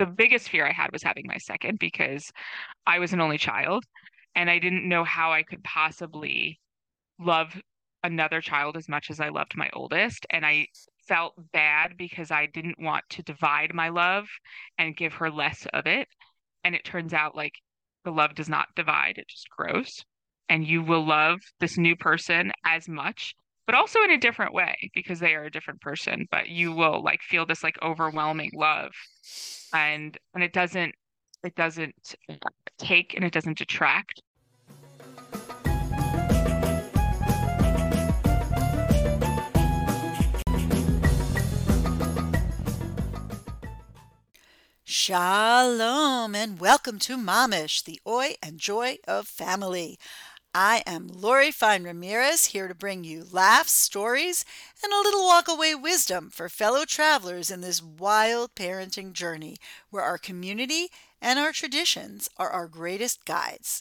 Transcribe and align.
the 0.00 0.06
biggest 0.06 0.48
fear 0.48 0.66
I 0.66 0.72
had 0.72 0.92
was 0.92 1.02
having 1.02 1.26
my 1.26 1.36
second 1.36 1.78
because 1.78 2.32
I 2.86 2.98
was 2.98 3.12
an 3.12 3.20
only 3.20 3.36
child 3.36 3.84
and 4.34 4.48
I 4.48 4.58
didn't 4.58 4.88
know 4.88 5.04
how 5.04 5.30
I 5.30 5.42
could 5.42 5.62
possibly 5.62 6.58
love 7.20 7.60
another 8.02 8.40
child 8.40 8.78
as 8.78 8.88
much 8.88 9.10
as 9.10 9.20
I 9.20 9.28
loved 9.28 9.58
my 9.58 9.68
oldest. 9.74 10.26
And 10.30 10.46
I 10.46 10.68
felt 11.06 11.34
bad 11.52 11.98
because 11.98 12.30
I 12.30 12.46
didn't 12.46 12.80
want 12.80 13.04
to 13.10 13.22
divide 13.22 13.74
my 13.74 13.90
love 13.90 14.24
and 14.78 14.96
give 14.96 15.12
her 15.14 15.30
less 15.30 15.66
of 15.74 15.86
it. 15.86 16.08
And 16.64 16.74
it 16.74 16.82
turns 16.82 17.12
out 17.12 17.36
like 17.36 17.52
the 18.06 18.10
love 18.10 18.34
does 18.34 18.48
not 18.48 18.68
divide, 18.74 19.18
it 19.18 19.28
just 19.28 19.50
grows. 19.50 20.02
And 20.48 20.66
you 20.66 20.82
will 20.82 21.06
love 21.06 21.40
this 21.60 21.76
new 21.76 21.94
person 21.94 22.52
as 22.64 22.88
much, 22.88 23.34
but 23.66 23.74
also 23.74 24.02
in 24.02 24.10
a 24.10 24.18
different 24.18 24.52
way 24.52 24.90
because 24.94 25.20
they 25.20 25.34
are 25.34 25.44
a 25.44 25.50
different 25.50 25.80
person. 25.80 26.26
But 26.30 26.48
you 26.48 26.72
will 26.72 27.02
like 27.02 27.20
feel 27.22 27.46
this 27.46 27.62
like 27.62 27.76
overwhelming 27.82 28.50
love. 28.54 28.92
And 29.72 30.16
and 30.34 30.42
it 30.42 30.52
doesn't 30.52 30.94
it 31.44 31.54
doesn't 31.54 32.14
take 32.78 33.14
and 33.14 33.24
it 33.24 33.32
doesn't 33.32 33.58
detract 33.58 34.20
Shalom 44.92 46.34
and 46.34 46.60
welcome 46.60 46.98
to 46.98 47.16
Mommash, 47.16 47.84
the 47.84 48.00
oi 48.06 48.34
and 48.42 48.58
joy 48.58 48.98
of 49.06 49.26
family. 49.26 49.98
I 50.54 50.82
am 50.84 51.06
Lori 51.06 51.52
Fine 51.52 51.84
Ramirez 51.84 52.46
here 52.46 52.66
to 52.66 52.74
bring 52.74 53.04
you 53.04 53.24
laughs, 53.30 53.70
stories, 53.70 54.44
and 54.82 54.92
a 54.92 54.98
little 54.98 55.20
walkaway 55.20 55.80
wisdom 55.80 56.28
for 56.28 56.48
fellow 56.48 56.84
travelers 56.84 57.52
in 57.52 57.60
this 57.60 57.80
wild 57.80 58.56
parenting 58.56 59.12
journey 59.12 59.58
where 59.90 60.02
our 60.02 60.18
community 60.18 60.88
and 61.22 61.38
our 61.38 61.52
traditions 61.52 62.28
are 62.36 62.50
our 62.50 62.66
greatest 62.66 63.24
guides. 63.24 63.80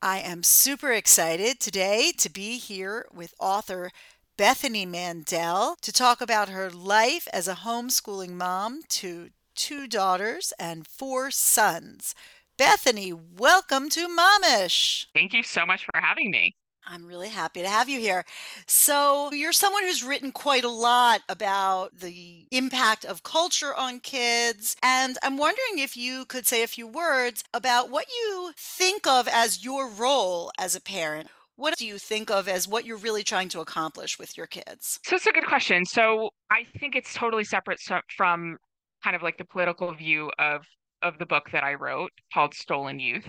I 0.00 0.20
am 0.20 0.44
super 0.44 0.92
excited 0.92 1.58
today 1.58 2.12
to 2.18 2.30
be 2.30 2.58
here 2.58 3.06
with 3.12 3.34
author 3.40 3.90
Bethany 4.36 4.86
Mandel 4.86 5.76
to 5.82 5.92
talk 5.92 6.20
about 6.20 6.48
her 6.48 6.70
life 6.70 7.26
as 7.32 7.48
a 7.48 7.54
homeschooling 7.54 8.34
mom 8.34 8.82
to 8.90 9.30
two 9.56 9.88
daughters 9.88 10.52
and 10.60 10.86
four 10.86 11.32
sons. 11.32 12.14
Bethany, 12.56 13.12
welcome 13.12 13.88
to 13.88 14.06
Mommash. 14.06 15.06
Thank 15.12 15.32
you 15.32 15.42
so 15.42 15.66
much 15.66 15.84
for 15.84 16.00
having 16.00 16.30
me. 16.30 16.54
I'm 16.86 17.04
really 17.04 17.30
happy 17.30 17.62
to 17.62 17.68
have 17.68 17.88
you 17.88 17.98
here. 17.98 18.24
So, 18.68 19.32
you're 19.32 19.52
someone 19.52 19.82
who's 19.82 20.04
written 20.04 20.30
quite 20.30 20.62
a 20.62 20.68
lot 20.68 21.22
about 21.28 21.98
the 21.98 22.46
impact 22.52 23.04
of 23.04 23.24
culture 23.24 23.74
on 23.74 23.98
kids. 23.98 24.76
And 24.84 25.16
I'm 25.24 25.36
wondering 25.36 25.78
if 25.78 25.96
you 25.96 26.26
could 26.26 26.46
say 26.46 26.62
a 26.62 26.68
few 26.68 26.86
words 26.86 27.42
about 27.52 27.90
what 27.90 28.06
you 28.08 28.52
think 28.56 29.04
of 29.04 29.26
as 29.26 29.64
your 29.64 29.88
role 29.88 30.52
as 30.56 30.76
a 30.76 30.80
parent. 30.80 31.30
What 31.56 31.76
do 31.76 31.86
you 31.86 31.98
think 31.98 32.30
of 32.30 32.46
as 32.48 32.68
what 32.68 32.84
you're 32.84 32.96
really 32.96 33.24
trying 33.24 33.48
to 33.48 33.60
accomplish 33.60 34.16
with 34.16 34.36
your 34.36 34.46
kids? 34.46 35.00
So, 35.04 35.16
it's 35.16 35.26
a 35.26 35.32
good 35.32 35.46
question. 35.46 35.84
So, 35.86 36.30
I 36.52 36.66
think 36.78 36.94
it's 36.94 37.14
totally 37.14 37.44
separate 37.44 37.80
from 38.16 38.58
kind 39.02 39.16
of 39.16 39.22
like 39.22 39.38
the 39.38 39.44
political 39.44 39.92
view 39.92 40.30
of 40.38 40.64
of 41.04 41.18
the 41.18 41.26
book 41.26 41.50
that 41.52 41.62
I 41.62 41.74
wrote 41.74 42.10
called 42.32 42.54
Stolen 42.54 42.98
Youth. 42.98 43.28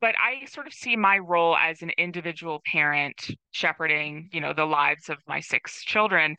But 0.00 0.16
I 0.18 0.46
sort 0.46 0.66
of 0.66 0.72
see 0.72 0.96
my 0.96 1.18
role 1.18 1.56
as 1.56 1.82
an 1.82 1.90
individual 1.96 2.60
parent 2.66 3.30
shepherding, 3.52 4.28
you 4.32 4.40
know, 4.40 4.52
the 4.52 4.64
lives 4.64 5.08
of 5.08 5.18
my 5.28 5.38
six 5.38 5.84
children. 5.84 6.34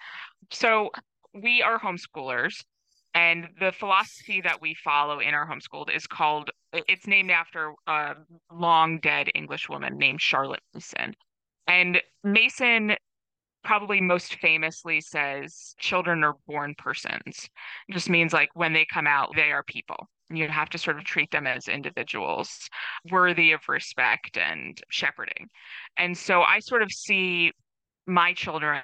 So 0.52 0.90
we 1.34 1.62
are 1.62 1.80
homeschoolers 1.80 2.64
and 3.18 3.48
the 3.60 3.72
philosophy 3.72 4.42
that 4.42 4.62
we 4.62 4.76
follow 4.76 5.20
in 5.20 5.34
our 5.34 5.48
homeschooled 5.50 5.94
is 5.94 6.06
called 6.06 6.52
it's 6.74 7.08
named 7.08 7.32
after 7.32 7.74
a 7.88 8.14
long 8.54 9.00
dead 9.00 9.30
english 9.34 9.68
woman 9.70 9.98
named 9.98 10.22
charlotte 10.22 10.62
mason 10.74 11.16
and 11.68 12.02
mason 12.24 12.96
probably 13.64 14.02
most 14.02 14.36
famously 14.36 15.02
says 15.02 15.76
children 15.78 16.24
are 16.24 16.36
born 16.48 16.76
persons. 16.78 17.50
It 17.88 17.94
just 17.94 18.10
means 18.10 18.34
like 18.34 18.50
when 18.54 18.74
they 18.74 18.86
come 18.92 19.08
out, 19.08 19.32
they 19.36 19.52
are 19.52 19.64
people. 19.64 20.08
You 20.30 20.48
have 20.48 20.70
to 20.70 20.78
sort 20.78 20.98
of 20.98 21.06
treat 21.06 21.32
them 21.32 21.48
as 21.48 21.68
individuals 21.68 22.70
worthy 23.12 23.54
of 23.54 23.62
respect 23.70 24.38
and 24.38 24.80
shepherding. 24.90 25.48
And 25.98 26.18
so 26.18 26.42
I 26.42 26.60
sort 26.60 26.82
of 26.82 26.92
see 26.92 27.52
my 28.08 28.34
children, 28.34 28.82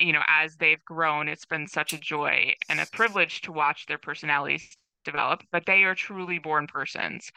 you 0.00 0.12
know, 0.12 0.22
as 0.26 0.56
they've 0.56 0.84
grown, 0.84 1.28
it's 1.28 1.46
been 1.46 1.66
such 1.66 1.92
a 1.92 1.98
joy 1.98 2.54
and 2.68 2.80
a 2.80 2.86
privilege 2.92 3.40
to 3.42 3.52
watch 3.52 3.86
their 3.86 3.98
personalities 3.98 4.76
develop, 5.04 5.42
but 5.52 5.66
they 5.66 5.84
are 5.84 5.94
truly 5.94 6.38
born 6.38 6.66
persons. 6.66 7.30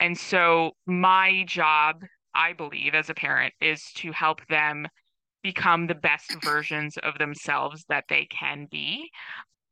And 0.00 0.18
so 0.18 0.72
my 0.86 1.44
job, 1.46 2.02
I 2.34 2.52
believe, 2.54 2.94
as 2.94 3.10
a 3.10 3.14
parent, 3.14 3.54
is 3.60 3.92
to 3.96 4.12
help 4.12 4.46
them 4.48 4.88
become 5.42 5.86
the 5.86 5.94
best 5.94 6.36
versions 6.42 6.96
of 6.98 7.18
themselves 7.18 7.84
that 7.88 8.04
they 8.08 8.26
can 8.26 8.66
be. 8.70 9.10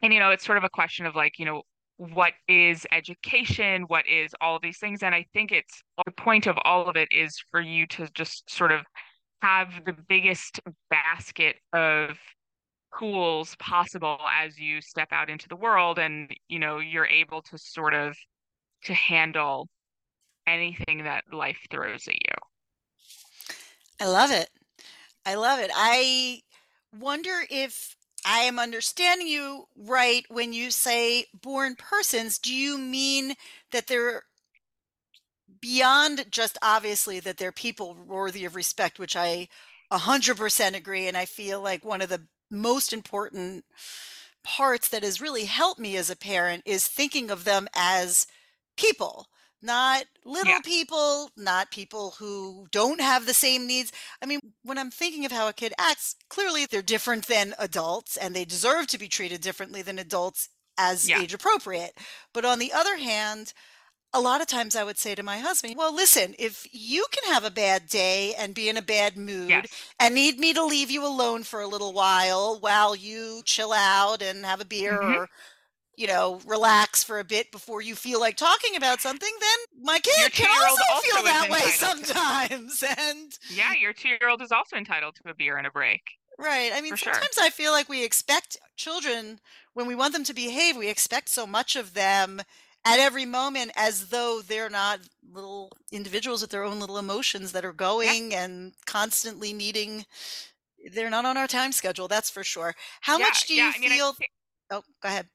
And, 0.02 0.12
you 0.12 0.20
know, 0.20 0.30
it's 0.30 0.44
sort 0.44 0.58
of 0.58 0.64
a 0.64 0.70
question 0.70 1.06
of 1.06 1.14
like, 1.14 1.38
you 1.38 1.44
know, 1.44 1.62
what 1.96 2.32
is 2.48 2.86
education? 2.92 3.82
What 3.82 4.06
is 4.08 4.34
all 4.40 4.56
of 4.56 4.62
these 4.62 4.78
things? 4.78 5.02
And 5.02 5.14
I 5.14 5.26
think 5.34 5.52
it's 5.52 5.82
the 6.04 6.12
point 6.12 6.46
of 6.46 6.56
all 6.64 6.88
of 6.88 6.96
it 6.96 7.08
is 7.10 7.36
for 7.50 7.60
you 7.60 7.86
to 7.88 8.08
just 8.14 8.50
sort 8.50 8.72
of 8.72 8.80
have 9.42 9.84
the 9.84 9.94
biggest 10.08 10.60
basket 10.90 11.56
of 11.72 12.16
tools 12.98 13.56
possible 13.58 14.18
as 14.42 14.58
you 14.58 14.80
step 14.80 15.08
out 15.12 15.30
into 15.30 15.48
the 15.48 15.56
world 15.56 15.98
and 15.98 16.30
you 16.48 16.58
know 16.58 16.78
you're 16.78 17.06
able 17.06 17.40
to 17.40 17.56
sort 17.56 17.94
of 17.94 18.16
to 18.82 18.92
handle 18.94 19.68
anything 20.46 21.04
that 21.04 21.22
life 21.32 21.58
throws 21.70 22.08
at 22.08 22.14
you 22.14 22.34
i 24.00 24.06
love 24.06 24.32
it 24.32 24.48
I 25.26 25.34
love 25.34 25.60
it. 25.60 25.70
I 25.74 26.42
wonder 26.98 27.44
if 27.50 27.96
I 28.24 28.40
am 28.40 28.58
understanding 28.58 29.26
you 29.26 29.64
right 29.76 30.24
when 30.28 30.52
you 30.52 30.70
say 30.70 31.26
born 31.34 31.76
persons. 31.76 32.38
Do 32.38 32.54
you 32.54 32.78
mean 32.78 33.34
that 33.72 33.86
they're 33.86 34.22
beyond 35.60 36.26
just 36.30 36.58
obviously 36.62 37.20
that 37.20 37.36
they're 37.36 37.52
people 37.52 37.96
worthy 38.06 38.44
of 38.44 38.54
respect, 38.56 38.98
which 38.98 39.16
I 39.16 39.48
100% 39.92 40.74
agree. 40.74 41.08
And 41.08 41.16
I 41.16 41.24
feel 41.24 41.60
like 41.60 41.84
one 41.84 42.00
of 42.00 42.08
the 42.08 42.22
most 42.50 42.92
important 42.92 43.64
parts 44.42 44.88
that 44.88 45.02
has 45.02 45.20
really 45.20 45.44
helped 45.44 45.80
me 45.80 45.96
as 45.96 46.10
a 46.10 46.16
parent 46.16 46.62
is 46.64 46.86
thinking 46.86 47.30
of 47.30 47.44
them 47.44 47.68
as 47.74 48.26
people 48.76 49.28
not 49.62 50.04
little 50.24 50.52
yeah. 50.52 50.60
people, 50.64 51.30
not 51.36 51.70
people 51.70 52.14
who 52.18 52.66
don't 52.70 53.00
have 53.00 53.26
the 53.26 53.34
same 53.34 53.66
needs. 53.66 53.92
I 54.22 54.26
mean, 54.26 54.40
when 54.62 54.78
I'm 54.78 54.90
thinking 54.90 55.24
of 55.24 55.32
how 55.32 55.48
a 55.48 55.52
kid 55.52 55.72
acts, 55.78 56.16
clearly 56.28 56.66
they're 56.66 56.82
different 56.82 57.26
than 57.26 57.54
adults 57.58 58.16
and 58.16 58.34
they 58.34 58.44
deserve 58.44 58.86
to 58.88 58.98
be 58.98 59.08
treated 59.08 59.40
differently 59.40 59.82
than 59.82 59.98
adults 59.98 60.48
as 60.78 61.08
yeah. 61.08 61.20
age 61.20 61.34
appropriate. 61.34 61.98
But 62.32 62.44
on 62.44 62.58
the 62.58 62.72
other 62.72 62.96
hand, 62.96 63.52
a 64.12 64.20
lot 64.20 64.40
of 64.40 64.46
times 64.46 64.74
I 64.74 64.84
would 64.84 64.98
say 64.98 65.14
to 65.14 65.22
my 65.22 65.38
husband, 65.38 65.76
well, 65.76 65.94
listen, 65.94 66.34
if 66.38 66.66
you 66.72 67.06
can 67.12 67.32
have 67.32 67.44
a 67.44 67.50
bad 67.50 67.86
day 67.86 68.34
and 68.36 68.54
be 68.54 68.68
in 68.68 68.76
a 68.76 68.82
bad 68.82 69.16
mood 69.16 69.50
yes. 69.50 69.66
and 70.00 70.14
need 70.14 70.38
me 70.38 70.52
to 70.54 70.64
leave 70.64 70.90
you 70.90 71.06
alone 71.06 71.44
for 71.44 71.60
a 71.60 71.68
little 71.68 71.92
while 71.92 72.58
while 72.58 72.96
you 72.96 73.42
chill 73.44 73.72
out 73.72 74.22
and 74.22 74.44
have 74.44 74.60
a 74.60 74.64
beer 74.64 74.98
mm-hmm. 74.98 75.22
or 75.22 75.28
you 76.00 76.06
know, 76.06 76.40
relax 76.46 77.04
for 77.04 77.18
a 77.18 77.24
bit 77.24 77.52
before 77.52 77.82
you 77.82 77.94
feel 77.94 78.20
like 78.20 78.34
talking 78.34 78.74
about 78.74 79.02
something, 79.02 79.28
then 79.38 79.84
my 79.84 79.98
kid 79.98 80.32
can 80.32 80.48
also, 80.48 80.82
also 80.90 81.06
feel 81.06 81.24
that 81.24 81.50
way 81.50 81.60
sometimes. 81.72 82.82
And 82.98 83.38
yeah, 83.54 83.74
your 83.78 83.92
two 83.92 84.08
year 84.08 84.30
old 84.30 84.40
is 84.40 84.50
also 84.50 84.76
entitled 84.76 85.16
to 85.16 85.30
a 85.30 85.34
beer 85.34 85.58
and 85.58 85.66
a 85.66 85.70
break. 85.70 86.00
Right. 86.38 86.70
I 86.74 86.80
mean, 86.80 86.96
sometimes 86.96 87.34
sure. 87.34 87.44
I 87.44 87.50
feel 87.50 87.72
like 87.72 87.90
we 87.90 88.02
expect 88.02 88.56
children, 88.78 89.40
when 89.74 89.86
we 89.86 89.94
want 89.94 90.14
them 90.14 90.24
to 90.24 90.32
behave, 90.32 90.74
we 90.74 90.88
expect 90.88 91.28
so 91.28 91.46
much 91.46 91.76
of 91.76 91.92
them 91.92 92.40
at 92.86 92.98
every 92.98 93.26
moment 93.26 93.70
as 93.76 94.06
though 94.06 94.40
they're 94.40 94.70
not 94.70 95.00
little 95.30 95.70
individuals 95.92 96.40
with 96.40 96.50
their 96.50 96.64
own 96.64 96.80
little 96.80 96.96
emotions 96.96 97.52
that 97.52 97.66
are 97.66 97.74
going 97.74 98.32
yeah. 98.32 98.44
and 98.44 98.72
constantly 98.86 99.52
needing 99.52 100.06
they're 100.92 101.10
not 101.10 101.26
on 101.26 101.36
our 101.36 101.46
time 101.46 101.72
schedule 101.72 102.08
that's 102.08 102.30
for 102.30 102.42
sure 102.42 102.74
how 103.02 103.18
yeah, 103.18 103.24
much 103.26 103.46
do 103.46 103.54
you 103.54 103.64
yeah, 103.64 103.72
feel 103.72 103.84
I 103.84 103.88
mean, 103.90 104.00
I, 104.00 104.76
oh 104.76 104.82
go 105.02 105.08
ahead 105.10 105.28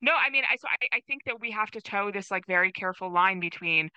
no, 0.00 0.12
I 0.12 0.30
mean, 0.30 0.44
I 0.50 0.56
so 0.56 0.68
I, 0.68 0.96
I 0.96 1.00
think 1.06 1.24
that 1.24 1.40
we 1.40 1.50
have 1.52 1.70
to 1.72 1.80
toe 1.80 2.10
this 2.10 2.30
like 2.30 2.46
very 2.46 2.72
careful 2.72 3.12
line 3.12 3.40
between 3.40 3.90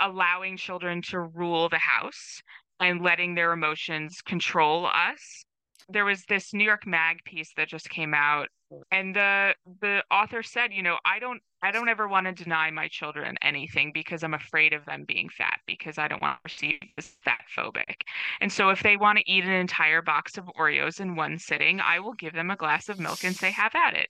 allowing 0.00 0.56
children 0.56 1.02
to 1.02 1.20
rule 1.20 1.68
the 1.68 1.78
house 1.78 2.40
and 2.80 3.02
letting 3.02 3.34
their 3.34 3.52
emotions 3.52 4.20
control 4.22 4.86
us. 4.86 5.44
There 5.88 6.04
was 6.04 6.24
this 6.28 6.52
New 6.52 6.64
York 6.64 6.86
Mag 6.86 7.24
piece 7.24 7.52
that 7.56 7.68
just 7.68 7.88
came 7.90 8.14
out 8.14 8.48
and 8.90 9.14
the 9.14 9.54
the 9.80 10.02
author 10.10 10.42
said, 10.42 10.72
you 10.72 10.82
know, 10.82 10.98
I 11.04 11.18
don't 11.18 11.40
I 11.62 11.70
don't 11.70 11.88
ever 11.88 12.06
want 12.06 12.26
to 12.26 12.32
deny 12.44 12.70
my 12.70 12.88
children 12.88 13.36
anything 13.42 13.90
because 13.92 14.22
I'm 14.22 14.34
afraid 14.34 14.72
of 14.72 14.84
them 14.84 15.04
being 15.06 15.28
fat 15.28 15.60
because 15.66 15.98
I 15.98 16.06
don't 16.08 16.22
want 16.22 16.38
to 16.38 16.42
perceive 16.42 16.78
as 16.98 17.16
fat 17.24 17.40
phobic. 17.56 18.02
And 18.40 18.52
so 18.52 18.68
if 18.70 18.82
they 18.82 18.96
want 18.96 19.18
to 19.18 19.30
eat 19.30 19.44
an 19.44 19.50
entire 19.50 20.02
box 20.02 20.36
of 20.38 20.44
Oreos 20.58 21.00
in 21.00 21.16
one 21.16 21.38
sitting, 21.38 21.80
I 21.80 21.98
will 22.00 22.14
give 22.14 22.34
them 22.34 22.50
a 22.50 22.56
glass 22.56 22.88
of 22.88 23.00
milk 23.00 23.24
and 23.24 23.34
say, 23.34 23.50
have 23.50 23.74
at 23.74 23.94
it. 23.94 24.08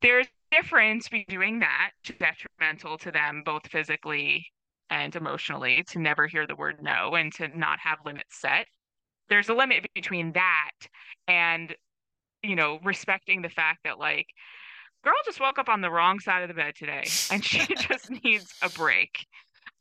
There's 0.00 0.26
difference 0.50 1.08
between 1.08 1.26
doing 1.28 1.58
that 1.60 1.90
detrimental 2.18 2.98
to 2.98 3.10
them 3.10 3.42
both 3.44 3.66
physically 3.68 4.46
and 4.90 5.14
emotionally 5.14 5.84
to 5.88 5.98
never 5.98 6.26
hear 6.26 6.46
the 6.46 6.56
word 6.56 6.82
no 6.82 7.14
and 7.14 7.32
to 7.34 7.48
not 7.56 7.78
have 7.80 7.98
limits 8.04 8.40
set? 8.40 8.66
There's 9.28 9.48
a 9.48 9.54
limit 9.54 9.86
between 9.94 10.32
that 10.32 10.70
and 11.26 11.74
you 12.42 12.56
know 12.56 12.78
respecting 12.84 13.42
the 13.42 13.48
fact 13.48 13.80
that 13.84 13.98
like 13.98 14.26
girl 15.04 15.14
just 15.24 15.40
woke 15.40 15.58
up 15.58 15.68
on 15.68 15.80
the 15.80 15.90
wrong 15.90 16.20
side 16.20 16.42
of 16.42 16.48
the 16.48 16.54
bed 16.54 16.74
today 16.76 17.04
and 17.30 17.44
she 17.44 17.74
just 17.88 18.10
needs 18.24 18.54
a 18.62 18.68
break. 18.70 19.26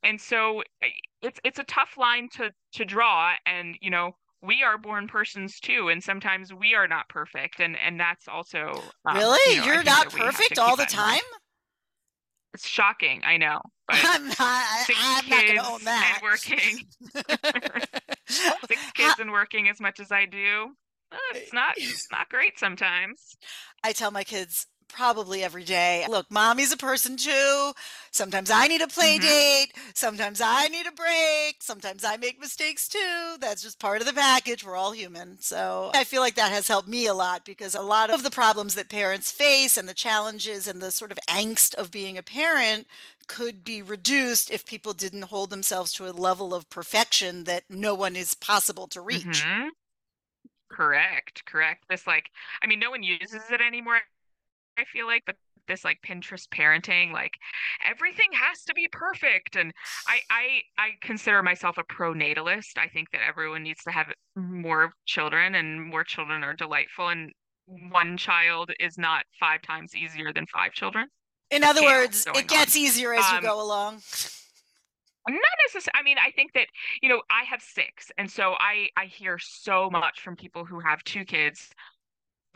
And 0.04 0.20
so 0.20 0.62
eh, 0.82 0.88
it's 1.22 1.40
it's 1.44 1.60
a 1.60 1.64
tough 1.64 1.98
line 1.98 2.30
to 2.34 2.52
to 2.74 2.86
draw 2.86 3.34
and 3.46 3.76
you 3.82 3.90
know 3.90 4.16
we 4.42 4.64
are 4.64 4.78
born 4.78 5.08
persons 5.08 5.60
too 5.60 5.90
and 5.90 6.04
sometimes 6.04 6.54
we 6.54 6.76
are 6.76 6.88
not 6.88 7.10
perfect 7.10 7.60
and 7.60 7.76
and 7.78 8.00
that's 8.00 8.28
also 8.28 8.82
um, 9.06 9.18
really? 9.18 9.56
you 9.56 9.72
are 9.72 9.84
not 9.84 10.12
perfect 10.12 10.60
all 10.60 10.76
the 10.76 10.86
time? 10.86 11.22
It's 12.54 12.68
shocking 12.68 13.22
i 13.26 13.38
know 13.38 13.62
i'm 13.90 14.28
not 14.28 14.66
i'm 14.90 15.30
not 15.30 15.48
gonna 15.48 15.74
own 15.74 15.84
that. 15.84 16.20
and 16.20 16.24
working. 16.24 16.88
Six 18.28 18.92
kids 18.94 19.20
and 19.20 19.32
working 19.32 19.70
as 19.70 19.80
much 19.80 20.00
as 20.00 20.12
i 20.12 20.26
do 20.26 20.72
it's 21.34 21.54
not 21.54 21.74
it's 21.78 22.08
not 22.12 22.30
great 22.30 22.60
sometimes. 22.60 23.38
I 23.84 23.94
tell 23.94 24.12
my 24.12 24.24
kids 24.24 24.68
probably 24.88 25.44
every 25.44 25.64
day. 25.64 26.06
Look, 26.10 26.30
mommy's 26.30 26.72
a 26.72 26.78
person 26.78 27.18
too. 27.18 27.72
Sometimes 28.12 28.50
I 28.50 28.68
need 28.68 28.82
a 28.82 28.88
play 28.88 29.18
mm-hmm. 29.18 29.28
date. 29.28 29.74
Sometimes 29.94 30.42
I 30.44 30.68
need 30.68 30.88
a 30.88 30.92
break. 30.92 31.62
Sometimes 31.62 32.04
I 32.04 32.18
make 32.18 32.40
mistakes 32.40 32.88
too. 32.88 33.36
That's 33.40 33.62
just 33.62 33.80
part 33.80 34.02
of 34.02 34.08
the 34.08 34.14
package. 34.14 34.66
We're 34.66 34.76
all 34.76 34.92
human. 34.92 35.38
So 35.40 35.92
I 35.94 36.04
feel 36.04 36.22
like 36.22 36.36
that 36.36 36.52
has 36.52 36.68
helped 36.68 36.88
me 36.88 37.08
a 37.08 37.14
lot 37.14 37.46
because 37.46 37.76
a 37.76 37.82
lot 37.82 38.10
of 38.10 38.24
the 38.24 38.32
problems 38.32 38.76
that 38.76 38.90
parents 38.90 39.32
face 39.32 39.78
and 39.78 39.88
the 39.88 39.94
challenges 39.94 40.68
and 40.68 40.82
the 40.82 40.92
sort 40.92 41.12
of 41.12 41.20
angst 41.30 41.76
of 41.76 41.92
being 41.92 42.18
a 42.18 42.24
parent 42.24 42.88
could 43.28 43.64
be 43.64 43.82
reduced 43.82 44.50
if 44.50 44.66
people 44.66 44.94
didn't 44.94 45.24
hold 45.24 45.50
themselves 45.50 45.92
to 45.94 46.08
a 46.08 46.12
level 46.12 46.54
of 46.54 46.70
perfection 46.70 47.44
that 47.44 47.64
no 47.70 47.94
one 47.94 48.16
is 48.16 48.34
possible 48.34 48.88
to 48.88 49.02
reach. 49.02 49.44
Mm-hmm. 49.44 49.68
Correct, 50.70 51.46
correct. 51.46 51.86
This 51.90 52.06
like 52.06 52.30
I 52.62 52.68
mean 52.68 52.80
no 52.80 52.92
one 52.92 53.04
uses 53.04 53.42
it 53.52 53.62
anymore 53.62 54.00
I 54.78 54.86
feel 54.86 55.08
like, 55.08 55.24
but 55.26 55.36
this 55.68 55.84
like 55.84 56.00
Pinterest 56.02 56.48
parenting, 56.48 57.12
like 57.12 57.34
everything 57.86 58.28
has 58.34 58.64
to 58.64 58.74
be 58.74 58.88
perfect. 58.92 59.56
And 59.56 59.74
I 60.08 60.20
I 60.30 60.62
I 60.78 60.90
consider 61.02 61.44
myself 61.44 61.78
a 61.78 61.84
pro-natalist. 61.84 62.78
I 62.78 62.88
think 62.88 63.12
that 63.12 63.22
everyone 63.28 63.64
needs 63.64 63.84
to 63.84 63.92
have 63.92 64.08
more 64.36 64.94
children 65.06 65.56
and 65.56 65.84
more 65.84 66.04
children 66.04 66.44
are 66.44 66.54
delightful 66.54 67.10
and 67.10 67.32
one 67.92 68.18
child 68.18 68.72
is 68.80 68.98
not 68.98 69.26
five 69.40 69.62
times 69.62 69.94
easier 69.94 70.32
than 70.32 70.46
five 70.48 70.72
children. 70.72 71.08
In 71.52 71.64
other 71.64 71.82
words, 71.84 72.26
it 72.36 72.48
gets 72.48 72.76
on. 72.76 72.82
easier 72.82 73.14
as 73.14 73.26
um, 73.26 73.36
you 73.36 73.42
go 73.42 73.62
along. 73.62 74.02
Not 75.30 75.42
necessarily. 75.66 75.92
I 75.94 76.04
mean, 76.04 76.18
I 76.18 76.32
think 76.32 76.54
that 76.54 76.68
you 77.02 77.10
know 77.10 77.22
I 77.30 77.44
have 77.44 77.62
six, 77.62 78.10
and 78.18 78.32
so 78.32 78.56
I 78.60 78.88
I 78.96 79.06
hear 79.06 79.38
so 79.40 79.90
much 79.90 80.22
from 80.22 80.38
people 80.38 80.64
who 80.64 80.80
have 80.80 81.04
two 81.04 81.26
kids 81.26 81.70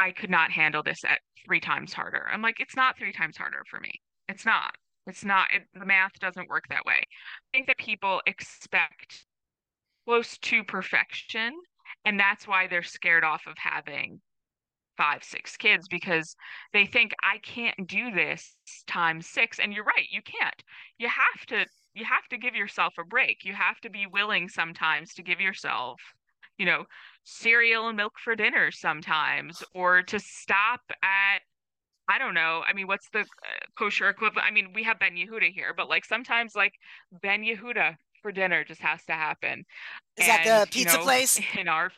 I 0.02 0.12
could 0.12 0.32
not 0.32 0.50
handle 0.50 0.82
this 0.82 1.04
at 1.04 1.20
three 1.46 1.60
times 1.60 1.94
harder. 1.94 2.28
I'm 2.34 2.42
like, 2.42 2.60
it's 2.60 2.76
not 2.76 2.98
three 2.98 3.14
times 3.14 3.38
harder 3.38 3.64
for 3.70 3.80
me. 3.80 3.92
It's 4.28 4.46
not. 4.46 4.74
It's 5.06 5.24
not. 5.24 5.54
It, 5.54 5.64
the 5.80 5.86
math 5.86 6.18
doesn't 6.20 6.50
work 6.50 6.64
that 6.70 6.86
way. 6.86 7.04
I 7.04 7.48
think 7.54 7.68
that 7.68 7.78
people 7.78 8.20
expect 8.26 9.28
close 10.06 10.40
to 10.40 10.64
perfection, 10.64 11.54
and 12.04 12.20
that's 12.20 12.48
why 12.48 12.66
they're 12.66 12.82
scared 12.82 13.24
off 13.24 13.44
of 13.46 13.54
having 13.58 14.22
five, 14.98 15.24
six 15.24 15.56
kids 15.56 15.88
because 15.88 16.36
they 16.74 16.88
think 16.88 17.14
I 17.24 17.38
can't 17.38 17.88
do 17.88 18.10
this 18.12 18.56
times 18.88 19.28
six. 19.28 19.60
And 19.60 19.72
you're 19.72 19.84
right, 19.84 20.08
you 20.10 20.22
can't. 20.24 20.64
You 20.98 21.10
have 21.10 21.46
to. 21.48 21.66
You 21.94 22.06
have 22.06 22.28
to 22.30 22.38
give 22.38 22.56
yourself 22.56 22.94
a 22.98 23.04
break. 23.04 23.44
You 23.44 23.54
have 23.54 23.80
to 23.82 23.90
be 23.90 24.08
willing 24.08 24.48
sometimes 24.50 25.14
to 25.16 25.22
give 25.22 25.42
yourself, 25.42 26.00
you 26.58 26.66
know, 26.66 26.86
cereal 27.24 27.88
and 27.88 27.98
milk 27.98 28.14
for 28.24 28.36
dinner 28.36 28.72
sometimes, 28.72 29.64
or 29.74 30.02
to 30.04 30.20
stop 30.20 30.82
at 31.04 31.40
I 32.10 32.18
don't 32.18 32.34
know. 32.34 32.62
I 32.68 32.74
mean, 32.74 32.88
what's 32.88 33.08
the 33.14 33.20
uh, 33.20 33.24
kosher 33.78 34.10
equivalent? 34.10 34.46
I 34.46 34.52
mean, 34.52 34.74
we 34.74 34.84
have 34.84 35.00
Ben 35.00 35.16
Yehuda 35.16 35.54
here, 35.54 35.74
but 35.76 35.88
like 35.88 36.04
sometimes 36.04 36.56
like 36.56 36.74
Ben 37.22 37.42
Yehuda 37.42 37.96
for 38.22 38.34
dinner 38.34 38.66
just 38.66 38.82
has 38.82 39.06
to 39.06 39.14
happen. 39.14 39.64
Is 40.18 40.28
and, 40.28 40.46
that 40.46 40.66
the 40.66 40.72
pizza 40.72 40.94
you 40.94 40.98
know, 40.98 41.04
place? 41.04 41.40
In 41.58 41.70
our 41.70 41.92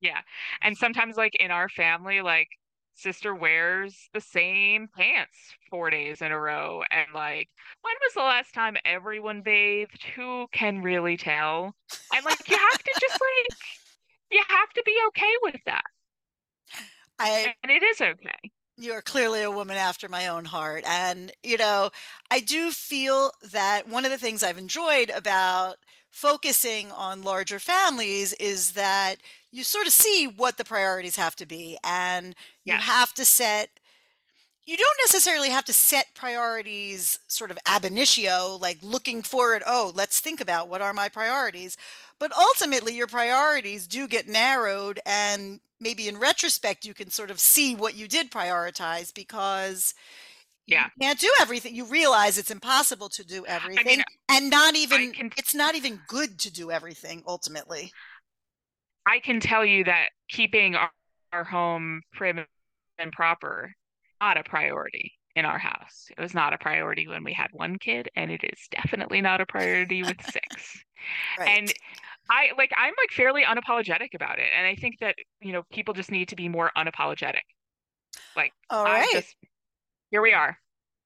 yeah. 0.00 0.20
And 0.60 0.76
sometimes 0.76 1.16
like 1.16 1.36
in 1.40 1.52
our 1.52 1.68
family, 1.68 2.20
like 2.20 2.48
sister 2.94 3.34
wears 3.34 4.08
the 4.12 4.20
same 4.20 4.88
pants 4.96 5.36
four 5.70 5.90
days 5.90 6.20
in 6.20 6.32
a 6.32 6.38
row. 6.38 6.82
And 6.90 7.06
like, 7.14 7.48
when 7.82 7.94
was 8.02 8.14
the 8.14 8.20
last 8.20 8.52
time 8.52 8.76
everyone 8.84 9.42
bathed? 9.42 10.02
Who 10.16 10.48
can 10.52 10.82
really 10.82 11.16
tell? 11.16 11.74
And 12.14 12.24
like 12.24 12.48
you 12.48 12.56
have 12.56 12.82
to 12.82 12.92
just 13.00 13.12
like 13.12 13.58
you 14.32 14.42
have 14.48 14.70
to 14.74 14.82
be 14.84 14.96
okay 15.08 15.32
with 15.42 15.60
that. 15.66 15.84
I 17.18 17.54
and 17.62 17.70
it 17.70 17.82
is 17.82 18.00
okay. 18.00 18.50
You're 18.78 19.02
clearly 19.02 19.42
a 19.42 19.50
woman 19.50 19.76
after 19.76 20.08
my 20.08 20.28
own 20.28 20.46
heart. 20.46 20.82
And, 20.86 21.30
you 21.42 21.58
know, 21.58 21.90
I 22.30 22.40
do 22.40 22.70
feel 22.70 23.30
that 23.52 23.86
one 23.86 24.04
of 24.04 24.10
the 24.10 24.18
things 24.18 24.42
I've 24.42 24.58
enjoyed 24.58 25.10
about 25.10 25.76
focusing 26.10 26.90
on 26.92 27.22
larger 27.22 27.58
families 27.58 28.32
is 28.34 28.72
that 28.72 29.16
you 29.50 29.62
sort 29.64 29.86
of 29.86 29.92
see 29.92 30.26
what 30.26 30.56
the 30.56 30.64
priorities 30.64 31.16
have 31.16 31.34
to 31.36 31.46
be 31.46 31.78
and 31.84 32.34
you 32.64 32.74
have 32.74 33.14
to 33.14 33.24
set 33.24 33.70
you 34.64 34.76
don't 34.76 34.98
necessarily 35.04 35.48
have 35.48 35.64
to 35.64 35.72
set 35.72 36.06
priorities 36.14 37.18
sort 37.26 37.50
of 37.50 37.58
ab 37.66 37.84
initio 37.86 38.58
like 38.60 38.78
looking 38.82 39.22
forward 39.22 39.62
oh 39.66 39.90
let's 39.94 40.20
think 40.20 40.40
about 40.40 40.68
what 40.68 40.82
are 40.82 40.92
my 40.92 41.08
priorities 41.08 41.78
but 42.22 42.30
ultimately, 42.38 42.94
your 42.94 43.08
priorities 43.08 43.88
do 43.88 44.06
get 44.06 44.28
narrowed, 44.28 45.00
and 45.04 45.58
maybe 45.80 46.06
in 46.06 46.16
retrospect, 46.16 46.84
you 46.84 46.94
can 46.94 47.10
sort 47.10 47.32
of 47.32 47.40
see 47.40 47.74
what 47.74 47.96
you 47.96 48.06
did 48.06 48.30
prioritize 48.30 49.12
because 49.12 49.92
yeah. 50.68 50.84
you 50.84 51.04
can't 51.04 51.18
do 51.18 51.28
everything. 51.40 51.74
You 51.74 51.84
realize 51.84 52.38
it's 52.38 52.52
impossible 52.52 53.08
to 53.08 53.26
do 53.26 53.44
everything, 53.44 53.84
I 53.84 53.96
mean, 53.96 54.02
and 54.28 54.50
not 54.50 54.76
even 54.76 55.10
can, 55.10 55.32
it's 55.36 55.52
not 55.52 55.74
even 55.74 55.98
good 56.06 56.38
to 56.38 56.52
do 56.52 56.70
everything 56.70 57.24
ultimately. 57.26 57.90
I 59.04 59.18
can 59.18 59.40
tell 59.40 59.64
you 59.64 59.82
that 59.82 60.10
keeping 60.28 60.76
our, 60.76 60.92
our 61.32 61.42
home 61.42 62.02
prim 62.12 62.46
and 63.00 63.10
proper 63.10 63.72
not 64.20 64.36
a 64.36 64.44
priority 64.44 65.10
in 65.34 65.44
our 65.44 65.58
house. 65.58 66.06
It 66.16 66.20
was 66.20 66.34
not 66.34 66.52
a 66.52 66.58
priority 66.58 67.08
when 67.08 67.24
we 67.24 67.32
had 67.32 67.48
one 67.52 67.78
kid, 67.78 68.08
and 68.14 68.30
it 68.30 68.42
is 68.44 68.68
definitely 68.70 69.20
not 69.20 69.40
a 69.40 69.46
priority 69.46 70.04
with 70.04 70.22
six. 70.22 70.84
Right. 71.36 71.48
And 71.48 71.72
I 72.30 72.50
like 72.56 72.70
I'm 72.76 72.94
like 72.98 73.10
fairly 73.10 73.42
unapologetic 73.42 74.14
about 74.14 74.38
it. 74.38 74.46
And 74.56 74.66
I 74.66 74.74
think 74.74 74.98
that, 75.00 75.16
you 75.40 75.52
know, 75.52 75.62
people 75.72 75.94
just 75.94 76.10
need 76.10 76.28
to 76.28 76.36
be 76.36 76.48
more 76.48 76.70
unapologetic. 76.76 77.42
Like 78.36 78.52
all 78.70 78.84
right. 78.84 79.08
Just, 79.12 79.34
here 80.10 80.22
we 80.22 80.32
are. 80.32 80.56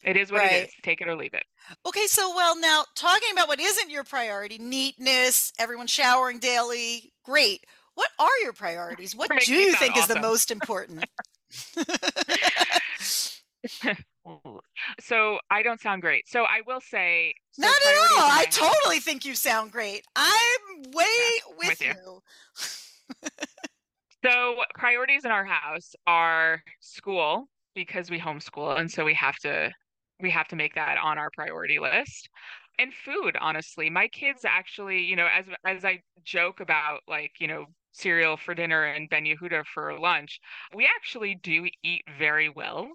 It 0.04 0.16
is 0.16 0.30
what 0.30 0.42
right. 0.42 0.52
it 0.52 0.68
is. 0.68 0.74
Take 0.82 1.00
it 1.00 1.08
or 1.08 1.16
leave 1.16 1.34
it. 1.34 1.44
Okay, 1.86 2.06
so 2.06 2.34
well 2.36 2.58
now 2.58 2.84
talking 2.94 3.30
about 3.32 3.48
what 3.48 3.60
isn't 3.60 3.90
your 3.90 4.04
priority, 4.04 4.58
neatness, 4.58 5.52
everyone 5.58 5.86
showering 5.86 6.38
daily, 6.38 7.12
great. 7.24 7.64
What 7.94 8.10
are 8.18 8.38
your 8.42 8.52
priorities? 8.52 9.16
What 9.16 9.30
do 9.40 9.54
you 9.54 9.72
think 9.74 9.96
awesome. 9.96 10.02
is 10.02 10.08
the 10.08 10.20
most 10.20 10.50
important? 10.50 11.06
so 15.00 15.38
I 15.50 15.62
don't 15.62 15.80
sound 15.80 16.02
great. 16.02 16.28
So 16.28 16.42
I 16.42 16.62
will 16.66 16.80
say, 16.80 17.34
so 17.52 17.62
not 17.62 17.74
at 17.74 17.96
all. 17.96 18.30
I 18.30 18.46
totally 18.50 19.00
think 19.00 19.24
you 19.24 19.34
sound 19.34 19.72
great. 19.72 20.04
I'm 20.14 20.90
way 20.92 21.04
yeah, 21.04 21.54
with, 21.58 21.68
with, 21.68 21.80
you. 21.82 22.20
you. 23.22 23.28
so 24.24 24.56
priorities 24.74 25.24
in 25.24 25.30
our 25.30 25.44
house 25.44 25.94
are 26.06 26.62
school 26.80 27.48
because 27.74 28.10
we 28.10 28.18
homeschool, 28.18 28.78
and 28.78 28.90
so 28.90 29.04
we 29.04 29.14
have 29.14 29.36
to 29.36 29.70
we 30.20 30.30
have 30.30 30.48
to 30.48 30.56
make 30.56 30.74
that 30.74 30.98
on 31.02 31.18
our 31.18 31.30
priority 31.34 31.78
list. 31.78 32.28
And 32.78 32.92
food, 32.92 33.36
honestly, 33.40 33.88
my 33.88 34.08
kids 34.08 34.44
actually, 34.44 35.00
you 35.04 35.16
know, 35.16 35.28
as 35.32 35.46
as 35.64 35.84
I 35.84 36.00
joke 36.24 36.60
about 36.60 37.00
like, 37.08 37.32
you 37.38 37.48
know, 37.48 37.66
cereal 37.92 38.36
for 38.36 38.54
dinner 38.54 38.84
and 38.84 39.08
Ben 39.08 39.24
Yehuda 39.24 39.64
for 39.72 39.98
lunch, 39.98 40.40
we 40.74 40.86
actually 40.86 41.38
do 41.42 41.66
eat 41.82 42.02
very 42.18 42.48
well 42.48 42.88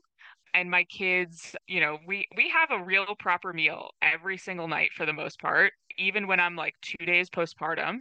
and 0.54 0.70
my 0.70 0.84
kids 0.86 1.56
you 1.68 1.80
know 1.80 1.98
we 2.08 2.28
we 2.36 2.50
have 2.50 2.72
a 2.72 2.84
real 2.84 3.06
proper 3.20 3.54
meal 3.54 3.92
every 4.02 4.38
single 4.38 4.68
night 4.68 4.90
for 4.96 5.06
the 5.06 5.14
most 5.14 5.40
part 5.40 5.74
even 5.98 6.28
when 6.28 6.40
i'm 6.40 6.56
like 6.56 6.76
two 6.82 7.06
days 7.06 7.30
postpartum 7.30 8.00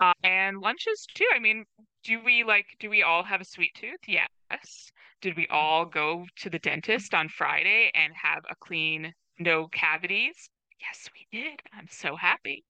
uh, 0.00 0.14
and 0.24 0.60
lunches 0.60 1.06
too. 1.14 1.26
I 1.34 1.38
mean 1.38 1.64
do 2.04 2.18
we 2.24 2.44
like 2.44 2.66
do 2.78 2.88
we 2.88 3.02
all 3.02 3.22
have 3.22 3.40
a 3.40 3.44
sweet 3.44 3.72
tooth? 3.74 4.00
Yes. 4.08 4.90
Did 5.20 5.36
we 5.36 5.46
all 5.48 5.84
go 5.84 6.24
to 6.36 6.50
the 6.50 6.58
dentist 6.58 7.12
on 7.12 7.28
friday 7.28 7.90
and 7.94 8.12
have 8.14 8.42
a 8.50 8.54
clean 8.56 9.12
no 9.38 9.68
cavities? 9.68 10.48
Yes 10.80 11.08
we 11.14 11.38
did. 11.38 11.60
I'm 11.74 11.88
so 11.90 12.16
happy. 12.16 12.64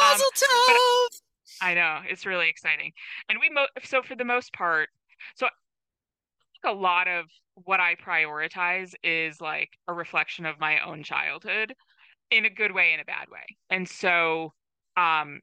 Mazel 0.00 0.26
um, 0.26 0.74
tov! 0.74 1.20
I 1.62 1.74
know 1.74 2.00
it's 2.08 2.26
really 2.26 2.48
exciting, 2.48 2.92
and 3.28 3.38
we 3.40 3.48
mo- 3.50 3.68
so 3.84 4.02
for 4.02 4.16
the 4.16 4.24
most 4.24 4.52
part, 4.52 4.88
so 5.36 5.46
a 6.66 6.72
lot 6.72 7.08
of 7.08 7.26
what 7.54 7.80
I 7.80 7.94
prioritize 7.94 8.92
is 9.02 9.40
like 9.40 9.70
a 9.88 9.94
reflection 9.94 10.46
of 10.46 10.60
my 10.60 10.80
own 10.80 11.02
childhood 11.02 11.74
in 12.30 12.44
a 12.44 12.50
good 12.50 12.72
way 12.72 12.92
and 12.92 13.00
a 13.00 13.04
bad 13.04 13.28
way. 13.30 13.44
And 13.70 13.88
so 13.88 14.52
um 14.96 15.40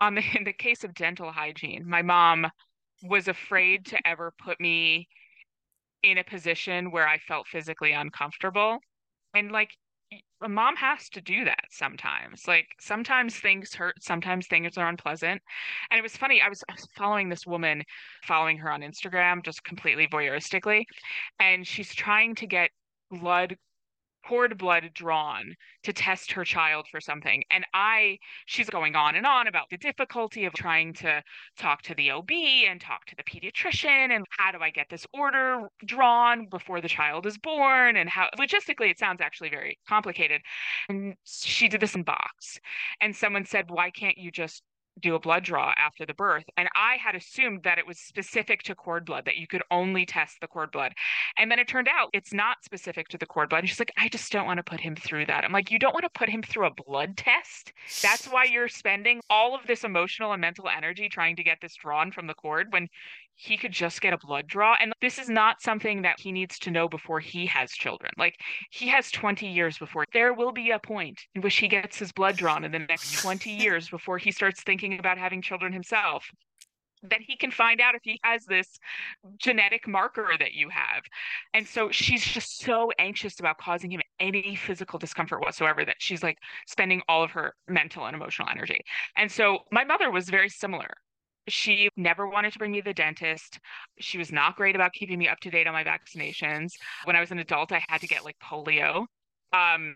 on 0.00 0.14
the 0.14 0.22
in 0.36 0.44
the 0.44 0.52
case 0.52 0.84
of 0.84 0.94
dental 0.94 1.32
hygiene, 1.32 1.88
my 1.88 2.02
mom 2.02 2.46
was 3.02 3.28
afraid 3.28 3.86
to 3.86 4.06
ever 4.06 4.32
put 4.42 4.60
me 4.60 5.08
in 6.02 6.18
a 6.18 6.24
position 6.24 6.90
where 6.90 7.08
I 7.08 7.18
felt 7.18 7.48
physically 7.48 7.92
uncomfortable. 7.92 8.78
And 9.34 9.50
like 9.52 9.70
a 10.42 10.48
mom 10.48 10.76
has 10.76 11.08
to 11.10 11.20
do 11.20 11.44
that 11.44 11.64
sometimes. 11.70 12.46
Like 12.46 12.66
sometimes 12.80 13.36
things 13.36 13.74
hurt, 13.74 14.02
sometimes 14.02 14.46
things 14.46 14.76
are 14.76 14.88
unpleasant. 14.88 15.40
And 15.90 15.98
it 15.98 16.02
was 16.02 16.16
funny, 16.16 16.40
I 16.42 16.48
was, 16.48 16.62
I 16.68 16.72
was 16.72 16.86
following 16.96 17.28
this 17.28 17.46
woman, 17.46 17.82
following 18.24 18.58
her 18.58 18.70
on 18.70 18.82
Instagram, 18.82 19.44
just 19.44 19.64
completely 19.64 20.06
voyeuristically, 20.08 20.84
and 21.40 21.66
she's 21.66 21.94
trying 21.94 22.34
to 22.36 22.46
get 22.46 22.70
blood 23.10 23.56
cord 24.26 24.58
blood 24.58 24.90
drawn 24.94 25.54
to 25.84 25.92
test 25.92 26.32
her 26.32 26.44
child 26.44 26.86
for 26.90 27.00
something. 27.00 27.42
And 27.50 27.64
I, 27.74 28.18
she's 28.46 28.68
going 28.68 28.96
on 28.96 29.14
and 29.14 29.26
on 29.26 29.46
about 29.46 29.66
the 29.70 29.76
difficulty 29.76 30.44
of 30.44 30.52
trying 30.52 30.94
to 30.94 31.22
talk 31.58 31.82
to 31.82 31.94
the 31.94 32.10
OB 32.10 32.30
and 32.68 32.80
talk 32.80 33.04
to 33.06 33.16
the 33.16 33.22
pediatrician 33.22 34.10
and 34.10 34.24
how 34.30 34.52
do 34.52 34.58
I 34.60 34.70
get 34.70 34.86
this 34.90 35.06
order 35.14 35.68
drawn 35.84 36.46
before 36.48 36.80
the 36.80 36.88
child 36.88 37.26
is 37.26 37.38
born 37.38 37.96
and 37.96 38.08
how 38.08 38.28
logistically 38.38 38.90
it 38.90 38.98
sounds 38.98 39.20
actually 39.20 39.50
very 39.50 39.78
complicated. 39.88 40.40
And 40.88 41.14
she 41.24 41.68
did 41.68 41.80
this 41.80 41.94
in 41.94 42.02
box. 42.02 42.58
And 43.00 43.14
someone 43.14 43.44
said, 43.44 43.66
why 43.68 43.90
can't 43.90 44.18
you 44.18 44.30
just 44.30 44.62
do 45.00 45.14
a 45.14 45.20
blood 45.20 45.44
draw 45.44 45.72
after 45.76 46.06
the 46.06 46.14
birth. 46.14 46.44
And 46.56 46.68
I 46.74 46.96
had 46.96 47.14
assumed 47.14 47.62
that 47.64 47.78
it 47.78 47.86
was 47.86 47.98
specific 47.98 48.62
to 48.64 48.74
cord 48.74 49.04
blood, 49.04 49.24
that 49.26 49.36
you 49.36 49.46
could 49.46 49.62
only 49.70 50.06
test 50.06 50.40
the 50.40 50.46
cord 50.46 50.72
blood. 50.72 50.92
And 51.38 51.50
then 51.50 51.58
it 51.58 51.68
turned 51.68 51.88
out 51.88 52.08
it's 52.12 52.32
not 52.32 52.64
specific 52.64 53.08
to 53.08 53.18
the 53.18 53.26
cord 53.26 53.50
blood. 53.50 53.60
And 53.60 53.68
she's 53.68 53.78
like, 53.78 53.92
I 53.98 54.08
just 54.08 54.32
don't 54.32 54.46
want 54.46 54.58
to 54.58 54.62
put 54.62 54.80
him 54.80 54.96
through 54.96 55.26
that. 55.26 55.44
I'm 55.44 55.52
like, 55.52 55.70
you 55.70 55.78
don't 55.78 55.94
want 55.94 56.04
to 56.04 56.18
put 56.18 56.28
him 56.28 56.42
through 56.42 56.66
a 56.66 56.74
blood 56.86 57.16
test? 57.16 57.72
That's 58.02 58.26
why 58.26 58.44
you're 58.44 58.68
spending 58.68 59.20
all 59.28 59.54
of 59.54 59.66
this 59.66 59.84
emotional 59.84 60.32
and 60.32 60.40
mental 60.40 60.68
energy 60.68 61.08
trying 61.08 61.36
to 61.36 61.44
get 61.44 61.58
this 61.60 61.74
drawn 61.74 62.10
from 62.10 62.26
the 62.26 62.34
cord 62.34 62.68
when 62.70 62.88
he 63.36 63.56
could 63.56 63.72
just 63.72 64.00
get 64.00 64.12
a 64.12 64.18
blood 64.18 64.46
draw. 64.46 64.74
And 64.80 64.92
this 65.00 65.18
is 65.18 65.28
not 65.28 65.60
something 65.60 66.02
that 66.02 66.18
he 66.18 66.32
needs 66.32 66.58
to 66.60 66.70
know 66.70 66.88
before 66.88 67.20
he 67.20 67.46
has 67.46 67.70
children. 67.70 68.10
Like 68.18 68.36
he 68.70 68.88
has 68.88 69.10
20 69.10 69.46
years 69.46 69.78
before 69.78 70.04
there 70.12 70.34
will 70.34 70.52
be 70.52 70.70
a 70.70 70.78
point 70.78 71.20
in 71.34 71.42
which 71.42 71.56
he 71.56 71.68
gets 71.68 71.98
his 71.98 72.12
blood 72.12 72.36
drawn 72.36 72.64
in 72.64 72.72
the 72.72 72.80
next 72.80 73.20
20 73.20 73.50
years 73.62 73.88
before 73.88 74.18
he 74.18 74.32
starts 74.32 74.62
thinking 74.62 74.98
about 74.98 75.18
having 75.18 75.42
children 75.42 75.72
himself 75.72 76.30
that 77.02 77.20
he 77.20 77.36
can 77.36 77.50
find 77.50 77.80
out 77.80 77.94
if 77.94 78.00
he 78.04 78.18
has 78.22 78.44
this 78.46 78.78
genetic 79.38 79.86
marker 79.86 80.30
that 80.38 80.54
you 80.54 80.68
have. 80.70 81.02
And 81.54 81.66
so 81.66 81.90
she's 81.90 82.24
just 82.24 82.58
so 82.60 82.90
anxious 82.98 83.38
about 83.38 83.58
causing 83.58 83.90
him 83.90 84.00
any 84.18 84.56
physical 84.56 84.98
discomfort 84.98 85.40
whatsoever 85.40 85.84
that 85.84 85.96
she's 85.98 86.22
like 86.22 86.38
spending 86.66 87.02
all 87.08 87.22
of 87.22 87.30
her 87.32 87.54
mental 87.68 88.06
and 88.06 88.16
emotional 88.16 88.48
energy. 88.50 88.80
And 89.16 89.30
so 89.30 89.58
my 89.70 89.84
mother 89.84 90.10
was 90.10 90.28
very 90.28 90.48
similar. 90.48 90.88
She 91.48 91.88
never 91.96 92.28
wanted 92.28 92.52
to 92.52 92.58
bring 92.58 92.72
me 92.72 92.80
to 92.80 92.84
the 92.84 92.94
dentist. 92.94 93.60
She 93.98 94.18
was 94.18 94.32
not 94.32 94.56
great 94.56 94.74
about 94.74 94.92
keeping 94.92 95.18
me 95.18 95.28
up 95.28 95.40
to 95.40 95.50
date 95.50 95.66
on 95.66 95.72
my 95.72 95.84
vaccinations. 95.84 96.72
When 97.04 97.16
I 97.16 97.20
was 97.20 97.30
an 97.30 97.38
adult, 97.38 97.72
I 97.72 97.84
had 97.88 98.00
to 98.00 98.08
get 98.08 98.24
like 98.24 98.36
polio. 98.42 99.06
Um, 99.52 99.94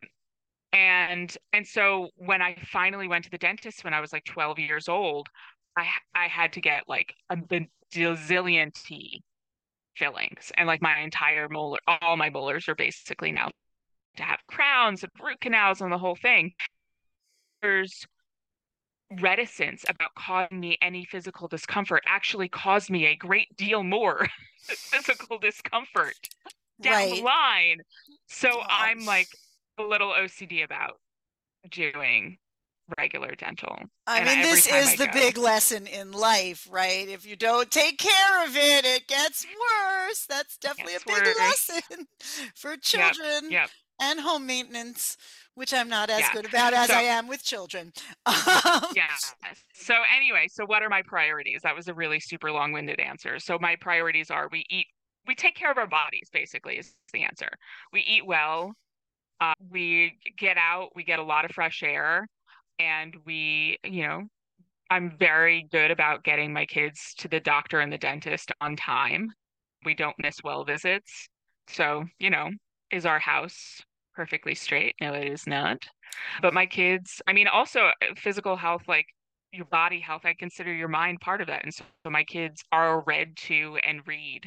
and 0.73 1.37
and 1.53 1.67
so 1.67 2.11
when 2.17 2.43
I 2.43 2.57
finally 2.71 3.09
went 3.09 3.25
to 3.25 3.31
the 3.31 3.39
dentist 3.39 3.85
when 3.85 3.95
I 3.95 4.01
was 4.01 4.13
like 4.13 4.25
12 4.25 4.59
years 4.59 4.89
old, 4.89 5.29
I 5.77 5.89
I 6.15 6.29
had 6.29 6.53
to 6.55 6.61
get 6.61 6.85
like 6.89 7.15
a 7.31 7.37
bazillion 7.37 8.73
T 8.75 9.23
fillings, 9.97 10.53
and 10.57 10.67
like 10.67 10.83
my 10.83 11.01
entire 11.01 11.49
molar, 11.49 11.79
all 11.87 12.17
my 12.17 12.31
molars 12.31 12.69
are 12.69 12.75
basically 12.75 13.33
now 13.33 13.51
to 14.17 14.23
have 14.23 14.41
crowns 14.49 15.03
and 15.03 15.13
root 15.23 15.41
canals 15.41 15.81
and 15.81 15.93
the 15.93 15.99
whole 15.99 16.17
thing. 16.17 16.53
There's 17.63 18.07
reticence 19.19 19.85
about 19.89 20.15
causing 20.17 20.61
me 20.61 20.79
any 20.83 21.05
physical 21.05 21.49
discomfort 21.49 22.03
actually 22.07 22.49
caused 22.49 22.91
me 22.91 23.07
a 23.07 23.17
great 23.17 23.57
deal 23.57 23.83
more 23.83 24.29
physical 24.63 25.39
discomfort 25.39 26.29
down 26.81 26.93
right. 26.95 27.15
the 27.15 27.23
line. 27.23 27.81
So 28.29 28.51
oh. 28.53 28.67
I'm 28.69 29.05
like 29.05 29.29
a 29.79 29.83
little 29.83 30.11
OCD 30.11 30.65
about 30.65 30.99
doing 31.71 32.39
regular 32.99 33.35
dental. 33.35 33.77
I 34.07 34.19
and 34.19 34.27
mean, 34.27 34.43
this 34.43 34.67
is 34.67 34.95
I 34.95 34.97
the 34.97 35.07
go, 35.07 35.13
big 35.13 35.39
lesson 35.39 35.87
in 35.87 36.13
life, 36.13 36.67
right? 36.71 37.09
If 37.09 37.27
you 37.27 37.37
don't 37.37 37.71
take 37.71 37.99
care 37.99 38.45
of 38.45 38.57
it, 38.57 38.85
it 38.85 39.07
gets 39.07 39.47
worse. 39.47 40.27
That's 40.29 40.57
definitely 40.59 40.97
a 40.97 41.01
big 41.07 41.25
worse. 41.25 41.39
lesson 41.39 42.07
for 42.55 42.77
children 42.77 43.51
yep, 43.51 43.53
yep. 43.53 43.71
And 44.01 44.21
home 44.21 44.47
maintenance 44.47 45.17
which 45.55 45.75
I'm 45.75 45.89
not 45.89 46.09
as 46.09 46.21
yeah. 46.21 46.33
good 46.33 46.47
about 46.47 46.73
as 46.73 46.89
so, 46.89 46.95
I 46.95 47.03
am 47.03 47.29
with 47.29 47.45
children. 47.45 47.93
yeah. 48.95 49.09
So 49.75 49.95
anyway, 50.17 50.47
so 50.51 50.65
what 50.65 50.83
are 50.83 50.89
my 50.89 51.03
priorities? 51.03 51.61
That 51.63 51.77
was 51.77 51.89
a 51.89 51.93
really 51.93 52.19
super 52.19 52.51
long-winded 52.51 52.99
answer. 52.99 53.39
So 53.39 53.59
my 53.61 53.77
priorities 53.77 54.31
are 54.31 54.49
we 54.51 54.65
eat 54.71 54.87
we 55.27 55.35
take 55.35 55.55
care 55.55 55.71
of 55.71 55.77
our 55.77 55.87
bodies 55.87 56.31
basically 56.33 56.79
is 56.79 56.95
the 57.13 57.25
answer. 57.25 57.51
We 57.93 58.01
eat 58.01 58.27
well, 58.27 58.73
uh, 59.41 59.53
we 59.69 60.19
get 60.39 60.57
out, 60.57 60.91
we 60.97 61.05
get 61.05 61.19
a 61.19 61.23
lot 61.23 61.45
of 61.45 61.51
fresh 61.51 61.83
air 61.83 62.27
and 62.79 63.15
we, 63.27 63.77
you 63.85 64.07
know, 64.07 64.23
I'm 64.89 65.15
very 65.19 65.69
good 65.71 65.91
about 65.91 66.25
getting 66.25 66.55
my 66.55 66.65
kids 66.65 67.15
to 67.19 67.29
the 67.29 67.39
doctor 67.39 67.81
and 67.81 67.93
the 67.93 67.99
dentist 67.99 68.51
on 68.63 68.77
time. 68.77 69.31
We 69.85 69.95
don't 69.95 70.17
miss 70.19 70.37
well 70.43 70.65
visits. 70.65 71.29
So, 71.69 72.07
you 72.19 72.31
know, 72.31 72.49
is 72.91 73.05
our 73.05 73.19
house 73.19 73.83
perfectly 74.21 74.55
straight. 74.55 74.95
No, 75.01 75.15
it 75.15 75.33
is 75.33 75.47
not. 75.47 75.79
But 76.43 76.53
my 76.53 76.67
kids, 76.67 77.23
I 77.27 77.33
mean, 77.33 77.49
also 77.49 77.87
uh, 77.87 77.93
physical 78.19 78.55
health, 78.55 78.83
like 78.87 79.07
your 79.51 79.65
body 79.65 79.99
health, 79.99 80.27
I 80.27 80.35
consider 80.35 80.75
your 80.75 80.89
mind 80.89 81.21
part 81.23 81.41
of 81.41 81.47
that. 81.47 81.65
And 81.65 81.73
so 81.73 81.85
my 82.05 82.23
kids 82.25 82.63
are 82.71 83.01
read 83.07 83.35
to 83.49 83.79
and 83.83 84.07
read 84.07 84.43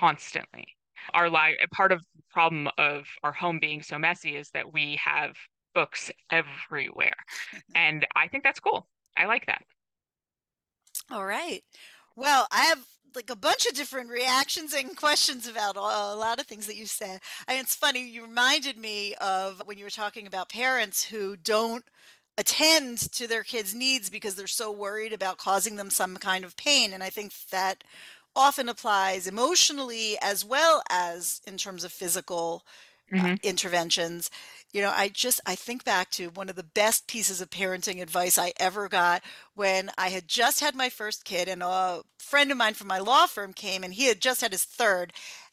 constantly. 0.00 0.66
Our 1.12 1.30
life, 1.30 1.54
part 1.72 1.92
of 1.92 2.00
the 2.00 2.22
problem 2.32 2.68
of 2.76 3.04
our 3.22 3.30
home 3.30 3.60
being 3.60 3.82
so 3.82 4.00
messy 4.00 4.34
is 4.34 4.50
that 4.50 4.72
we 4.72 4.98
have 5.04 5.36
books 5.76 6.10
everywhere. 6.32 7.14
and 7.76 8.04
I 8.16 8.26
think 8.26 8.42
that's 8.42 8.58
cool. 8.58 8.88
I 9.16 9.26
like 9.26 9.46
that. 9.46 9.62
All 11.08 11.24
right. 11.24 11.62
Well, 12.16 12.46
I 12.50 12.64
have 12.64 12.84
like 13.14 13.30
a 13.30 13.36
bunch 13.36 13.66
of 13.66 13.74
different 13.74 14.10
reactions 14.10 14.72
and 14.74 14.96
questions 14.96 15.46
about 15.46 15.76
a 15.76 15.80
lot 15.80 16.40
of 16.40 16.46
things 16.46 16.66
that 16.66 16.76
you 16.76 16.86
said. 16.86 17.20
And 17.46 17.58
it's 17.60 17.74
funny, 17.74 18.08
you 18.08 18.22
reminded 18.22 18.76
me 18.76 19.14
of 19.20 19.62
when 19.66 19.78
you 19.78 19.84
were 19.84 19.90
talking 19.90 20.26
about 20.26 20.48
parents 20.48 21.04
who 21.04 21.36
don't 21.36 21.84
attend 22.36 22.98
to 23.12 23.28
their 23.28 23.44
kids' 23.44 23.74
needs 23.74 24.10
because 24.10 24.34
they're 24.34 24.48
so 24.48 24.72
worried 24.72 25.12
about 25.12 25.38
causing 25.38 25.76
them 25.76 25.90
some 25.90 26.16
kind 26.16 26.44
of 26.44 26.56
pain. 26.56 26.92
And 26.92 27.02
I 27.04 27.10
think 27.10 27.32
that 27.50 27.84
often 28.34 28.68
applies 28.68 29.28
emotionally 29.28 30.16
as 30.20 30.44
well 30.44 30.82
as 30.90 31.40
in 31.46 31.56
terms 31.56 31.84
of 31.84 31.92
physical 31.92 32.64
uh, 33.14 33.22
mm-hmm. 33.22 33.34
interventions. 33.42 34.30
You 34.72 34.82
know 34.82 34.92
i 34.96 35.08
just 35.08 35.40
i 35.46 35.54
think 35.54 35.84
back 35.84 36.10
to 36.10 36.30
one 36.30 36.48
of 36.48 36.56
the 36.56 36.64
best 36.64 37.06
pieces 37.06 37.40
of 37.40 37.48
parenting 37.48 38.02
advice 38.02 38.36
i 38.36 38.52
ever 38.58 38.88
got 38.88 39.22
when 39.54 39.92
i 39.96 40.08
had 40.08 40.26
just 40.26 40.58
had 40.58 40.74
my 40.74 40.88
first 40.88 41.24
kid 41.24 41.46
and 41.46 41.62
a 41.62 42.02
friend 42.24 42.50
of 42.50 42.56
mine 42.56 42.74
from 42.74 42.88
my 42.88 42.98
law 42.98 43.26
firm 43.26 43.52
came 43.52 43.84
and 43.84 43.94
he 43.94 44.06
had 44.06 44.20
just 44.20 44.40
had 44.40 44.52
his 44.52 44.64
third. 44.64 45.12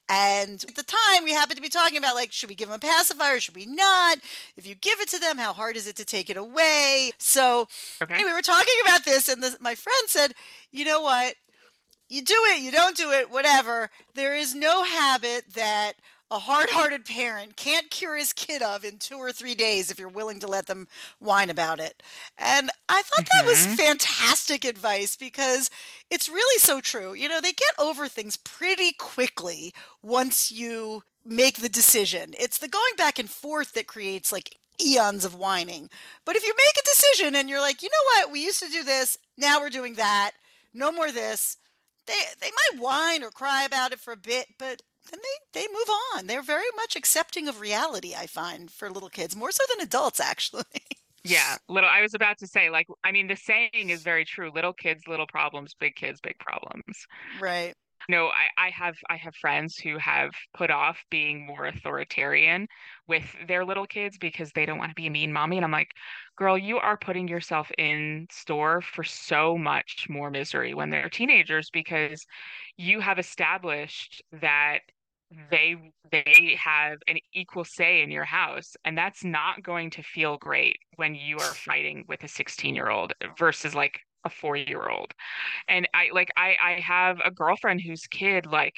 And 0.10 0.63
at 0.68 0.75
the 0.75 0.84
time 0.84 1.24
we 1.24 1.32
happened 1.32 1.58
to 1.58 1.62
be 1.62 1.70
talking 1.70 1.98
about 1.98 2.15
like 2.15 2.32
should 2.32 2.50
we 2.50 2.56
give 2.56 2.70
them 2.70 2.75
a 2.75 2.80
pacifier? 2.80 3.39
Should 3.39 3.56
we 3.56 3.65
not? 3.65 4.18
If 4.58 4.65
you 4.65 4.75
give 4.75 5.00
it 5.00 5.10
to 5.10 5.20
them 5.20 5.38
how 5.38 5.53
hard 5.53 5.75
is 5.75 5.88
it 5.88 5.96
to 5.98 6.06
take 6.06 6.30
it 6.30 6.38
away? 6.38 7.12
So 7.18 7.68
okay. 8.01 8.15
anyway, 8.15 8.32
we 8.32 8.34
were 8.34 8.41
talking 8.41 8.74
about 8.84 9.06
this 9.06 9.30
and 9.30 9.44
the, 9.44 9.56
my 9.60 9.75
friend 9.75 10.08
said 10.08 10.34
you 10.72 10.86
know 10.86 11.01
what? 11.01 11.36
You 12.10 12.24
do 12.24 12.36
it 12.48 12.62
you 12.62 12.72
don't 12.72 12.98
do 12.98 13.12
it 13.12 13.32
whatever. 13.32 13.89
There 14.15 14.36
is 14.36 14.56
no 14.56 14.84
habit 14.84 15.53
that 15.53 15.94
a 16.32 16.40
hard-hearted 16.40 17.04
parent 17.04 17.58
can't 17.58 17.92
cure 17.92 18.16
his 18.16 18.32
kid 18.32 18.62
of 18.62 18.86
in 18.86 18.98
two 18.98 19.18
or 19.18 19.34
three 19.34 19.54
days 19.54 19.92
if 19.92 20.00
you're 20.00 20.08
willing 20.08 20.40
to 20.40 20.48
let 20.48 20.66
them 20.66 20.88
whine 21.20 21.50
about 21.50 21.80
it. 21.80 22.02
And 22.38 22.70
I 22.88 23.02
thought 23.02 23.28
that 23.34 23.46
was 23.46 23.68
mm-hmm. 23.68 23.76
fantastic 23.76 24.64
advice 24.64 25.18
because 25.18 25.70
it's 26.10 26.30
really 26.30 26.58
so 26.60 26.80
true. 26.80 27.14
You 27.14 27.28
know, 27.28 27.42
they 27.42 27.52
get 27.52 27.74
over 27.78 28.08
things 28.08 28.38
pretty 28.38 28.94
quickly 28.94 29.74
once 30.02 30.52
you 30.52 31.04
make 31.26 31.58
the 31.58 31.70
decision. 31.70 32.34
It's 32.40 32.60
the 32.60 32.70
going 32.70 32.96
back 32.98 33.20
and 33.20 33.30
forth 33.30 33.74
that 33.74 33.88
creates 33.88 34.32
like 34.32 34.58
eons 34.82 35.26
of 35.26 35.36
whining. 35.36 35.90
But 36.26 36.38
if 36.38 36.48
you 36.48 36.54
make 36.58 36.78
a 36.78 36.90
decision 36.90 37.36
and 37.36 37.50
you're 37.50 37.60
like, 37.60 37.84
you 37.84 37.90
know 37.90 38.22
what, 38.22 38.32
we 38.32 38.44
used 38.44 38.64
to 38.64 38.72
do 38.72 38.84
this, 38.84 39.18
now 39.38 39.60
we're 39.60 39.70
doing 39.70 39.96
that, 39.96 40.32
no 40.74 40.94
more 40.94 41.12
this, 41.12 41.58
they 42.08 42.14
they 42.40 42.50
might 42.50 42.82
whine 42.82 43.24
or 43.24 43.32
cry 43.32 43.64
about 43.66 43.92
it 43.92 44.00
for 44.00 44.14
a 44.14 44.18
bit, 44.18 44.48
but 44.58 44.82
then 45.12 45.20
they 45.22 45.62
they 45.62 45.68
move 45.68 45.89
on. 46.15 46.27
They're 46.27 46.41
very 46.41 46.70
much 46.75 46.96
accepting 46.96 47.48
of 47.48 47.60
reality. 47.60 48.13
I 48.18 48.27
find 48.27 48.72
for 48.72 48.89
little 48.89 49.10
kids 49.10 49.36
more 49.36 49.51
so 49.51 49.63
than 49.70 49.86
adults, 49.86 50.20
actually. 50.22 50.63
Yeah, 51.24 51.58
little. 51.70 51.89
I 51.89 52.01
was 52.01 52.15
about 52.15 52.39
to 52.39 52.48
say, 52.48 52.70
like, 52.70 52.88
I 53.03 53.12
mean, 53.12 53.27
the 53.27 53.36
saying 53.36 53.89
is 53.89 54.01
very 54.01 54.25
true. 54.25 54.51
Little 54.53 54.74
kids, 54.74 55.08
little 55.08 55.27
problems. 55.27 55.75
Big 55.80 55.96
kids, 55.96 56.20
big 56.22 56.39
problems. 56.39 57.06
Right. 57.39 57.75
No, 58.10 58.27
I, 58.27 58.48
I 58.58 58.70
have 58.72 58.96
I 59.10 59.18
have 59.18 59.36
friends 59.36 59.77
who 59.77 59.98
have 59.98 60.32
put 60.56 60.72
off 60.72 60.98
being 61.10 61.46
more 61.46 61.65
authoritarian 61.65 62.68
with 63.08 63.24
their 63.48 63.63
little 63.63 63.86
kids 63.86 64.18
because 64.18 64.51
they 64.51 64.65
don't 64.65 64.77
want 64.77 64.89
to 64.89 64.96
be 64.96 65.08
a 65.08 65.12
mean 65.12 65.32
mommy. 65.32 65.58
And 65.58 65.65
I'm 65.65 65.72
like, 65.72 65.91
girl, 66.38 66.58
you 66.58 66.77
are 66.77 66.98
putting 66.98 67.27
yourself 67.27 67.70
in 67.77 68.27
store 68.32 68.82
for 68.82 69.03
so 69.03 69.58
much 69.58 70.08
more 70.10 70.32
misery 70.32 70.74
when 70.74 70.89
they're 70.89 71.10
teenagers 71.10 71.70
because 71.72 72.25
you 72.77 73.00
have 73.00 73.20
established 73.20 74.24
that 74.41 74.80
they 75.50 75.76
they 76.12 76.58
have 76.62 76.98
an 77.08 77.18
equal 77.34 77.64
say 77.64 78.02
in 78.02 78.12
your 78.12 78.26
house 78.26 78.76
and 78.84 78.98
that's 78.98 79.24
not 79.24 79.64
going 79.64 79.90
to 79.90 80.04
feel 80.04 80.38
great 80.38 80.78
when 80.98 81.16
you 81.16 81.38
are 81.38 81.54
fighting 81.54 82.04
with 82.08 82.24
a 82.24 82.28
16 82.28 82.76
year 82.76 82.90
old 82.90 83.14
versus 83.38 83.74
like 83.74 84.00
a 84.26 84.30
four 84.30 84.56
year 84.56 84.90
old 84.90 85.14
and 85.68 85.88
i 85.94 86.10
like 86.14 86.30
i 86.36 86.56
i 86.62 86.72
have 86.80 87.20
a 87.24 87.32
girlfriend 87.32 87.82
whose 87.82 88.06
kid 88.08 88.46
like 88.46 88.74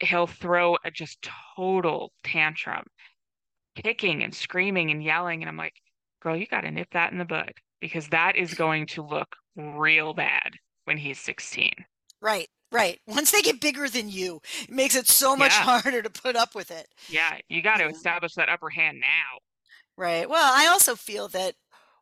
he'll 0.00 0.26
throw 0.26 0.76
a 0.84 0.90
just 0.90 1.28
total 1.56 2.12
tantrum 2.24 2.84
kicking 3.76 4.24
and 4.24 4.34
screaming 4.34 4.90
and 4.90 5.04
yelling 5.04 5.40
and 5.40 5.48
i'm 5.48 5.56
like 5.56 5.74
girl 6.20 6.36
you 6.36 6.46
got 6.46 6.62
to 6.62 6.70
nip 6.70 6.88
that 6.92 7.12
in 7.12 7.18
the 7.18 7.24
bud 7.24 7.52
because 7.80 8.08
that 8.08 8.36
is 8.36 8.54
going 8.54 8.86
to 8.86 9.02
look 9.02 9.36
real 9.56 10.12
bad 10.14 10.50
when 10.84 10.98
he's 10.98 11.20
16 11.20 11.70
right 12.20 12.48
Right. 12.72 13.00
Once 13.06 13.30
they 13.32 13.42
get 13.42 13.60
bigger 13.60 13.88
than 13.88 14.08
you, 14.08 14.40
it 14.62 14.70
makes 14.70 14.94
it 14.94 15.08
so 15.08 15.34
much 15.36 15.52
Yeah. 15.52 15.62
harder 15.64 16.02
to 16.02 16.10
put 16.10 16.36
up 16.36 16.54
with 16.54 16.70
it. 16.70 16.88
Yeah, 17.08 17.38
you 17.48 17.62
got 17.62 17.78
to 17.78 17.88
establish 17.88 18.34
that 18.34 18.48
upper 18.48 18.70
hand 18.70 19.00
now. 19.00 19.38
Right. 19.96 20.28
Well, 20.28 20.52
I 20.54 20.66
also 20.68 20.94
feel 20.94 21.28
that 21.28 21.54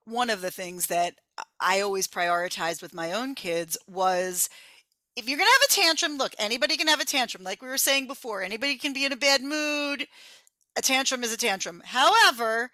one 0.05 0.31
of 0.31 0.41
the 0.43 0.51
things 0.51 0.87
that 0.87 1.15
I 1.61 1.81
always 1.81 2.07
prioritized 2.07 2.83
with 2.83 2.95
my 2.95 3.13
own 3.13 3.35
kids 3.35 3.77
was 3.89 4.49
if 5.17 5.29
you're 5.29 5.39
going 5.39 5.49
to 5.49 5.53
have 5.61 5.71
a 5.71 5.87
tantrum, 5.87 6.17
look, 6.19 6.35
anybody 6.39 6.77
can 6.77 6.87
have 6.89 7.01
a 7.01 7.05
tantrum. 7.05 7.43
Like 7.45 7.61
we 7.63 7.69
were 7.69 7.79
saying 7.79 8.07
before, 8.07 8.43
anybody 8.43 8.77
can 8.77 8.93
be 8.93 9.05
in 9.05 9.13
a 9.13 9.17
bad 9.17 9.43
mood. 9.43 10.07
A 10.77 10.83
tantrum 10.83 11.25
is 11.25 11.33
a 11.33 11.37
tantrum. 11.37 11.83
However, 11.85 12.71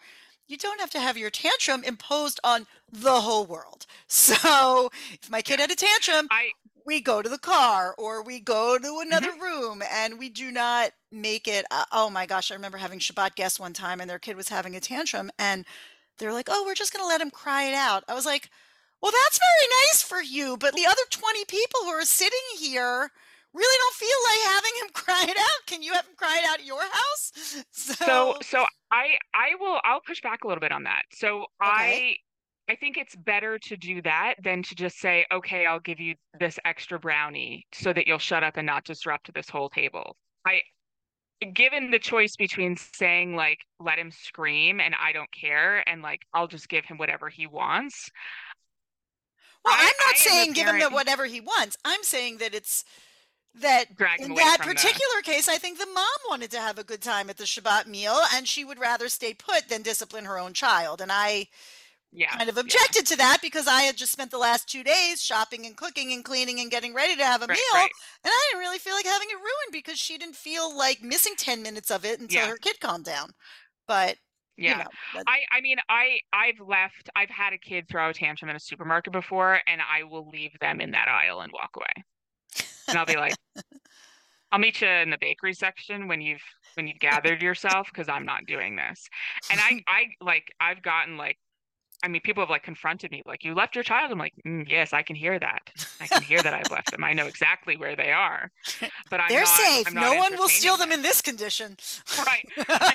you 0.47 0.57
don't 0.59 0.81
have 0.81 0.91
to 0.91 1.01
have 1.01 1.17
your 1.17 1.31
tantrum 1.31 1.85
imposed 1.85 2.39
on 2.45 2.67
the 2.93 3.21
whole 3.21 3.47
world. 3.47 3.87
So 4.09 4.91
if 5.13 5.31
my 5.31 5.43
kid 5.43 5.59
had 5.61 5.71
a 5.71 5.75
tantrum, 5.77 6.29
I 6.31 6.51
we 6.87 7.01
go 7.01 7.23
to 7.23 7.29
the 7.29 7.39
car 7.39 7.95
or 7.99 8.23
we 8.23 8.41
go 8.41 8.79
to 8.79 8.99
Mm-hmm. 9.13 9.25
another 9.25 9.33
room 9.41 9.83
and 9.93 10.19
we 10.19 10.29
do 10.29 10.51
not 10.51 10.91
make 11.13 11.49
it 11.49 11.65
uh, 11.71 11.85
oh 11.93 12.11
my 12.11 12.27
gosh 12.27 12.51
i 12.51 12.55
remember 12.55 12.79
having 12.79 12.99
shabbat 12.99 13.35
guests 13.37 13.61
one 13.61 13.73
time 13.73 14.01
and 14.01 14.09
their 14.11 14.19
kid 14.19 14.37
was 14.37 14.49
having 14.49 14.77
a 14.77 14.81
tantrum 14.81 15.31
and 15.39 15.65
they're 16.19 16.33
like 16.33 16.49
oh 16.51 16.65
we're 16.67 16.75
just 16.75 16.93
going 16.93 17.03
to 17.03 17.09
let 17.09 17.21
him 17.21 17.31
cry 17.31 17.65
it 17.65 17.75
out 17.75 18.05
i 18.09 18.15
was 18.15 18.27
like 18.27 18.51
well 19.03 19.13
that's 19.25 19.39
very 19.39 19.69
nice 19.87 20.03
for 20.03 20.23
you 20.23 20.57
but 20.59 20.75
the 20.75 20.87
other 20.87 21.03
20 21.11 21.45
people 21.47 21.81
who 21.85 21.91
are 21.91 22.05
sitting 22.05 22.39
here 22.59 23.11
really 23.53 23.77
don't 23.79 23.95
feel 23.95 24.09
like 24.25 24.55
having 24.55 24.73
him 24.83 24.89
cry 24.95 25.25
it 25.29 25.37
out 25.39 25.67
can 25.67 25.83
you 25.83 25.93
have 25.93 26.07
him 26.07 26.15
cry 26.17 26.39
it 26.43 26.49
out 26.49 26.59
at 26.61 26.67
your 26.67 26.83
house 26.83 27.33
so 27.71 28.35
so 28.43 28.65
I 28.91 29.17
I 29.35 29.55
will 29.61 29.81
I'll 29.85 30.01
push 30.01 30.21
back 30.21 30.45
a 30.45 30.49
little 30.49 30.61
bit 30.61 30.73
on 30.73 30.85
that. 30.85 31.03
So 31.13 31.47
I 31.61 32.17
I 32.69 32.77
think 32.77 32.97
it's 32.97 33.15
better 33.15 33.59
to 33.59 33.77
do 33.77 34.01
that 34.03 34.35
than 34.43 34.63
to 34.63 34.75
just 34.75 34.99
say, 34.99 35.27
okay, 35.31 35.67
I'll 35.67 35.81
give 35.81 36.01
you 36.01 36.15
this 36.41 36.59
extra 36.65 36.99
brownie 36.99 37.67
so 37.73 37.93
that 37.93 38.07
you'll 38.07 38.19
shut 38.19 38.43
up 38.43 38.57
and 38.57 38.67
not 38.67 38.85
disrupt 38.85 39.33
this 39.35 39.51
whole 39.51 39.69
table. 39.69 40.17
I 40.47 40.63
given 41.53 41.91
the 41.91 41.99
choice 41.99 42.37
between 42.37 42.77
saying 42.77 43.37
like 43.37 43.59
let 43.79 43.99
him 43.99 44.11
scream 44.11 44.81
and 44.81 44.95
I 44.99 45.13
don't 45.13 45.31
care 45.33 45.87
and 45.87 46.01
like 46.01 46.21
I'll 46.33 46.47
just 46.47 46.69
give 46.69 46.87
him 46.87 46.97
whatever 46.97 47.29
he 47.29 47.47
wants. 47.47 48.11
well 49.65 49.75
I- 49.75 49.81
i'm 49.81 49.85
not 50.07 50.09
am 50.09 50.15
a 50.15 50.19
saying 50.19 50.53
give 50.53 50.69
him 50.69 50.79
the 50.79 50.89
whatever 50.89 51.27
he 51.27 51.41
wants 51.41 51.77
i'm 51.85 52.03
saying 52.03 52.39
that 52.39 52.55
it's 52.55 52.85
that 53.57 53.87
in 54.19 54.35
that 54.35 54.59
from 54.59 54.69
the- 54.69 54.75
particular 54.75 55.23
case, 55.23 55.49
I 55.49 55.59
think 55.59 55.79
the 55.79 55.87
mom 55.87 56.05
wanted 56.29 56.51
to 56.53 56.59
have 56.61 56.79
a 56.79 56.85
good 56.85 57.01
time 57.01 57.31
at 57.31 57.37
the 57.37 57.45
Shabbat 57.45 57.87
meal 57.87 58.19
and 58.35 58.49
she 58.49 58.65
would 58.65 58.81
rather 58.81 59.09
stay 59.09 59.33
put 59.33 59.69
than 59.69 59.83
discipline 59.83 60.25
her 60.25 60.39
own 60.39 60.55
child. 60.55 61.01
And 61.01 61.13
I 61.13 61.47
Yeah. 62.15 62.39
kind 62.39 62.49
of 62.49 62.57
yeah. 62.63 62.63
objected 62.63 63.07
to 63.09 63.17
that 63.17 63.39
because 63.43 63.67
I 63.67 63.83
had 63.83 63.97
just 63.97 64.13
spent 64.13 64.31
the 64.31 64.39
last 64.39 64.69
two 64.69 64.85
days 64.85 65.23
shopping 65.23 65.67
and 65.67 65.77
cooking 65.77 66.13
and 66.13 66.25
cleaning 66.25 66.61
and 66.61 66.71
getting 66.71 66.95
ready 66.95 67.17
to 67.17 67.25
have 67.25 67.43
a 67.43 67.49
Right, 67.49 67.59
meal. 67.59 67.63
right. 67.73 67.91
And 68.25 68.31
I 68.33 68.49
didn't 68.51 68.61
really 68.61 68.79
feel 68.79 68.95
like 68.95 69.07
having 69.07 69.29
it 69.31 69.35
ruined 69.37 69.73
because 69.73 69.99
she 69.99 70.19
didn't 70.19 70.37
feel 70.37 70.77
like 70.77 71.03
missing 71.03 71.35
10 71.37 71.63
minutes 71.63 71.91
of 71.91 72.05
it 72.05 72.21
until 72.21 72.47
Yeah. 72.47 72.49
her 72.49 72.59
kid 72.59 72.81
calmed 72.81 73.05
down. 73.05 73.31
But, 73.89 74.19
Yeah. 74.57 74.79
you 74.79 74.85
know, 74.85 74.89
I 75.27 75.45
I 75.53 75.61
mean 75.61 75.79
I 75.89 76.21
I've 76.33 76.61
left 76.61 77.11
I've 77.17 77.31
had 77.31 77.53
a 77.53 77.59
kid 77.59 77.89
throw 77.89 78.11
a 78.11 78.15
tantrum 78.15 78.51
in 78.51 78.57
a 78.57 78.61
supermarket 78.61 79.13
before 79.13 79.61
and 79.67 79.81
I 79.83 80.05
will 80.05 80.29
leave 80.29 80.59
them 80.61 80.81
in 80.81 80.93
that 80.93 81.09
aisle 81.09 81.41
and 81.41 81.53
walk 81.53 81.71
away. 81.77 82.05
And 82.89 82.99
I'll 82.99 83.07
be 83.07 83.17
like 83.17 83.37
I'll 84.53 84.59
meet 84.59 84.81
you 84.81 84.89
in 84.89 85.11
the 85.11 85.19
bakery 85.21 85.55
section 85.55 86.09
when 86.09 86.21
you've 86.21 86.43
when 86.75 86.87
you've 86.87 87.01
gathered 87.01 87.43
yourself 87.43 87.89
because 87.93 88.09
I'm 88.09 88.25
not 88.25 88.47
doing 88.47 88.77
this. 88.77 89.09
And 89.51 89.61
I 89.61 89.81
I 89.89 90.05
like 90.21 90.53
I've 90.61 90.83
gotten 90.83 91.17
like 91.17 91.39
I 92.05 92.09
mean 92.09 92.21
people 92.21 92.43
have 92.43 92.51
like 92.51 92.63
confronted 92.63 93.11
me 93.11 93.23
like 93.25 93.45
you 93.45 93.55
left 93.55 93.75
your 93.75 93.83
child. 93.83 94.13
I'm 94.13 94.19
like 94.19 94.35
"Mm, 94.47 94.69
yes 94.69 94.93
I 94.93 95.03
can 95.03 95.17
hear 95.17 95.39
that. 95.39 95.71
I 96.03 96.07
can 96.07 96.23
hear 96.23 96.43
that 96.43 96.53
I've 96.53 96.71
left 96.71 96.91
them. 96.91 97.03
I 97.03 97.15
know 97.15 97.27
exactly 97.27 97.79
where 97.79 97.97
they 97.97 98.13
are. 98.13 98.51
But 99.11 99.21
I'm 99.21 99.29
they're 99.29 99.41
not, 99.41 99.49
safe. 99.49 99.87
I'm 99.89 99.95
No 99.95 100.15
one 100.15 100.37
will 100.37 100.49
steal 100.49 100.77
them 100.77 100.93
in 100.93 101.01
this 101.03 101.23
condition. 101.23 101.77
Right. 102.19 102.47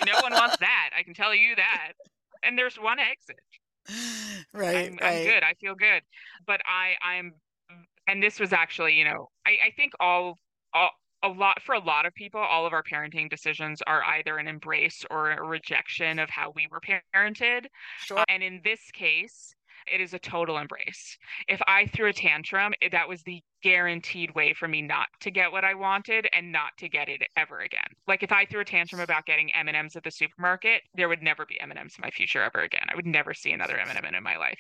no 0.06 0.20
one 0.22 0.34
wants 0.34 0.58
that. 0.58 0.90
I 0.98 1.04
can 1.04 1.14
tell 1.14 1.34
you 1.34 1.56
that. 1.56 1.94
And 2.44 2.58
there's 2.58 2.76
one 2.76 3.00
exit. 3.00 3.40
right, 4.54 4.92
I'm, 4.92 4.98
right. 4.98 5.02
I'm 5.02 5.24
good. 5.26 5.44
I 5.44 5.54
feel 5.60 5.76
good. 5.76 6.02
But 6.46 6.62
I, 6.66 6.94
I'm, 7.04 7.34
and 8.08 8.22
this 8.22 8.40
was 8.40 8.54
actually, 8.54 8.94
you 8.94 9.06
know, 9.06 9.30
I, 9.46 9.52
I 9.68 9.72
think 9.76 9.94
all, 10.00 10.38
all, 10.74 10.92
a 11.24 11.28
lot 11.28 11.62
for 11.62 11.76
a 11.76 11.80
lot 11.80 12.06
of 12.06 12.14
people, 12.14 12.40
all 12.40 12.66
of 12.66 12.74
our 12.74 12.84
parenting 12.84 13.30
decisions 13.30 13.82
are 13.86 14.04
either 14.04 14.38
an 14.38 14.48
embrace 14.48 15.06
or 15.12 15.32
a 15.32 15.44
rejection 15.44 16.20
of 16.20 16.30
how 16.30 16.52
we 16.56 16.68
were 16.72 16.82
parented. 16.82 17.66
Sure. 18.06 18.20
Uh, 18.20 18.26
and 18.30 18.42
in 18.42 18.62
this 18.64 18.92
case, 18.92 19.56
it 19.92 20.02
is 20.02 20.14
a 20.14 20.20
total 20.20 20.58
embrace. 20.58 21.18
If 21.48 21.62
I 21.68 21.88
threw 21.88 22.10
a 22.10 22.14
tantrum, 22.14 22.74
that 22.92 23.08
was 23.08 23.24
the 23.24 23.42
guaranteed 23.62 24.34
way 24.36 24.54
for 24.54 24.68
me 24.68 24.82
not 24.82 25.08
to 25.22 25.32
get 25.32 25.52
what 25.52 25.66
I 25.66 25.74
wanted 25.74 26.28
and 26.34 26.52
not 26.52 26.72
to 26.80 26.90
get 26.90 27.10
it 27.10 27.22
ever 27.36 27.60
again. 27.60 27.88
Like 28.08 28.24
if 28.24 28.32
I 28.32 28.46
threw 28.46 28.62
a 28.62 28.66
tantrum 28.66 29.02
about 29.02 29.26
getting 29.26 29.54
M&Ms 29.54 29.96
at 29.96 30.04
the 30.04 30.12
supermarket, 30.12 30.84
there 30.96 31.10
would 31.10 31.24
never 31.24 31.46
be 31.46 31.60
M&Ms 31.60 31.96
in 31.98 32.02
my 32.02 32.12
future 32.12 32.44
ever 32.44 32.62
again. 32.62 32.86
I 32.92 32.96
would 32.96 33.06
never 33.06 33.34
see 33.34 33.52
another 33.52 33.78
M&M 33.78 34.14
in 34.14 34.24
my 34.24 34.38
life. 34.38 34.60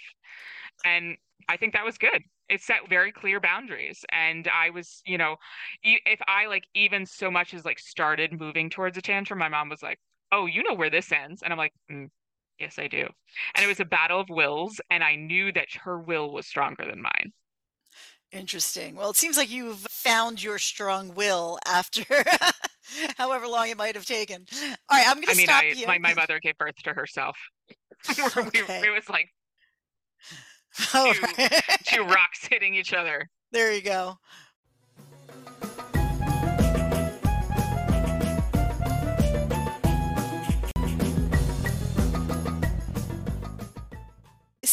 And 0.85 1.17
I 1.47 1.57
think 1.57 1.73
that 1.73 1.85
was 1.85 1.97
good. 1.97 2.21
It 2.49 2.61
set 2.61 2.89
very 2.89 3.11
clear 3.11 3.39
boundaries. 3.39 4.03
And 4.11 4.47
I 4.47 4.69
was, 4.71 5.01
you 5.05 5.17
know, 5.17 5.37
e- 5.83 5.99
if 6.05 6.19
I 6.27 6.47
like 6.47 6.65
even 6.73 7.05
so 7.05 7.29
much 7.31 7.53
as 7.53 7.65
like 7.65 7.79
started 7.79 8.39
moving 8.39 8.69
towards 8.69 8.97
a 8.97 9.01
tantrum, 9.01 9.39
my 9.39 9.49
mom 9.49 9.69
was 9.69 9.83
like, 9.83 9.99
"Oh, 10.31 10.45
you 10.47 10.63
know 10.63 10.73
where 10.75 10.89
this 10.89 11.11
ends." 11.11 11.43
And 11.43 11.53
I'm 11.53 11.59
like, 11.59 11.73
mm, 11.91 12.09
"Yes, 12.59 12.79
I 12.79 12.87
do." 12.87 13.07
And 13.55 13.63
it 13.65 13.67
was 13.67 13.79
a 13.79 13.85
battle 13.85 14.19
of 14.19 14.29
wills, 14.29 14.81
and 14.89 15.03
I 15.03 15.15
knew 15.15 15.51
that 15.53 15.71
her 15.83 15.99
will 15.99 16.31
was 16.31 16.47
stronger 16.47 16.85
than 16.85 17.01
mine. 17.01 17.33
Interesting. 18.31 18.95
Well, 18.95 19.09
it 19.09 19.15
seems 19.15 19.37
like 19.37 19.49
you've 19.49 19.79
found 19.89 20.43
your 20.43 20.59
strong 20.59 21.15
will 21.15 21.57
after 21.65 22.05
however 23.17 23.47
long 23.47 23.69
it 23.69 23.77
might 23.77 23.95
have 23.95 24.05
taken. 24.05 24.45
All 24.61 24.97
right, 24.97 25.07
I'm 25.07 25.15
going 25.15 25.25
to 25.27 25.31
I 25.31 25.35
mean, 25.35 25.47
stop 25.47 25.63
I 25.63 25.75
you. 25.75 25.85
my, 25.87 25.97
my 25.97 26.13
mother 26.13 26.39
gave 26.39 26.57
birth 26.57 26.75
to 26.83 26.93
herself. 26.93 27.37
Okay. 28.37 28.83
It 28.85 28.91
was 28.93 29.09
like 29.09 29.29
Two- 30.91 30.97
right. 30.97 31.63
two 31.85 32.03
rocks 32.03 32.47
hitting 32.49 32.75
each 32.75 32.93
other. 32.93 33.29
there 33.51 33.71
you 33.73 33.81
go. 33.81 34.17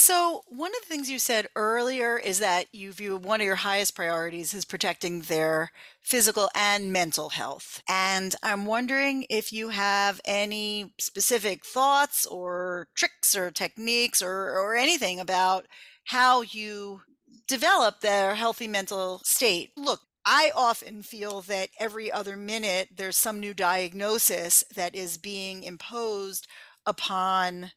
So, 0.07 0.45
one 0.47 0.71
of 0.71 0.83
the 0.83 0.87
things 0.87 1.11
you 1.11 1.19
said 1.19 1.49
earlier 1.57 2.17
is 2.17 2.39
that 2.39 2.73
you 2.73 2.93
view 2.93 3.17
one 3.17 3.41
of 3.41 3.45
your 3.45 3.57
highest 3.57 3.97
priorities 3.97 4.55
is 4.55 4.65
protecting 4.65 5.23
their 5.23 5.73
physical 6.01 6.49
and 6.55 6.93
mental 6.93 7.31
health. 7.31 7.83
And 7.89 8.37
I'm 8.41 8.67
wondering 8.67 9.27
if 9.29 9.53
you 9.53 9.71
have 9.71 10.21
any 10.25 10.93
specific 11.01 11.67
thoughts 11.67 12.25
or 12.25 12.87
tricks 12.95 13.35
or 13.35 13.51
techniques 13.51 14.23
or, 14.23 14.31
or 14.31 14.77
anything 14.77 15.19
about 15.19 15.67
how 16.05 16.43
you 16.43 17.01
develop 17.49 17.99
their 17.99 18.37
healthy 18.37 18.69
mental 18.69 19.21
state. 19.25 19.73
Look, 19.77 20.03
I 20.25 20.53
often 20.55 21.03
feel 21.03 21.41
that 21.41 21.71
every 21.81 22.13
other 22.13 22.37
minute 22.37 22.91
there's 22.95 23.17
some 23.17 23.41
new 23.41 23.55
diagnosis 23.55 24.63
that 24.77 24.95
is 24.95 25.19
being 25.19 25.65
imposed 25.65 26.47
upon 26.87 27.73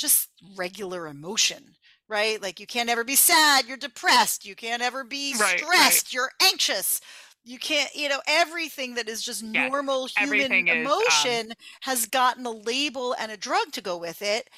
just 0.00 0.30
regular 0.56 1.06
emotion, 1.06 1.76
right? 2.08 2.40
Like 2.42 2.60
you 2.60 2.66
can't 2.66 2.90
ever 2.90 3.04
be 3.04 3.16
sad, 3.16 3.66
you're 3.66 3.76
depressed, 3.76 4.44
you 4.44 4.56
can't 4.56 4.82
ever 4.82 5.04
be 5.04 5.34
Right, 5.34 5.66
right. 5.74 6.02
stressed, 6.02 6.12
you're 6.14 6.32
anxious. 6.42 7.00
You 7.44 7.58
can't, 7.58 7.94
you 7.94 8.08
know, 8.08 8.20
everything 8.28 8.94
that 8.94 9.08
is 9.08 9.22
just 9.22 9.42
Yes, 9.52 9.72
normal 9.72 10.06
human 10.06 10.54
everything 10.54 10.68
is, 10.68 10.98
um, 11.08 11.40
emotion 11.40 11.52
has 11.82 12.06
gotten 12.06 12.46
a 12.46 12.50
label 12.50 13.14
and 13.18 13.32
a 13.32 13.36
drug 13.36 13.72
to 13.72 13.82
go 13.82 13.96
with 13.98 14.22
it. 14.22 14.50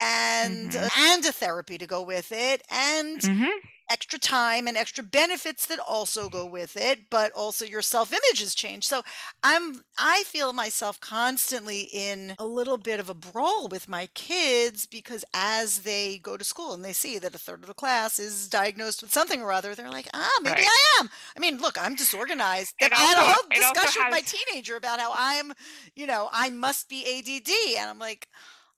and 0.00 0.74
Mhm. 0.74 0.76
uh, 0.76 0.88
and 0.96 1.24
a 1.26 1.32
therapy 1.32 1.78
to 1.78 1.86
go 1.86 2.02
with 2.02 2.32
it 2.32 2.62
and 2.70 3.28
Mhm. 3.28 3.52
Extra 3.90 4.18
time 4.18 4.66
and 4.66 4.76
extra 4.76 5.02
benefits 5.02 5.66
that 5.66 5.78
also 5.78 6.28
go 6.28 6.46
with 6.46 6.76
it, 6.76 7.10
but 7.10 7.32
also 7.32 7.64
your 7.64 7.82
self-image 7.82 8.40
has 8.40 8.54
changed. 8.54 8.86
So 8.86 9.02
I'm 9.42 9.82
I 9.98 10.22
feel 10.26 10.52
myself 10.52 11.00
constantly 11.00 11.88
in 11.92 12.34
a 12.38 12.46
little 12.46 12.76
bit 12.78 13.00
of 13.00 13.08
a 13.08 13.14
brawl 13.14 13.68
with 13.68 13.88
my 13.88 14.06
kids 14.14 14.86
because 14.86 15.24
as 15.34 15.80
they 15.80 16.18
go 16.18 16.36
to 16.36 16.44
school 16.44 16.74
and 16.74 16.84
they 16.84 16.92
see 16.92 17.18
that 17.18 17.34
a 17.34 17.38
third 17.38 17.60
of 17.62 17.66
the 17.66 17.74
class 17.74 18.18
is 18.18 18.48
diagnosed 18.48 19.02
with 19.02 19.12
something 19.12 19.42
or 19.42 19.52
other, 19.52 19.74
they're 19.74 19.90
like, 19.90 20.08
ah, 20.14 20.30
maybe 20.42 20.56
Right. 20.56 20.66
I 20.66 21.00
am. 21.00 21.10
I 21.36 21.40
mean, 21.40 21.58
look, 21.58 21.76
I'm 21.80 21.94
disorganized. 21.94 22.74
I 22.80 22.86
had 22.94 23.18
a 23.18 23.32
whole 23.32 23.48
discussion 23.50 24.02
with 24.04 24.12
my 24.12 24.20
teenager 24.20 24.76
about 24.76 25.00
how 25.00 25.12
I'm, 25.14 25.52
you 25.94 26.06
know, 26.06 26.28
I 26.32 26.50
must 26.50 26.88
be 26.88 27.04
ADD. 27.04 27.80
And 27.80 27.90
I'm 27.90 27.98
like, 27.98 28.28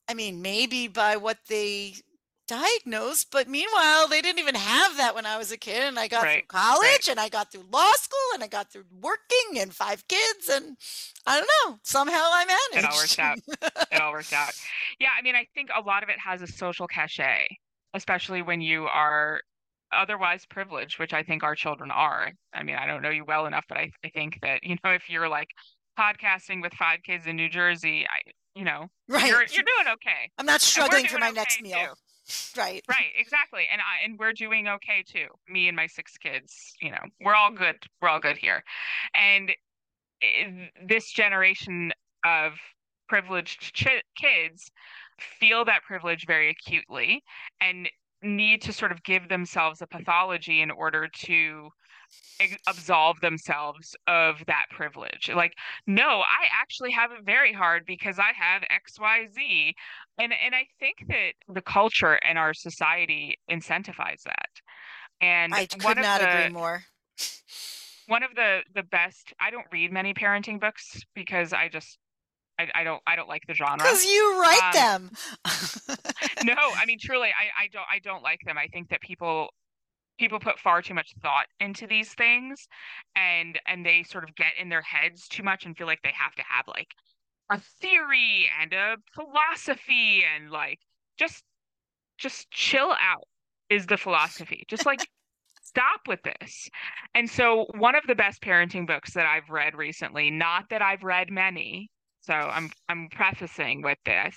I 0.08 0.14
mean, 0.14 0.42
maybe 0.42 0.88
by 0.88 1.16
what 1.16 1.38
they 1.48 1.94
diagnosed, 2.50 3.28
but 3.30 3.48
meanwhile, 3.48 4.08
they 4.08 4.20
didn't 4.20 4.40
even 4.40 4.56
have 4.56 4.96
that 4.96 5.14
when 5.14 5.24
I 5.24 5.38
was 5.38 5.52
a 5.52 5.56
kid. 5.56 5.84
And 5.84 5.98
I 5.98 6.08
got 6.08 6.22
through 6.22 6.30
Right, 6.30 6.48
college 6.48 7.08
and 7.08 7.20
I 7.20 7.28
got 7.28 7.52
through 7.52 7.64
law 7.70 7.92
school 7.92 8.18
and 8.34 8.42
I 8.42 8.48
got 8.48 8.72
through 8.72 8.86
working 9.00 9.58
and 9.58 9.72
five 9.72 10.06
kids. 10.08 10.48
And 10.50 10.76
I 11.26 11.38
don't 11.38 11.50
know, 11.64 11.78
somehow 11.84 12.18
I 12.18 12.44
managed. 12.46 12.84
It 12.84 12.92
all 12.92 12.98
worked 12.98 13.18
out. 13.20 13.38
it 13.92 14.00
all 14.00 14.12
worked 14.12 14.32
out. 14.32 14.52
Yeah, 14.98 15.10
I 15.18 15.22
mean, 15.22 15.34
I 15.34 15.46
think 15.54 15.70
a 15.74 15.80
lot 15.80 16.02
of 16.02 16.08
it 16.10 16.16
has 16.18 16.42
a 16.42 16.46
social 16.46 16.86
cachet, 16.86 17.46
especially 17.94 18.42
when 18.42 18.60
you 18.60 18.84
are 18.84 19.40
otherwise 19.92 20.44
privileged, 20.44 20.98
which 20.98 21.14
I 21.14 21.22
think 21.22 21.42
our 21.42 21.54
children 21.54 21.90
are. 21.90 22.32
I 22.52 22.62
mean, 22.64 22.76
I 22.76 22.86
don't 22.86 23.00
know 23.00 23.08
you 23.08 23.24
well 23.24 23.46
enough, 23.46 23.64
but 23.68 23.78
I, 23.78 23.92
I 24.04 24.10
think 24.10 24.38
that, 24.42 24.62
you 24.62 24.76
know, 24.84 24.90
if 24.90 25.08
you're 25.08 25.28
like 25.28 25.48
podcasting 25.98 26.60
with 26.60 26.74
five 26.74 26.98
kids 27.02 27.26
in 27.26 27.36
New 27.36 27.48
Jersey, 27.48 28.04
I, 28.04 28.30
you 28.54 28.64
know, 28.64 28.88
right. 29.08 29.26
you're 29.26 29.40
you're 29.40 29.64
doing 29.64 29.94
okay. 29.94 30.30
I'm 30.36 30.46
not 30.46 30.60
struggling 30.60 31.06
for 31.06 31.18
my 31.18 31.30
next 31.30 31.60
okay, 31.60 31.70
meal. 31.70 31.78
too. 31.78 32.09
Right. 32.56 32.82
Right, 32.88 33.12
exactly. 33.16 33.66
And 33.70 33.80
I 33.80 34.04
and 34.04 34.18
we're 34.18 34.32
doing 34.32 34.68
okay 34.68 35.02
too. 35.06 35.28
Me 35.48 35.68
and 35.68 35.76
my 35.76 35.86
six 35.86 36.16
kids, 36.18 36.74
you 36.80 36.90
know, 36.90 37.02
we're 37.20 37.34
all 37.34 37.52
good. 37.52 37.76
We're 38.00 38.08
all 38.08 38.20
good 38.20 38.36
here. 38.36 38.62
And 39.14 39.52
this 40.86 41.10
generation 41.10 41.92
of 42.24 42.54
privileged 43.08 43.74
ch- 43.74 44.02
kids 44.16 44.70
feel 45.18 45.64
that 45.64 45.82
privilege 45.82 46.26
very 46.26 46.50
acutely 46.50 47.22
and 47.60 47.88
need 48.22 48.62
to 48.62 48.72
sort 48.72 48.92
of 48.92 49.02
give 49.02 49.28
themselves 49.28 49.80
a 49.82 49.86
pathology 49.86 50.60
in 50.60 50.70
order 50.70 51.08
to 51.08 51.70
absolve 52.66 53.20
themselves 53.20 53.94
of 54.06 54.44
that 54.46 54.66
privilege. 54.70 55.30
Like, 55.34 55.54
no, 55.86 56.20
I 56.20 56.46
actually 56.52 56.90
have 56.92 57.12
it 57.12 57.24
very 57.24 57.52
hard 57.52 57.84
because 57.86 58.18
I 58.18 58.32
have 58.34 58.62
XYZ. 58.70 59.74
And 60.18 60.32
and 60.44 60.54
I 60.54 60.66
think 60.78 60.96
that 61.08 61.32
the 61.48 61.62
culture 61.62 62.14
and 62.26 62.38
our 62.38 62.54
society 62.54 63.38
incentivize 63.50 64.22
that. 64.24 64.50
And 65.20 65.54
I 65.54 65.66
could 65.66 65.98
not 65.98 66.20
the, 66.20 66.28
agree 66.28 66.52
more. 66.52 66.82
one 68.06 68.22
of 68.22 68.34
the 68.34 68.60
the 68.74 68.82
best 68.82 69.32
I 69.40 69.50
don't 69.50 69.66
read 69.72 69.92
many 69.92 70.14
parenting 70.14 70.60
books 70.60 71.02
because 71.14 71.52
I 71.52 71.68
just 71.68 71.98
I, 72.58 72.68
I 72.74 72.84
don't 72.84 73.02
I 73.06 73.16
don't 73.16 73.28
like 73.28 73.46
the 73.46 73.54
genre. 73.54 73.78
Because 73.78 74.04
you 74.04 74.40
write 74.40 74.74
um, 74.74 75.10
them. 75.46 75.96
no, 76.44 76.54
I 76.54 76.84
mean 76.86 76.98
truly 77.00 77.28
I 77.28 77.64
I 77.64 77.68
don't 77.72 77.86
I 77.90 77.98
don't 77.98 78.22
like 78.22 78.40
them. 78.44 78.58
I 78.58 78.66
think 78.68 78.90
that 78.90 79.00
people 79.00 79.48
people 80.18 80.38
put 80.38 80.58
far 80.58 80.82
too 80.82 80.92
much 80.92 81.14
thought 81.22 81.46
into 81.60 81.86
these 81.86 82.12
things 82.14 82.68
and 83.16 83.58
and 83.66 83.84
they 83.84 84.02
sort 84.02 84.22
of 84.22 84.34
get 84.36 84.52
in 84.60 84.68
their 84.68 84.82
heads 84.82 85.26
too 85.26 85.42
much 85.42 85.64
and 85.64 85.76
feel 85.76 85.86
like 85.86 86.02
they 86.02 86.12
have 86.14 86.34
to 86.34 86.42
have 86.42 86.66
like 86.68 86.88
a 87.50 87.60
theory 87.80 88.48
and 88.60 88.72
a 88.72 88.96
philosophy 89.12 90.24
and 90.24 90.50
like 90.50 90.78
just 91.18 91.42
just 92.18 92.50
chill 92.50 92.92
out 92.92 93.24
is 93.68 93.86
the 93.86 93.96
philosophy. 93.96 94.64
Just 94.68 94.86
like 94.86 95.00
stop 95.62 96.00
with 96.08 96.20
this. 96.22 96.68
And 97.14 97.28
so 97.28 97.66
one 97.76 97.94
of 97.94 98.04
the 98.06 98.14
best 98.14 98.42
parenting 98.42 98.86
books 98.86 99.14
that 99.14 99.26
I've 99.26 99.48
read 99.50 99.74
recently, 99.74 100.30
not 100.30 100.64
that 100.70 100.82
I've 100.82 101.02
read 101.02 101.30
many, 101.30 101.90
so 102.20 102.34
I'm 102.34 102.70
I'm 102.88 103.08
prefacing 103.10 103.82
with 103.82 103.98
this, 104.04 104.36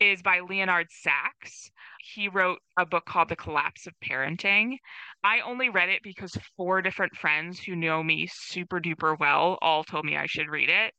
is 0.00 0.22
by 0.22 0.40
Leonard 0.40 0.88
Sax. 0.90 1.70
He 2.00 2.28
wrote 2.28 2.58
a 2.78 2.84
book 2.86 3.04
called 3.06 3.30
The 3.30 3.36
Collapse 3.36 3.86
of 3.86 3.94
Parenting. 4.04 4.76
I 5.24 5.40
only 5.40 5.70
read 5.70 5.88
it 5.88 6.02
because 6.02 6.36
four 6.56 6.82
different 6.82 7.16
friends 7.16 7.60
who 7.60 7.74
know 7.74 8.02
me 8.02 8.28
super 8.30 8.80
duper 8.80 9.18
well 9.18 9.58
all 9.62 9.84
told 9.84 10.04
me 10.04 10.16
I 10.16 10.26
should 10.26 10.48
read 10.48 10.68
it. 10.68 10.92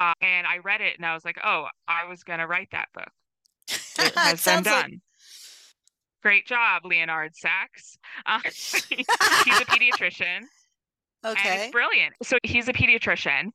Uh, 0.00 0.12
and 0.20 0.46
I 0.46 0.58
read 0.58 0.80
it 0.80 0.96
and 0.96 1.06
I 1.06 1.14
was 1.14 1.24
like, 1.24 1.38
oh, 1.44 1.66
I 1.88 2.06
was 2.06 2.22
going 2.22 2.38
to 2.38 2.46
write 2.46 2.68
that 2.72 2.88
book. 2.94 3.10
It 3.98 4.14
has 4.14 4.32
been 4.32 4.36
sounds 4.36 4.66
like 4.66 4.82
done. 4.82 5.00
Great 6.22 6.46
job, 6.46 6.82
Leonard 6.84 7.34
Sax. 7.34 7.98
Uh, 8.26 8.40
he's 8.44 8.90
a 8.90 9.64
pediatrician 9.66 10.40
and 11.26 11.36
okay. 11.36 11.64
it's 11.64 11.72
brilliant. 11.72 12.14
So 12.22 12.38
he's 12.42 12.68
a 12.68 12.72
pediatrician 12.72 13.50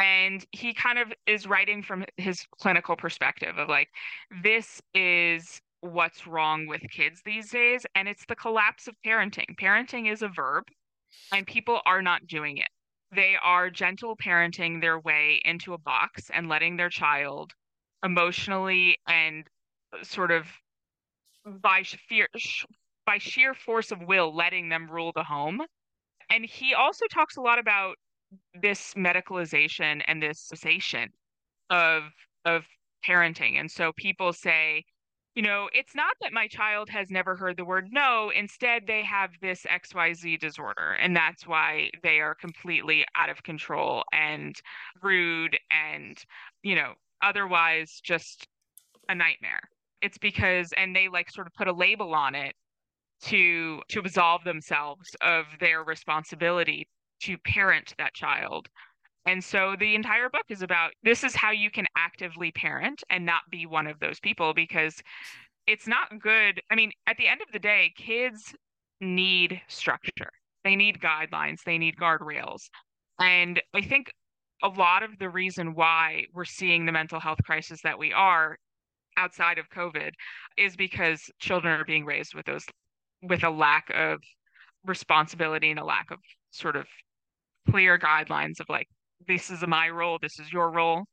and 0.00 0.44
he 0.52 0.72
kind 0.72 0.98
of 0.98 1.12
is 1.26 1.46
writing 1.46 1.82
from 1.82 2.04
his 2.16 2.46
clinical 2.60 2.96
perspective 2.96 3.58
of 3.58 3.68
like, 3.68 3.88
this 4.42 4.80
is 4.94 5.60
what's 5.80 6.26
wrong 6.26 6.66
with 6.66 6.80
kids 6.90 7.22
these 7.24 7.50
days. 7.50 7.86
And 7.94 8.08
it's 8.08 8.24
the 8.26 8.36
collapse 8.36 8.88
of 8.88 8.94
parenting. 9.04 9.56
Parenting 9.60 10.12
is 10.12 10.22
a 10.22 10.28
verb 10.28 10.64
and 11.32 11.46
people 11.46 11.80
are 11.86 12.02
not 12.02 12.26
doing 12.26 12.58
it. 12.58 12.68
They 13.14 13.36
are 13.42 13.70
gentle 13.70 14.16
parenting 14.16 14.80
their 14.80 14.98
way 14.98 15.40
into 15.44 15.74
a 15.74 15.78
box 15.78 16.30
and 16.32 16.48
letting 16.48 16.76
their 16.76 16.90
child 16.90 17.52
emotionally 18.04 18.98
and 19.06 19.44
uh, 19.92 20.02
sort 20.04 20.30
of 20.30 20.46
by 21.46 21.82
fear 21.82 22.28
by 23.06 23.18
sheer 23.18 23.54
force 23.54 23.92
of 23.92 24.00
will 24.02 24.34
letting 24.34 24.68
them 24.68 24.90
rule 24.90 25.12
the 25.14 25.24
home. 25.24 25.60
And 26.30 26.44
he 26.44 26.74
also 26.74 27.06
talks 27.12 27.36
a 27.36 27.40
lot 27.42 27.58
about 27.58 27.96
this 28.60 28.94
medicalization 28.94 30.02
and 30.06 30.22
this 30.22 30.40
cessation 30.40 31.10
of 31.70 32.04
of 32.44 32.64
parenting. 33.06 33.60
And 33.60 33.70
so 33.70 33.92
people 33.96 34.32
say 34.32 34.84
you 35.34 35.42
know 35.42 35.68
it's 35.72 35.94
not 35.94 36.14
that 36.20 36.32
my 36.32 36.46
child 36.46 36.88
has 36.88 37.10
never 37.10 37.36
heard 37.36 37.56
the 37.56 37.64
word 37.64 37.88
no 37.90 38.30
instead 38.34 38.86
they 38.86 39.02
have 39.02 39.30
this 39.40 39.64
xyz 39.64 40.38
disorder 40.38 40.96
and 41.00 41.16
that's 41.16 41.46
why 41.46 41.90
they 42.02 42.20
are 42.20 42.34
completely 42.34 43.04
out 43.16 43.28
of 43.28 43.42
control 43.42 44.04
and 44.12 44.56
rude 45.02 45.58
and 45.70 46.24
you 46.62 46.74
know 46.74 46.92
otherwise 47.22 48.00
just 48.02 48.46
a 49.08 49.14
nightmare. 49.14 49.60
It's 50.02 50.18
because 50.18 50.72
and 50.76 50.94
they 50.94 51.08
like 51.08 51.30
sort 51.30 51.46
of 51.46 51.54
put 51.54 51.68
a 51.68 51.72
label 51.72 52.14
on 52.14 52.34
it 52.34 52.54
to 53.22 53.80
to 53.88 54.00
absolve 54.00 54.44
themselves 54.44 55.08
of 55.22 55.46
their 55.60 55.82
responsibility 55.82 56.88
to 57.22 57.38
parent 57.38 57.94
that 57.98 58.14
child 58.14 58.68
and 59.26 59.42
so 59.42 59.74
the 59.78 59.94
entire 59.94 60.28
book 60.28 60.44
is 60.48 60.62
about 60.62 60.92
this 61.02 61.24
is 61.24 61.34
how 61.34 61.50
you 61.50 61.70
can 61.70 61.86
actively 61.96 62.52
parent 62.52 63.02
and 63.10 63.24
not 63.24 63.42
be 63.50 63.66
one 63.66 63.86
of 63.86 63.98
those 64.00 64.20
people 64.20 64.54
because 64.54 64.94
it's 65.66 65.86
not 65.86 66.20
good 66.20 66.60
i 66.70 66.74
mean 66.74 66.90
at 67.06 67.16
the 67.16 67.26
end 67.26 67.40
of 67.40 67.48
the 67.52 67.58
day 67.58 67.92
kids 67.96 68.54
need 69.00 69.60
structure. 69.68 70.30
They 70.64 70.76
need 70.76 71.00
guidelines. 71.00 71.62
They 71.64 71.78
need 71.78 71.96
guardrails. 71.96 72.62
And 73.20 73.60
i 73.74 73.82
think 73.82 74.12
a 74.62 74.68
lot 74.68 75.02
of 75.02 75.18
the 75.18 75.28
reason 75.28 75.74
why 75.74 76.24
we're 76.32 76.44
seeing 76.44 76.86
the 76.86 76.92
mental 76.92 77.20
health 77.20 77.38
crisis 77.44 77.80
that 77.82 77.98
we 77.98 78.12
are 78.12 78.56
outside 79.16 79.58
of 79.58 79.68
covid 79.68 80.10
is 80.56 80.74
because 80.74 81.20
children 81.38 81.78
are 81.78 81.84
being 81.84 82.04
raised 82.04 82.34
with 82.34 82.46
those 82.46 82.64
with 83.22 83.44
a 83.44 83.50
lack 83.50 83.90
of 83.94 84.18
responsibility 84.84 85.70
and 85.70 85.78
a 85.78 85.84
lack 85.84 86.10
of 86.10 86.18
sort 86.50 86.76
of 86.76 86.86
clear 87.70 87.98
guidelines 87.98 88.58
of 88.58 88.68
like 88.68 88.88
this 89.26 89.50
is 89.50 89.66
my 89.66 89.88
role 89.88 90.18
this 90.20 90.38
is 90.38 90.52
your 90.52 90.70
role 90.70 91.04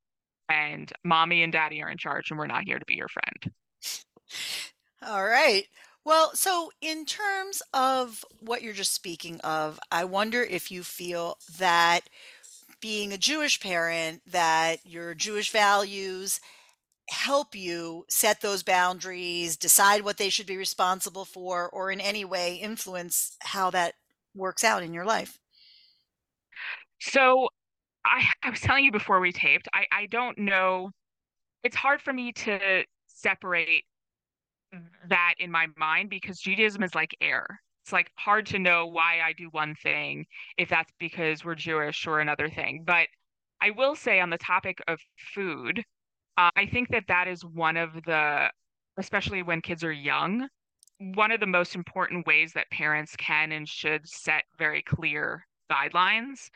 and 0.50 0.91
mommy 1.04 1.43
and 1.43 1.54
daddy 1.54 1.82
are 1.82 1.89
in 1.89 1.97
charge 1.97 2.30
and 2.30 2.39
we're 2.39 2.47
not 2.47 2.63
here 2.63 2.80
to 2.80 2.86
be 2.86 2.95
your 2.95 3.08
friend 3.08 3.54
All 5.06 5.26
right. 5.26 5.65
Well, 6.06 6.32
so 6.34 6.71
in 6.82 7.06
terms 7.06 7.62
of 7.74 8.24
what 8.39 8.62
you're 8.62 8.74
just 8.74 8.93
speaking 8.93 9.39
of, 9.41 9.80
I 9.91 10.06
wonder 10.06 10.43
if 10.43 10.71
you 10.71 10.84
feel 10.84 11.38
that 11.58 12.02
being 12.82 13.13
a 13.13 13.17
Jewish 13.17 13.60
parent, 13.60 14.21
that 14.28 14.86
your 14.86 15.13
Jewish 15.13 15.52
values 15.52 16.39
help 17.10 17.56
you 17.56 18.06
set 18.10 18.41
those 18.41 18.63
boundaries, 18.63 19.58
decide 19.58 20.04
what 20.04 20.17
they 20.17 20.30
should 20.30 20.47
be 20.47 20.58
responsible 20.58 21.26
for, 21.26 21.69
or 21.69 21.91
in 21.91 22.00
any 22.00 22.26
way 22.26 22.56
influence 22.56 23.36
how 23.41 23.69
that 23.71 23.95
works 24.36 24.63
out 24.63 24.82
in 24.82 24.93
your 24.93 25.06
life. 25.06 25.39
so 27.00 27.50
i 28.05 28.25
i 28.43 28.49
was 28.49 28.59
telling 28.59 28.85
you 28.85 28.91
before 28.91 29.19
we 29.19 29.31
taped 29.31 29.67
i 29.73 29.85
i 29.91 30.05
don't 30.07 30.37
know 30.37 30.89
it's 31.63 31.75
hard 31.75 32.01
for 32.01 32.13
me 32.13 32.31
to 32.31 32.83
separate 33.07 33.83
that 35.07 35.33
in 35.39 35.51
my 35.51 35.67
mind 35.77 36.09
because 36.09 36.39
Judaism 36.39 36.83
is 36.83 36.95
like 36.95 37.15
air. 37.21 37.45
It's 37.83 37.93
like 37.93 38.11
hard 38.17 38.45
to 38.47 38.59
know 38.59 38.85
why 38.87 39.19
I 39.23 39.33
do 39.33 39.49
one 39.51 39.75
thing 39.75 40.25
if 40.57 40.69
that's 40.69 40.91
because 40.99 41.43
we're 41.43 41.55
Jewish 41.55 42.05
or 42.07 42.19
another 42.19 42.49
thing. 42.49 42.83
But 42.85 43.07
I 43.61 43.71
will 43.71 43.95
say 43.95 44.19
on 44.19 44.29
the 44.29 44.37
topic 44.37 44.79
of 44.87 44.99
food, 45.33 45.83
uh, 46.37 46.49
I 46.55 46.65
think 46.67 46.89
that 46.89 47.05
that 47.07 47.27
is 47.27 47.43
one 47.43 47.77
of 47.77 47.93
the 48.05 48.49
especially 48.97 49.41
when 49.41 49.61
kids 49.61 49.83
are 49.83 49.91
young, 49.91 50.47
one 50.99 51.31
of 51.31 51.39
the 51.39 51.47
most 51.47 51.75
important 51.75 52.27
ways 52.27 52.53
that 52.53 52.69
parents 52.71 53.15
can 53.15 53.51
and 53.51 53.67
should 53.67 54.07
set 54.07 54.43
very 54.57 54.83
clear 54.83 55.45
guidelines. 55.71 56.49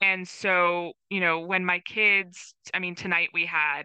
And 0.00 0.26
so, 0.28 0.92
you 1.10 1.20
know, 1.20 1.40
when 1.40 1.64
my 1.64 1.80
kids, 1.80 2.54
I 2.74 2.78
mean, 2.78 2.94
tonight 2.94 3.30
we 3.34 3.46
had 3.46 3.84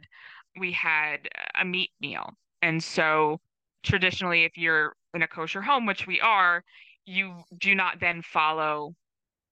we 0.59 0.71
had 0.71 1.29
a 1.59 1.65
meat 1.65 1.91
meal. 2.01 2.29
And 2.61 2.83
so 2.83 3.39
traditionally 3.83 4.43
if 4.43 4.57
you're 4.57 4.95
in 5.13 5.23
a 5.23 5.27
kosher 5.27 5.61
home, 5.61 5.85
which 5.85 6.07
we 6.07 6.21
are, 6.21 6.63
you 7.05 7.43
do 7.59 7.75
not 7.75 7.99
then 7.99 8.21
follow 8.21 8.93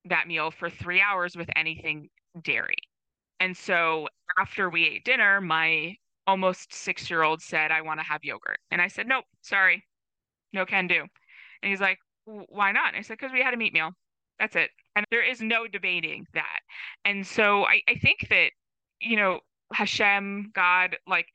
that 0.06 0.28
meal 0.28 0.52
for 0.52 0.69
3 0.69 1.02
hours 1.02 1.36
with 1.36 1.50
anything 1.56 2.10
dairy. 2.43 2.78
And 3.39 3.58
so 3.58 4.08
after 4.39 4.69
we 4.69 4.86
ate 4.88 5.06
dinner, 5.06 5.41
my 5.41 5.95
almost 6.28 6.71
6-year-old 6.71 7.41
said 7.41 7.71
I 7.71 7.82
want 7.82 8.00
to 8.00 8.06
have 8.06 8.24
yogurt. 8.24 8.60
And 8.71 8.82
I 8.82 8.88
said, 8.88 9.08
"Nope, 9.08 9.26
sorry 9.41 9.84
no 10.54 10.65
can 10.65 10.88
do. 10.88 11.02
And 11.62 11.69
he's 11.69 11.82
like, 11.82 12.00
why 12.26 12.71
not? 12.71 12.89
And 12.89 12.97
I 12.97 13.02
said, 13.02 13.17
because 13.19 13.32
we 13.34 13.41
had 13.41 13.54
a 13.54 13.58
meat 13.58 13.74
meal. 13.74 13.91
That's 14.42 14.56
it. 14.56 14.72
And 14.96 15.06
there 15.12 15.24
is 15.24 15.40
no 15.40 15.68
debating 15.68 16.26
that. 16.34 16.60
And 17.06 17.26
so 17.26 17.64
I, 17.64 17.82
I 17.88 17.96
think 18.02 18.28
that, 18.32 18.50
you 19.00 19.16
know, 19.16 19.40
Hashem, 19.72 20.50
God, 20.56 20.98
like 21.06 21.28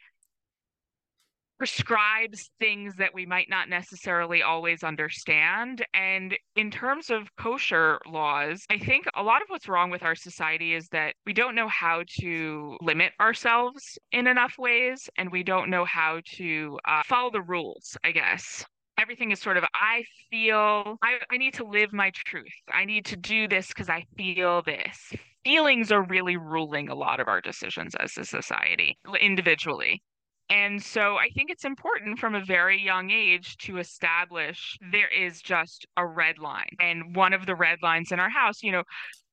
prescribes 1.56 2.50
things 2.58 2.96
that 2.96 3.14
we 3.14 3.24
might 3.24 3.48
not 3.48 3.68
necessarily 3.68 4.42
always 4.42 4.82
understand. 4.82 5.84
And 5.94 6.36
in 6.56 6.68
terms 6.72 7.08
of 7.08 7.28
kosher 7.36 8.00
laws, 8.06 8.64
I 8.70 8.78
think 8.78 9.06
a 9.14 9.22
lot 9.22 9.40
of 9.40 9.48
what's 9.48 9.68
wrong 9.68 9.88
with 9.88 10.02
our 10.02 10.16
society 10.16 10.74
is 10.74 10.88
that 10.88 11.14
we 11.24 11.32
don't 11.32 11.54
know 11.54 11.68
how 11.68 12.02
to 12.18 12.76
limit 12.82 13.12
ourselves 13.20 13.96
in 14.10 14.26
enough 14.26 14.54
ways, 14.58 15.08
and 15.16 15.30
we 15.30 15.44
don't 15.44 15.70
know 15.70 15.84
how 15.84 16.20
to 16.34 16.76
uh, 16.86 17.02
follow 17.06 17.30
the 17.30 17.40
rules, 17.40 17.96
I 18.02 18.10
guess 18.10 18.66
everything 18.98 19.30
is 19.30 19.40
sort 19.40 19.56
of 19.56 19.64
i 19.74 20.04
feel 20.30 20.96
I, 21.02 21.18
I 21.30 21.36
need 21.36 21.54
to 21.54 21.64
live 21.64 21.92
my 21.92 22.10
truth. 22.14 22.52
I 22.72 22.84
need 22.84 23.04
to 23.06 23.16
do 23.16 23.48
this 23.48 23.68
because 23.68 23.88
i 23.88 24.04
feel 24.16 24.62
this. 24.62 25.12
Feelings 25.44 25.92
are 25.92 26.02
really 26.02 26.36
ruling 26.36 26.88
a 26.88 26.94
lot 26.94 27.20
of 27.20 27.28
our 27.28 27.40
decisions 27.40 27.94
as 27.94 28.16
a 28.18 28.24
society 28.24 28.98
individually. 29.20 30.02
And 30.48 30.82
so 30.82 31.16
i 31.16 31.28
think 31.34 31.50
it's 31.50 31.64
important 31.64 32.18
from 32.18 32.34
a 32.34 32.44
very 32.44 32.80
young 32.80 33.10
age 33.10 33.56
to 33.58 33.78
establish 33.78 34.78
there 34.92 35.08
is 35.08 35.42
just 35.42 35.86
a 35.96 36.06
red 36.06 36.38
line. 36.38 36.76
And 36.80 37.14
one 37.14 37.32
of 37.32 37.46
the 37.46 37.54
red 37.54 37.78
lines 37.82 38.12
in 38.12 38.20
our 38.20 38.30
house 38.30 38.62
you 38.62 38.72
know 38.72 38.84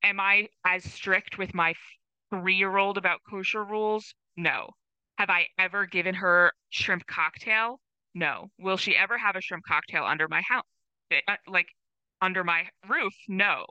am 0.02 0.20
i 0.20 0.48
as 0.66 0.84
strict 0.84 1.38
with 1.38 1.54
my 1.54 1.74
three 2.30 2.56
year 2.56 2.76
old 2.76 2.98
about 2.98 3.20
kosher 3.28 3.64
rules? 3.64 4.14
No. 4.36 4.68
Have 5.18 5.30
i 5.30 5.46
ever 5.58 5.86
given 5.86 6.14
her 6.16 6.52
shrimp 6.70 7.06
cocktail 7.06 7.80
no. 8.14 8.48
Will 8.58 8.76
she 8.76 8.96
ever 8.96 9.18
have 9.18 9.36
a 9.36 9.40
shrimp 9.40 9.64
cocktail 9.66 10.04
under 10.04 10.28
my 10.28 10.42
house? 10.48 10.64
Eh, 11.10 11.20
uh, 11.28 11.36
like 11.46 11.66
under 12.20 12.44
my 12.44 12.64
roof? 12.88 13.14
No. 13.28 13.66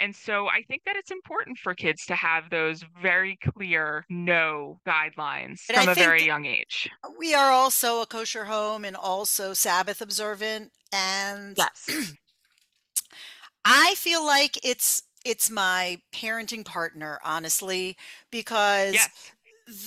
And 0.00 0.14
so 0.14 0.46
I 0.46 0.62
think 0.68 0.82
that 0.86 0.96
it's 0.96 1.10
important 1.10 1.58
for 1.58 1.74
kids 1.74 2.06
to 2.06 2.14
have 2.14 2.50
those 2.50 2.84
very 3.02 3.36
clear 3.52 4.04
no 4.08 4.78
guidelines 4.86 5.60
and 5.68 5.76
from 5.76 5.88
I 5.88 5.92
a 5.92 5.94
very 5.94 6.24
young 6.24 6.46
age. 6.46 6.88
We 7.18 7.34
are 7.34 7.50
also 7.50 8.00
a 8.00 8.06
kosher 8.06 8.44
home 8.44 8.84
and 8.84 8.94
also 8.96 9.54
Sabbath 9.54 10.00
observant. 10.00 10.70
And 10.92 11.56
yes. 11.56 12.12
I 13.64 13.94
feel 13.96 14.24
like 14.24 14.64
it's 14.64 15.02
it's 15.24 15.50
my 15.50 15.98
parenting 16.14 16.64
partner, 16.64 17.18
honestly, 17.24 17.96
because 18.30 18.94
yes. 18.94 19.32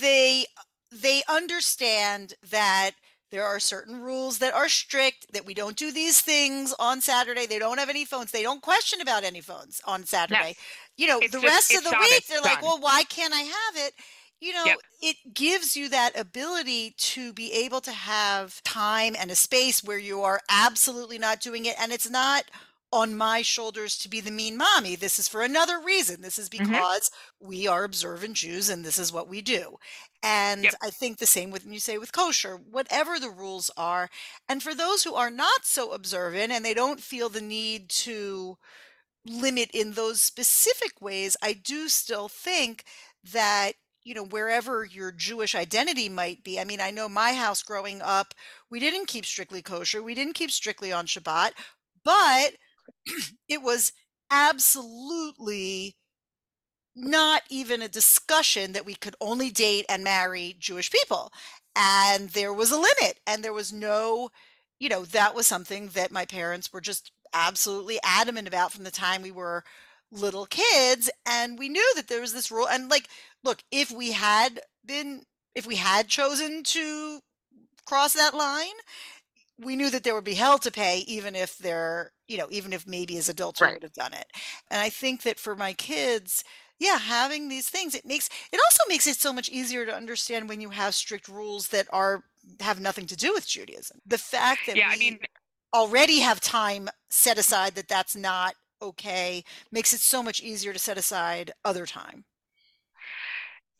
they 0.00 0.44
they 0.92 1.22
understand 1.28 2.34
that 2.50 2.92
there 3.32 3.46
are 3.46 3.58
certain 3.58 4.00
rules 4.00 4.38
that 4.38 4.52
are 4.52 4.68
strict 4.68 5.32
that 5.32 5.46
we 5.46 5.54
don't 5.54 5.74
do 5.74 5.90
these 5.90 6.20
things 6.20 6.74
on 6.78 7.00
Saturday. 7.00 7.46
They 7.46 7.58
don't 7.58 7.78
have 7.78 7.88
any 7.88 8.04
phones. 8.04 8.30
They 8.30 8.42
don't 8.42 8.60
question 8.60 9.00
about 9.00 9.24
any 9.24 9.40
phones 9.40 9.80
on 9.86 10.04
Saturday. 10.04 10.54
You 10.98 11.08
know, 11.08 11.18
it's 11.18 11.32
the 11.32 11.40
just, 11.40 11.72
rest 11.72 11.74
of 11.74 11.90
the 11.90 11.98
week, 11.98 12.26
they're 12.26 12.42
done. 12.42 12.52
like, 12.52 12.62
well, 12.62 12.78
why 12.78 13.04
can't 13.04 13.32
I 13.32 13.40
have 13.40 13.86
it? 13.86 13.94
You 14.40 14.52
know, 14.52 14.64
yep. 14.66 14.78
it 15.00 15.16
gives 15.32 15.76
you 15.76 15.88
that 15.88 16.18
ability 16.18 16.94
to 16.98 17.32
be 17.32 17.52
able 17.52 17.80
to 17.80 17.92
have 17.92 18.62
time 18.64 19.16
and 19.18 19.30
a 19.30 19.34
space 19.34 19.82
where 19.82 19.98
you 19.98 20.20
are 20.22 20.40
absolutely 20.50 21.18
not 21.18 21.40
doing 21.40 21.64
it. 21.64 21.76
And 21.80 21.90
it's 21.90 22.10
not 22.10 22.44
on 22.92 23.16
my 23.16 23.40
shoulders 23.40 23.96
to 23.96 24.08
be 24.08 24.20
the 24.20 24.30
mean 24.30 24.56
mommy. 24.56 24.94
This 24.94 25.18
is 25.18 25.26
for 25.26 25.42
another 25.42 25.80
reason. 25.80 26.20
This 26.20 26.38
is 26.38 26.48
mm-hmm. 26.48 26.70
because 26.70 27.08
mm-hmm. 27.08 27.48
we 27.48 27.66
are 27.66 27.84
observant 27.84 28.34
Jews 28.34 28.68
and 28.68 28.84
this 28.84 28.98
is 28.98 29.12
what 29.12 29.28
we 29.28 29.40
do. 29.40 29.76
And 30.22 30.64
yep. 30.64 30.74
I 30.82 30.90
think 30.90 31.18
the 31.18 31.26
same 31.26 31.50
with 31.50 31.66
you 31.66 31.80
say 31.80 31.98
with 31.98 32.12
kosher, 32.12 32.56
whatever 32.56 33.18
the 33.18 33.30
rules 33.30 33.70
are. 33.76 34.10
And 34.48 34.62
for 34.62 34.74
those 34.74 35.02
who 35.02 35.14
are 35.14 35.30
not 35.30 35.64
so 35.64 35.92
observant 35.92 36.52
and 36.52 36.64
they 36.64 36.74
don't 36.74 37.00
feel 37.00 37.28
the 37.28 37.40
need 37.40 37.88
to 37.88 38.58
limit 39.26 39.70
in 39.72 39.92
those 39.92 40.20
specific 40.20 41.00
ways, 41.00 41.36
I 41.42 41.54
do 41.54 41.88
still 41.88 42.28
think 42.28 42.84
that 43.32 43.72
you 44.04 44.14
know 44.14 44.24
wherever 44.24 44.84
your 44.84 45.12
jewish 45.12 45.54
identity 45.54 46.08
might 46.08 46.42
be 46.42 46.58
i 46.58 46.64
mean 46.64 46.80
i 46.80 46.90
know 46.90 47.08
my 47.08 47.34
house 47.34 47.62
growing 47.62 48.02
up 48.02 48.34
we 48.68 48.80
didn't 48.80 49.06
keep 49.06 49.24
strictly 49.24 49.62
kosher 49.62 50.02
we 50.02 50.12
didn't 50.12 50.32
keep 50.32 50.50
strictly 50.50 50.92
on 50.92 51.06
shabbat 51.06 51.52
but 52.04 52.54
it 53.48 53.62
was 53.62 53.92
absolutely 54.30 55.96
not 56.94 57.42
even 57.48 57.82
a 57.82 57.88
discussion 57.88 58.72
that 58.72 58.84
we 58.84 58.94
could 58.94 59.16
only 59.20 59.50
date 59.50 59.86
and 59.88 60.04
marry 60.04 60.54
Jewish 60.58 60.90
people. 60.90 61.32
And 61.74 62.30
there 62.30 62.52
was 62.52 62.70
a 62.70 62.76
limit, 62.76 63.18
and 63.26 63.42
there 63.42 63.52
was 63.52 63.72
no, 63.72 64.28
you 64.78 64.88
know, 64.88 65.04
that 65.06 65.34
was 65.34 65.46
something 65.46 65.88
that 65.88 66.12
my 66.12 66.26
parents 66.26 66.72
were 66.72 66.82
just 66.82 67.10
absolutely 67.32 67.98
adamant 68.04 68.46
about 68.46 68.72
from 68.72 68.84
the 68.84 68.90
time 68.90 69.22
we 69.22 69.30
were 69.30 69.64
little 70.10 70.44
kids. 70.46 71.10
And 71.26 71.58
we 71.58 71.70
knew 71.70 71.92
that 71.96 72.08
there 72.08 72.20
was 72.20 72.34
this 72.34 72.50
rule. 72.50 72.68
And 72.68 72.90
like, 72.90 73.08
look, 73.42 73.62
if 73.70 73.90
we 73.90 74.12
had 74.12 74.60
been, 74.84 75.22
if 75.54 75.66
we 75.66 75.76
had 75.76 76.08
chosen 76.08 76.62
to 76.64 77.20
cross 77.86 78.12
that 78.14 78.34
line, 78.34 78.74
we 79.62 79.76
knew 79.76 79.90
that 79.90 80.04
there 80.04 80.14
would 80.14 80.24
be 80.24 80.34
hell 80.34 80.58
to 80.58 80.70
pay, 80.70 80.98
even 81.06 81.34
if 81.34 81.58
they're, 81.58 82.12
you 82.28 82.36
know, 82.38 82.48
even 82.50 82.72
if 82.72 82.86
maybe 82.86 83.16
as 83.18 83.28
adults 83.28 83.62
we 83.62 83.72
would 83.72 83.82
have 83.82 83.92
done 83.92 84.12
it. 84.14 84.26
And 84.70 84.80
I 84.80 84.88
think 84.88 85.22
that 85.22 85.38
for 85.38 85.54
my 85.56 85.72
kids, 85.72 86.44
yeah, 86.78 86.98
having 86.98 87.48
these 87.48 87.68
things, 87.68 87.94
it 87.94 88.04
makes 88.06 88.28
it 88.52 88.60
also 88.66 88.84
makes 88.88 89.06
it 89.06 89.16
so 89.16 89.32
much 89.32 89.48
easier 89.48 89.86
to 89.86 89.94
understand 89.94 90.48
when 90.48 90.60
you 90.60 90.70
have 90.70 90.94
strict 90.94 91.28
rules 91.28 91.68
that 91.68 91.86
are 91.92 92.24
have 92.60 92.80
nothing 92.80 93.06
to 93.06 93.16
do 93.16 93.32
with 93.32 93.46
Judaism. 93.46 93.98
The 94.06 94.18
fact 94.18 94.66
that 94.66 94.78
Yeah, 94.78 94.88
I 94.90 94.96
mean, 94.96 95.18
already 95.74 96.20
have 96.20 96.40
time 96.40 96.88
set 97.10 97.38
aside 97.38 97.74
that 97.76 97.88
that's 97.88 98.16
not 98.16 98.54
okay 98.80 99.44
makes 99.70 99.92
it 99.92 100.00
so 100.00 100.22
much 100.22 100.40
easier 100.42 100.72
to 100.72 100.78
set 100.78 100.98
aside 100.98 101.52
other 101.64 101.86
time. 101.86 102.24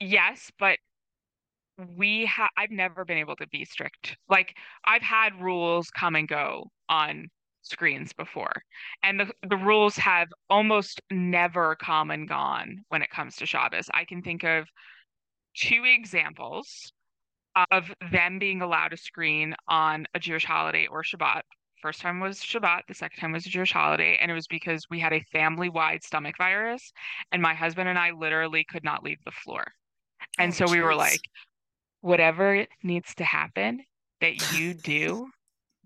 yes, 0.00 0.50
but 0.58 0.78
we 1.96 2.26
have 2.26 2.50
I've 2.56 2.70
never 2.70 3.04
been 3.04 3.18
able 3.18 3.36
to 3.36 3.46
be 3.48 3.64
strict. 3.64 4.16
Like 4.28 4.54
I've 4.84 5.02
had 5.02 5.40
rules 5.40 5.90
come 5.90 6.16
and 6.16 6.28
go 6.28 6.70
on 6.88 7.28
screens 7.62 8.12
before. 8.12 8.52
And 9.02 9.20
the, 9.20 9.32
the 9.48 9.56
rules 9.56 9.96
have 9.96 10.28
almost 10.50 11.00
never 11.10 11.76
come 11.76 12.10
and 12.10 12.28
gone 12.28 12.78
when 12.88 13.02
it 13.02 13.10
comes 13.10 13.36
to 13.36 13.46
Shabbos. 13.46 13.88
I 13.94 14.04
can 14.04 14.22
think 14.22 14.44
of 14.44 14.66
two 15.54 15.84
examples 15.84 16.92
of 17.70 17.92
them 18.10 18.38
being 18.38 18.62
allowed 18.62 18.92
a 18.92 18.96
screen 18.96 19.54
on 19.68 20.06
a 20.14 20.18
Jewish 20.18 20.44
holiday 20.44 20.86
or 20.90 21.02
Shabbat. 21.02 21.42
First 21.80 22.00
time 22.00 22.20
was 22.20 22.38
Shabbat, 22.38 22.82
the 22.88 22.94
second 22.94 23.18
time 23.20 23.32
was 23.32 23.44
a 23.44 23.50
Jewish 23.50 23.72
holiday, 23.72 24.16
and 24.20 24.30
it 24.30 24.34
was 24.34 24.46
because 24.46 24.86
we 24.88 25.00
had 25.00 25.12
a 25.12 25.24
family 25.32 25.68
wide 25.68 26.02
stomach 26.04 26.36
virus, 26.38 26.92
and 27.32 27.42
my 27.42 27.54
husband 27.54 27.88
and 27.88 27.98
I 27.98 28.12
literally 28.12 28.64
could 28.64 28.84
not 28.84 29.02
leave 29.02 29.18
the 29.24 29.32
floor. 29.32 29.64
And 30.38 30.52
oh, 30.52 30.54
so 30.54 30.70
we 30.70 30.80
were 30.80 30.94
like, 30.94 31.20
whatever 32.02 32.66
needs 32.82 33.14
to 33.14 33.24
happen 33.24 33.82
that 34.20 34.52
you 34.52 34.74
do, 34.74 35.28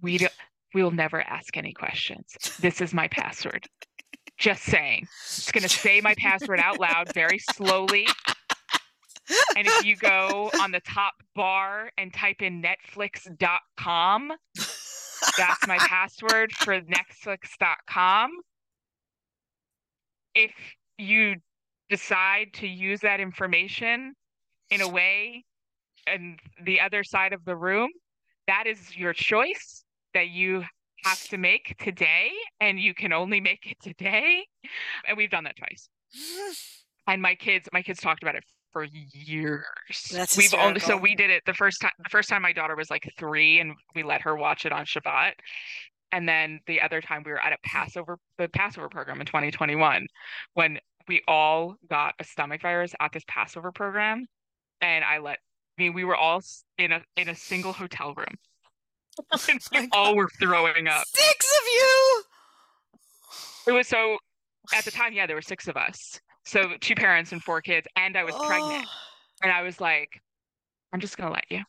we 0.02 0.18
do, 0.18 0.28
we 0.74 0.82
will 0.82 0.90
never 0.90 1.22
ask 1.22 1.56
any 1.56 1.72
questions. 1.72 2.26
This 2.60 2.80
is 2.80 2.92
my 2.92 3.08
password. 3.08 3.66
Just 4.36 4.64
saying. 4.64 5.06
Just 5.24 5.52
gonna 5.52 5.68
say 5.68 6.00
my 6.00 6.14
password 6.18 6.60
out 6.60 6.80
loud 6.80 7.14
very 7.14 7.38
slowly. 7.38 8.06
And 9.56 9.66
if 9.66 9.84
you 9.84 9.96
go 9.96 10.50
on 10.60 10.70
the 10.70 10.80
top 10.80 11.14
bar 11.34 11.90
and 11.98 12.12
type 12.12 12.42
in 12.42 12.62
netflix.com, 12.62 14.32
that's 15.38 15.66
my 15.66 15.78
password 15.78 16.52
for 16.52 16.80
netflix.com. 16.80 18.30
If 20.34 20.52
you 20.98 21.36
decide 21.88 22.52
to 22.54 22.66
use 22.66 23.00
that 23.00 23.20
information 23.20 24.14
in 24.70 24.82
a 24.82 24.88
way 24.88 25.45
and 26.06 26.38
the 26.62 26.80
other 26.80 27.04
side 27.04 27.32
of 27.32 27.44
the 27.44 27.56
room, 27.56 27.90
that 28.46 28.64
is 28.66 28.96
your 28.96 29.12
choice 29.12 29.84
that 30.14 30.28
you 30.28 30.64
have 31.04 31.22
to 31.28 31.38
make 31.38 31.76
today 31.78 32.30
and 32.60 32.80
you 32.80 32.94
can 32.94 33.12
only 33.12 33.40
make 33.40 33.70
it 33.70 33.76
today. 33.82 34.46
And 35.06 35.16
we've 35.16 35.30
done 35.30 35.44
that 35.44 35.56
twice. 35.56 35.88
And 37.08 37.22
my 37.22 37.36
kids, 37.36 37.68
my 37.72 37.82
kids 37.82 38.00
talked 38.00 38.24
about 38.24 38.34
it 38.34 38.42
for 38.72 38.82
years. 38.82 39.64
That's 40.12 40.36
We've 40.36 40.52
only 40.54 40.80
so 40.80 40.96
we 40.96 41.14
did 41.14 41.30
it 41.30 41.42
the 41.46 41.54
first 41.54 41.80
time 41.80 41.92
the 42.02 42.10
first 42.10 42.28
time 42.28 42.42
my 42.42 42.52
daughter 42.52 42.74
was 42.74 42.90
like 42.90 43.08
three 43.16 43.60
and 43.60 43.74
we 43.94 44.02
let 44.02 44.20
her 44.22 44.34
watch 44.34 44.66
it 44.66 44.72
on 44.72 44.84
Shabbat. 44.84 45.32
And 46.12 46.28
then 46.28 46.60
the 46.66 46.80
other 46.80 47.00
time 47.00 47.22
we 47.24 47.30
were 47.30 47.40
at 47.40 47.52
a 47.52 47.56
Passover 47.64 48.18
the 48.38 48.48
Passover 48.48 48.88
program 48.88 49.20
in 49.20 49.26
2021 49.26 50.06
when 50.54 50.78
we 51.08 51.22
all 51.26 51.76
got 51.88 52.14
a 52.18 52.24
stomach 52.24 52.60
virus 52.60 52.92
at 53.00 53.12
this 53.12 53.22
Passover 53.28 53.72
program. 53.72 54.26
And 54.80 55.04
I 55.04 55.18
let 55.18 55.38
mean 55.78 55.92
we 55.94 56.04
were 56.04 56.16
all 56.16 56.40
in 56.78 56.92
a 56.92 57.02
in 57.16 57.28
a 57.28 57.34
single 57.34 57.72
hotel 57.72 58.14
room. 58.14 58.26
Oh 59.32 59.38
my 59.72 59.80
we 59.80 59.88
all 59.92 60.14
were 60.14 60.28
throwing 60.38 60.88
up. 60.88 61.04
Six 61.06 61.46
of 61.46 61.66
you. 61.66 62.22
It 63.68 63.72
was 63.72 63.88
so 63.88 64.18
at 64.74 64.84
the 64.84 64.90
time, 64.90 65.14
yeah, 65.14 65.26
there 65.26 65.36
were 65.36 65.42
six 65.42 65.68
of 65.68 65.76
us. 65.76 66.20
So 66.44 66.72
two 66.80 66.94
parents 66.94 67.32
and 67.32 67.42
four 67.42 67.60
kids, 67.62 67.86
and 67.96 68.16
I 68.16 68.24
was 68.24 68.34
pregnant. 68.34 68.84
Oh, 68.86 68.90
And 69.42 69.50
I 69.50 69.62
was 69.62 69.80
like, 69.80 70.20
I'm 70.92 71.00
just 71.00 71.16
gonna 71.16 71.32
let 71.32 71.44
you. 71.50 71.62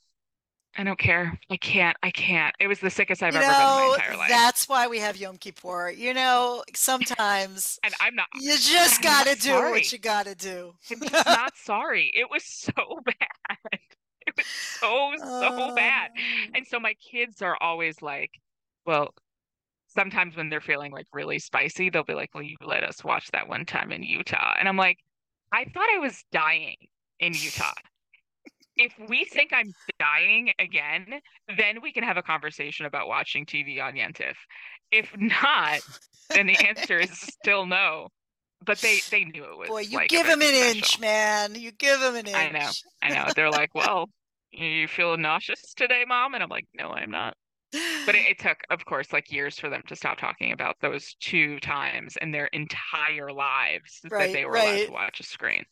I 0.77 0.83
don't 0.83 0.99
care. 0.99 1.39
I 1.49 1.57
can't. 1.57 1.97
I 2.03 2.11
can't. 2.11 2.53
It 2.59 2.67
was 2.67 2.79
the 2.79 2.89
sickest 2.91 3.23
I've 3.23 3.33
you 3.33 3.39
ever 3.39 3.47
been 3.47 3.55
in 3.61 3.65
my 3.67 3.95
entire 3.95 4.17
life. 4.17 4.29
that's 4.29 4.69
why 4.69 4.87
we 4.87 4.99
have 4.99 5.17
Yom 5.17 5.37
Kippur. 5.37 5.89
You 5.89 6.13
know, 6.13 6.63
sometimes 6.75 7.79
And 7.83 7.93
I'm 7.99 8.13
not 8.13 8.27
you 8.39 8.51
just 8.57 8.97
I'm 9.03 9.03
gotta 9.03 9.35
do 9.35 9.49
sorry. 9.49 9.71
what 9.71 9.91
you 9.91 9.97
gotta 9.97 10.35
do. 10.35 10.73
I'm 10.91 10.99
not 11.25 11.57
sorry. 11.57 12.11
It 12.13 12.29
was 12.29 12.43
so 12.43 12.73
bad. 13.05 13.79
So, 14.79 15.13
so 15.39 15.71
bad. 15.75 16.11
Um, 16.15 16.51
And 16.55 16.67
so 16.67 16.79
my 16.79 16.93
kids 16.95 17.41
are 17.41 17.57
always 17.61 18.01
like, 18.01 18.31
well, 18.85 19.13
sometimes 19.87 20.35
when 20.35 20.49
they're 20.49 20.61
feeling 20.61 20.91
like 20.91 21.07
really 21.13 21.39
spicy, 21.39 21.89
they'll 21.89 22.03
be 22.03 22.13
like, 22.13 22.29
well, 22.33 22.43
you 22.43 22.57
let 22.61 22.83
us 22.83 23.03
watch 23.03 23.29
that 23.31 23.47
one 23.47 23.65
time 23.65 23.91
in 23.91 24.03
Utah. 24.03 24.53
And 24.59 24.67
I'm 24.67 24.77
like, 24.77 24.99
I 25.51 25.65
thought 25.65 25.87
I 25.95 25.99
was 25.99 26.23
dying 26.31 26.75
in 27.19 27.33
Utah. 27.33 27.73
If 28.75 28.93
we 29.09 29.25
think 29.25 29.51
I'm 29.53 29.73
dying 29.99 30.51
again, 30.59 31.07
then 31.57 31.81
we 31.81 31.91
can 31.91 32.03
have 32.03 32.17
a 32.17 32.21
conversation 32.23 32.85
about 32.85 33.07
watching 33.07 33.45
TV 33.45 33.81
on 33.81 33.93
Yentif. 33.95 34.35
If 34.91 35.09
not, 35.17 35.81
then 36.29 36.47
the 36.47 36.57
answer 36.67 36.99
is 36.99 37.09
still 37.19 37.65
no. 37.65 38.09
But 38.65 38.79
they 38.79 38.99
they 39.11 39.23
knew 39.23 39.43
it 39.45 39.57
was 39.57 39.69
Boy, 39.69 39.81
you 39.81 39.97
like 39.97 40.09
give 40.09 40.27
him 40.27 40.41
an 40.41 40.47
special. 40.47 40.77
inch, 40.77 40.99
man. 40.99 41.55
You 41.55 41.71
give 41.71 42.01
him 42.01 42.15
an 42.15 42.27
inch. 42.27 42.35
I 42.35 42.49
know. 42.49 42.69
I 43.01 43.09
know. 43.13 43.31
They're 43.35 43.51
like, 43.51 43.73
well, 43.75 44.09
you 44.51 44.87
feel 44.87 45.17
nauseous 45.17 45.73
today, 45.73 46.03
mom? 46.07 46.33
And 46.33 46.43
I'm 46.43 46.49
like, 46.49 46.67
no, 46.73 46.89
I'm 46.89 47.11
not. 47.11 47.35
But 48.05 48.15
it, 48.15 48.25
it 48.29 48.39
took, 48.39 48.57
of 48.69 48.85
course, 48.85 49.11
like 49.13 49.31
years 49.31 49.59
for 49.59 49.69
them 49.69 49.81
to 49.87 49.95
stop 49.95 50.17
talking 50.17 50.51
about 50.51 50.75
those 50.81 51.15
two 51.19 51.59
times 51.59 52.17
in 52.21 52.31
their 52.31 52.47
entire 52.47 53.31
lives 53.31 54.01
Right, 54.09 54.27
that 54.27 54.33
they 54.33 54.45
were 54.45 54.55
allowed 54.55 54.85
to 54.85 54.91
watch 54.91 55.19
a 55.19 55.23
screen. 55.23 55.65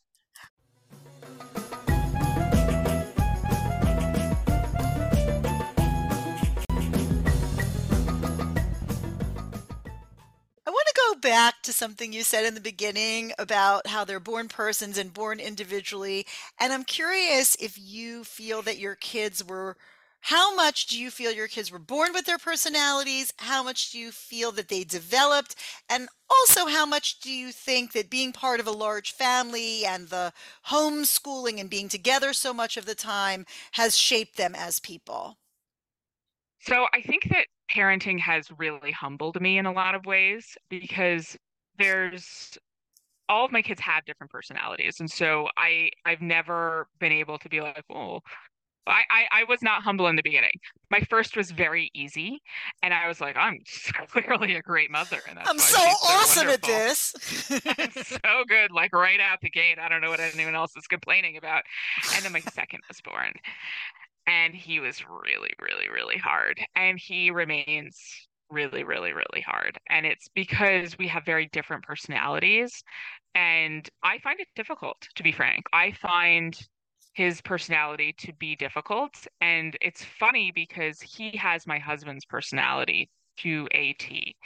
Want 10.76 10.88
to 10.88 11.02
go 11.14 11.20
back 11.30 11.62
to 11.62 11.72
something 11.72 12.12
you 12.12 12.22
said 12.22 12.44
in 12.44 12.54
the 12.54 12.60
beginning 12.60 13.32
about 13.38 13.86
how 13.86 14.04
they're 14.04 14.20
born 14.20 14.46
persons 14.46 14.98
and 14.98 15.14
born 15.14 15.40
individually. 15.40 16.26
And 16.60 16.70
I'm 16.70 16.84
curious 16.84 17.56
if 17.56 17.78
you 17.78 18.24
feel 18.24 18.60
that 18.62 18.78
your 18.78 18.94
kids 18.94 19.42
were, 19.42 19.78
how 20.20 20.54
much 20.54 20.86
do 20.88 20.98
you 20.98 21.10
feel 21.10 21.32
your 21.32 21.48
kids 21.48 21.72
were 21.72 21.78
born 21.78 22.12
with 22.12 22.26
their 22.26 22.36
personalities? 22.36 23.32
How 23.38 23.62
much 23.62 23.90
do 23.90 23.98
you 23.98 24.12
feel 24.12 24.52
that 24.52 24.68
they 24.68 24.84
developed? 24.84 25.54
And 25.88 26.08
also, 26.28 26.66
how 26.66 26.84
much 26.84 27.20
do 27.20 27.32
you 27.32 27.52
think 27.52 27.92
that 27.92 28.10
being 28.10 28.32
part 28.32 28.60
of 28.60 28.66
a 28.66 28.72
large 28.72 29.12
family 29.12 29.86
and 29.86 30.08
the 30.08 30.34
homeschooling 30.68 31.58
and 31.58 31.70
being 31.70 31.88
together 31.88 32.34
so 32.34 32.52
much 32.52 32.76
of 32.76 32.84
the 32.84 32.94
time 32.94 33.46
has 33.72 33.96
shaped 33.96 34.36
them 34.36 34.54
as 34.54 34.78
people? 34.78 35.38
So 36.60 36.86
I 36.94 37.00
think 37.02 37.28
that 37.30 37.46
parenting 37.70 38.18
has 38.20 38.48
really 38.58 38.92
humbled 38.92 39.40
me 39.40 39.58
in 39.58 39.66
a 39.66 39.72
lot 39.72 39.94
of 39.94 40.06
ways 40.06 40.56
because 40.68 41.36
there's 41.78 42.56
all 43.28 43.44
of 43.44 43.52
my 43.52 43.62
kids 43.62 43.80
have 43.80 44.04
different 44.04 44.30
personalities. 44.30 45.00
And 45.00 45.10
so 45.10 45.48
I 45.56 45.90
I've 46.04 46.22
never 46.22 46.88
been 47.00 47.12
able 47.12 47.38
to 47.38 47.48
be 47.48 47.60
like, 47.60 47.84
well, 47.88 48.22
I, 48.86 49.02
I, 49.10 49.40
I 49.40 49.44
was 49.44 49.62
not 49.62 49.82
humble 49.82 50.06
in 50.06 50.16
the 50.16 50.22
beginning. 50.22 50.52
My 50.90 51.00
first 51.10 51.36
was 51.36 51.50
very 51.50 51.90
easy, 51.94 52.40
and 52.82 52.94
I 52.94 53.08
was 53.08 53.20
like, 53.20 53.36
I'm 53.36 53.58
clearly 54.08 54.54
a 54.54 54.62
great 54.62 54.90
mother, 54.90 55.18
and 55.28 55.38
that's 55.38 55.50
I'm 55.50 55.58
so 55.58 55.78
awesome 55.78 56.48
at 56.48 56.62
this. 56.62 57.14
So 58.06 58.44
good, 58.48 58.70
like 58.70 58.92
right 58.92 59.20
out 59.20 59.40
the 59.42 59.50
gate. 59.50 59.78
I 59.78 59.88
don't 59.88 60.00
know 60.00 60.10
what 60.10 60.20
anyone 60.20 60.54
else 60.54 60.76
is 60.76 60.86
complaining 60.86 61.36
about. 61.36 61.62
And 62.14 62.24
then 62.24 62.32
my 62.32 62.40
second 62.40 62.80
was 62.88 63.00
born, 63.00 63.32
and 64.26 64.54
he 64.54 64.80
was 64.80 65.02
really, 65.08 65.50
really, 65.60 65.75
really 65.88 66.18
hard, 66.18 66.60
and 66.74 66.98
he 66.98 67.30
remains 67.30 67.98
really, 68.50 68.84
really, 68.84 69.12
really 69.12 69.42
hard. 69.44 69.78
And 69.90 70.06
it's 70.06 70.28
because 70.34 70.96
we 70.98 71.08
have 71.08 71.24
very 71.24 71.46
different 71.46 71.84
personalities, 71.84 72.82
and 73.34 73.88
I 74.02 74.18
find 74.18 74.40
it 74.40 74.48
difficult, 74.56 75.08
to 75.16 75.22
be 75.22 75.32
frank. 75.32 75.64
I 75.72 75.92
find 75.92 76.58
his 77.16 77.40
personality 77.40 78.14
to 78.18 78.32
be 78.34 78.54
difficult. 78.56 79.26
And 79.40 79.76
it's 79.80 80.04
funny 80.04 80.52
because 80.54 81.00
he 81.00 81.34
has 81.38 81.66
my 81.66 81.78
husband's 81.78 82.26
personality 82.26 83.10
to 83.38 83.66
a 83.72 83.94
T. 83.94 84.36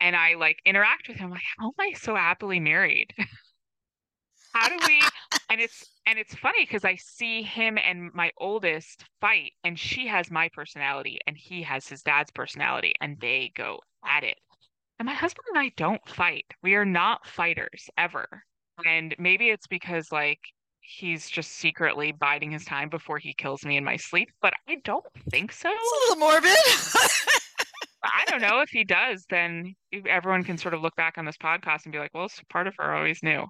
And 0.00 0.16
I 0.16 0.34
like 0.34 0.58
interact 0.64 1.08
with 1.08 1.18
him 1.18 1.30
like, 1.30 1.42
how 1.58 1.66
am 1.66 1.72
I 1.78 1.92
so 1.92 2.14
happily 2.14 2.60
married? 2.60 3.12
how 4.54 4.68
do 4.68 4.78
we 4.86 5.02
and 5.50 5.60
it's 5.60 5.84
and 6.06 6.18
it's 6.18 6.34
funny 6.34 6.64
because 6.64 6.84
I 6.84 6.96
see 6.96 7.42
him 7.42 7.78
and 7.78 8.12
my 8.14 8.30
oldest 8.38 9.04
fight, 9.20 9.52
and 9.64 9.78
she 9.78 10.06
has 10.06 10.30
my 10.30 10.48
personality 10.52 11.18
and 11.26 11.36
he 11.36 11.62
has 11.62 11.88
his 11.88 12.02
dad's 12.02 12.30
personality, 12.30 12.94
and 13.00 13.18
they 13.20 13.52
go 13.56 13.78
at 14.06 14.24
it. 14.24 14.36
And 14.98 15.06
my 15.06 15.14
husband 15.14 15.46
and 15.50 15.58
I 15.58 15.72
don't 15.76 16.06
fight. 16.08 16.44
We 16.62 16.74
are 16.74 16.84
not 16.84 17.26
fighters 17.26 17.88
ever. 17.98 18.26
And 18.84 19.14
maybe 19.18 19.48
it's 19.48 19.66
because 19.66 20.12
like 20.12 20.38
he's 20.80 21.28
just 21.28 21.52
secretly 21.52 22.12
biding 22.12 22.50
his 22.50 22.64
time 22.64 22.88
before 22.88 23.18
he 23.18 23.34
kills 23.34 23.64
me 23.64 23.76
in 23.76 23.84
my 23.84 23.96
sleep, 23.96 24.28
but 24.42 24.52
I 24.68 24.76
don't 24.84 25.04
think 25.30 25.52
so. 25.52 25.70
It's 25.70 25.92
a 25.92 26.12
little 26.12 26.28
morbid. 26.28 26.50
I 28.04 28.24
don't 28.26 28.42
know 28.42 28.60
if 28.60 28.68
he 28.68 28.84
does, 28.84 29.24
then 29.30 29.74
everyone 30.06 30.44
can 30.44 30.58
sort 30.58 30.74
of 30.74 30.82
look 30.82 30.94
back 30.94 31.16
on 31.16 31.24
this 31.24 31.38
podcast 31.38 31.84
and 31.84 31.92
be 31.92 31.98
like, 31.98 32.12
well, 32.12 32.26
it's 32.26 32.40
part 32.50 32.66
of 32.66 32.74
her 32.78 32.94
always 32.94 33.22
knew. 33.22 33.46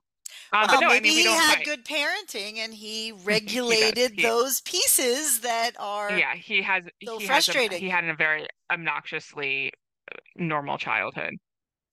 Um, 0.52 0.68
Well, 0.68 0.70
but 0.70 0.80
no, 0.80 0.90
I 0.90 1.00
maybe 1.00 1.00
mean, 1.00 1.14
we 1.14 1.24
he 1.24 1.32
had 1.32 1.56
fight. 1.56 1.64
good 1.64 1.84
parenting 1.84 2.56
and 2.58 2.74
he 2.74 3.12
regulated 3.12 4.12
He- 4.16 4.22
those 4.22 4.60
pieces 4.62 5.40
that 5.40 5.72
are 5.78 6.10
Yeah, 6.10 6.34
he 6.34 6.62
has 6.62 6.84
so 7.04 7.18
he 7.18 7.26
has 7.28 7.48
a, 7.48 7.56
he 7.70 7.88
had 7.88 8.04
a 8.04 8.14
very 8.14 8.46
obnoxiously 8.70 9.72
uh, 10.12 10.16
normal 10.36 10.78
childhood. 10.78 11.34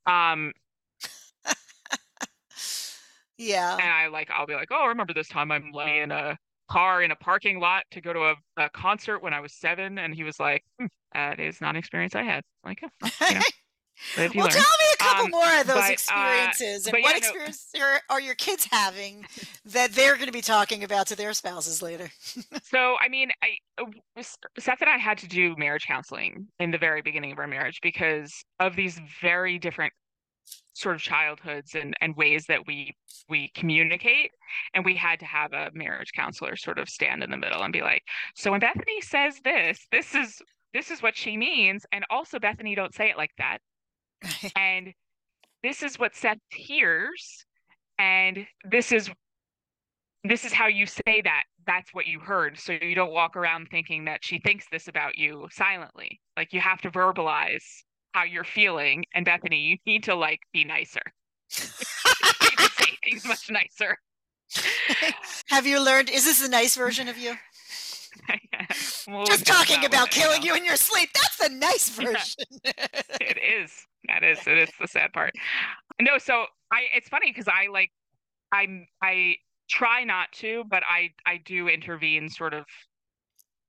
Um, 0.08 0.54
yeah. 3.38 3.82
and 3.82 3.90
I 3.90 4.08
like 4.08 4.30
I'll 4.32 4.46
be 4.48 4.54
like, 4.56 4.70
oh, 4.72 4.88
remember 4.88 5.14
this 5.14 5.28
time 5.28 5.52
I'm 5.52 5.72
laying 5.72 6.04
in 6.04 6.12
a 6.12 6.38
car 6.70 7.02
in 7.04 7.12
a 7.12 7.16
parking 7.16 7.60
lot 7.60 7.84
to 7.92 8.02
go 8.02 8.14
to 8.14 8.20
a, 8.22 8.36
a 8.58 8.70
concert 8.70 9.20
when 9.22 9.34
I 9.34 9.40
was 9.40 9.54
seven, 9.54 9.98
and 9.98 10.14
he 10.14 10.24
was 10.24 10.40
like, 10.40 10.64
hmm, 10.80 10.88
that 11.14 11.40
is 11.40 11.62
not 11.62 11.72
an 11.72 11.76
experience 11.78 12.16
I 12.16 12.24
had. 12.24 12.44
Like, 12.64 12.80
oh, 12.84 12.90
you 13.28 13.36
know, 13.36 13.44
well, 14.18 14.28
learn. 14.36 14.50
tell 14.50 14.62
me 14.62 14.86
a 14.94 14.98
couple 14.98 15.26
Um, 15.26 15.32
more 15.32 15.60
of 15.62 15.68
those 15.68 15.76
but, 15.76 15.90
uh, 15.90 15.92
experiences 15.94 16.86
and 16.88 16.92
but 16.92 17.02
what 17.02 17.22
yeah, 17.22 17.32
no- 17.76 17.82
are, 17.86 18.02
are 18.10 18.22
your 18.22 18.36
kids 18.36 18.68
having 18.72 19.26
that 19.66 19.92
they're 19.94 20.16
going 20.16 20.28
to 20.28 20.32
be 20.32 20.42
talking 20.42 20.84
about 20.84 21.08
to 21.08 21.16
their 21.16 21.34
spouses 21.34 21.82
later? 21.82 22.10
So, 22.64 22.96
I 23.02 23.10
mean, 23.10 23.32
I 23.44 23.58
uh, 23.82 24.24
Seth 24.58 24.82
and 24.82 24.90
I 24.90 24.98
had 24.98 25.18
to 25.20 25.28
do 25.28 25.56
marriage 25.58 25.86
counseling 25.86 26.48
in 26.60 26.72
the 26.72 26.78
very 26.78 27.02
beginning 27.02 27.32
of 27.34 27.40
our 27.40 27.48
marriage 27.48 27.80
because 27.82 28.34
of 28.60 28.76
these 28.76 29.00
very 29.22 29.60
different 29.60 29.92
sort 30.74 30.96
of 30.96 31.02
childhoods 31.02 31.76
and, 31.76 31.94
and 32.02 32.16
ways 32.16 32.46
that 32.48 32.66
we 32.66 32.96
we 33.30 33.52
communicate. 33.56 34.32
And 34.74 34.86
we 34.86 34.96
had 34.96 35.20
to 35.20 35.26
have 35.26 35.52
a 35.54 35.70
marriage 35.74 36.12
counselor 36.16 36.56
sort 36.56 36.80
of 36.80 36.88
stand 36.90 37.24
in 37.24 37.30
the 37.32 37.38
middle 37.38 37.62
and 37.64 37.74
be 37.74 37.82
like, 37.82 38.04
so 38.36 38.52
when 38.52 38.60
Bethany 38.62 39.02
says 39.02 39.36
this, 39.44 39.86
this 39.92 40.16
is 40.16 40.42
this 40.74 40.92
is 40.92 41.02
what 41.04 41.16
she 41.18 41.36
means. 41.36 41.86
And 41.92 42.06
also, 42.10 42.40
Bethany, 42.40 42.74
don't 42.76 42.94
say 42.96 43.10
it 43.10 43.18
like 43.18 43.32
that. 43.38 43.58
And 44.56 44.94
this 45.64 45.84
is 45.84 45.98
what 46.00 46.16
Seth 46.16 46.38
hears. 46.50 47.46
And 48.00 48.46
this 48.70 48.92
is 48.92 49.10
this 50.24 50.46
is 50.46 50.54
how 50.54 50.68
you 50.68 50.86
say 50.86 51.22
that 51.24 51.44
that's 51.66 51.94
what 51.94 52.06
you 52.06 52.20
heard 52.20 52.58
so 52.60 52.74
you 52.74 52.94
don't 52.96 53.12
walk 53.12 53.36
around 53.36 53.68
thinking 53.72 54.06
that 54.06 54.24
she 54.24 54.40
thinks 54.40 54.66
this 54.72 54.88
about 54.88 55.18
you 55.18 55.48
silently 55.52 56.20
like 56.38 56.54
you 56.54 56.60
have 56.60 56.80
to 56.82 56.92
verbalize 56.92 57.64
how 58.14 58.24
you're 58.24 58.44
feeling 58.44 59.04
and 59.16 59.26
bethany 59.26 59.60
you 59.60 59.78
need 59.86 60.04
to 60.04 60.14
like 60.14 60.40
be 60.54 60.64
nicer 60.64 61.02
you 61.58 61.66
need 62.50 62.58
to 62.58 62.70
say 62.78 62.98
things 63.04 63.26
much 63.26 63.50
nicer 63.50 63.98
Have 65.50 65.66
you 65.66 65.84
learned? 65.84 66.10
Is 66.10 66.26
this 66.26 66.42
the 66.42 66.50
nice 66.50 66.76
version 66.76 67.08
of 67.08 67.18
you? 67.18 67.34
We'll 69.08 69.26
Just 69.26 69.46
talking 69.46 69.86
about 69.86 70.12
killing 70.12 70.44
you 70.44 70.56
in 70.56 70.64
your 70.64 70.76
sleep. 70.76 71.10
That's 71.14 71.38
the 71.38 71.50
nice 71.56 71.98
Yeah. 72.00 72.06
version. 72.06 72.46
it 73.22 73.38
is 73.38 73.72
that 74.12 74.24
is 74.24 74.40
it 74.48 74.58
is 74.58 74.70
the 74.80 74.88
sad 74.88 75.12
part 75.14 75.32
no 76.02 76.18
so 76.18 76.46
i 76.72 76.82
it's 76.96 77.10
funny 77.10 77.32
because 77.32 77.48
i 77.48 77.68
like 77.72 77.90
i'm 78.52 78.86
i 79.02 79.36
try 79.72 80.04
not 80.04 80.32
to, 80.34 80.64
but 80.70 80.84
I 80.88 81.12
I 81.26 81.38
do 81.38 81.68
intervene 81.70 82.30
sort 82.30 82.54
of, 82.54 82.66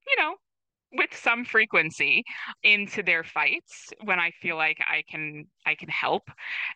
you 0.09 0.17
know, 0.23 0.35
with 0.93 1.17
some 1.17 1.45
frequency 1.45 2.25
into 2.63 3.03
their 3.03 3.25
fights 3.25 3.91
when 4.05 4.19
I 4.21 4.33
feel 4.43 4.57
like 4.57 4.79
I 4.81 5.05
can 5.11 5.45
I 5.67 5.75
can 5.77 5.89
help. 5.89 6.25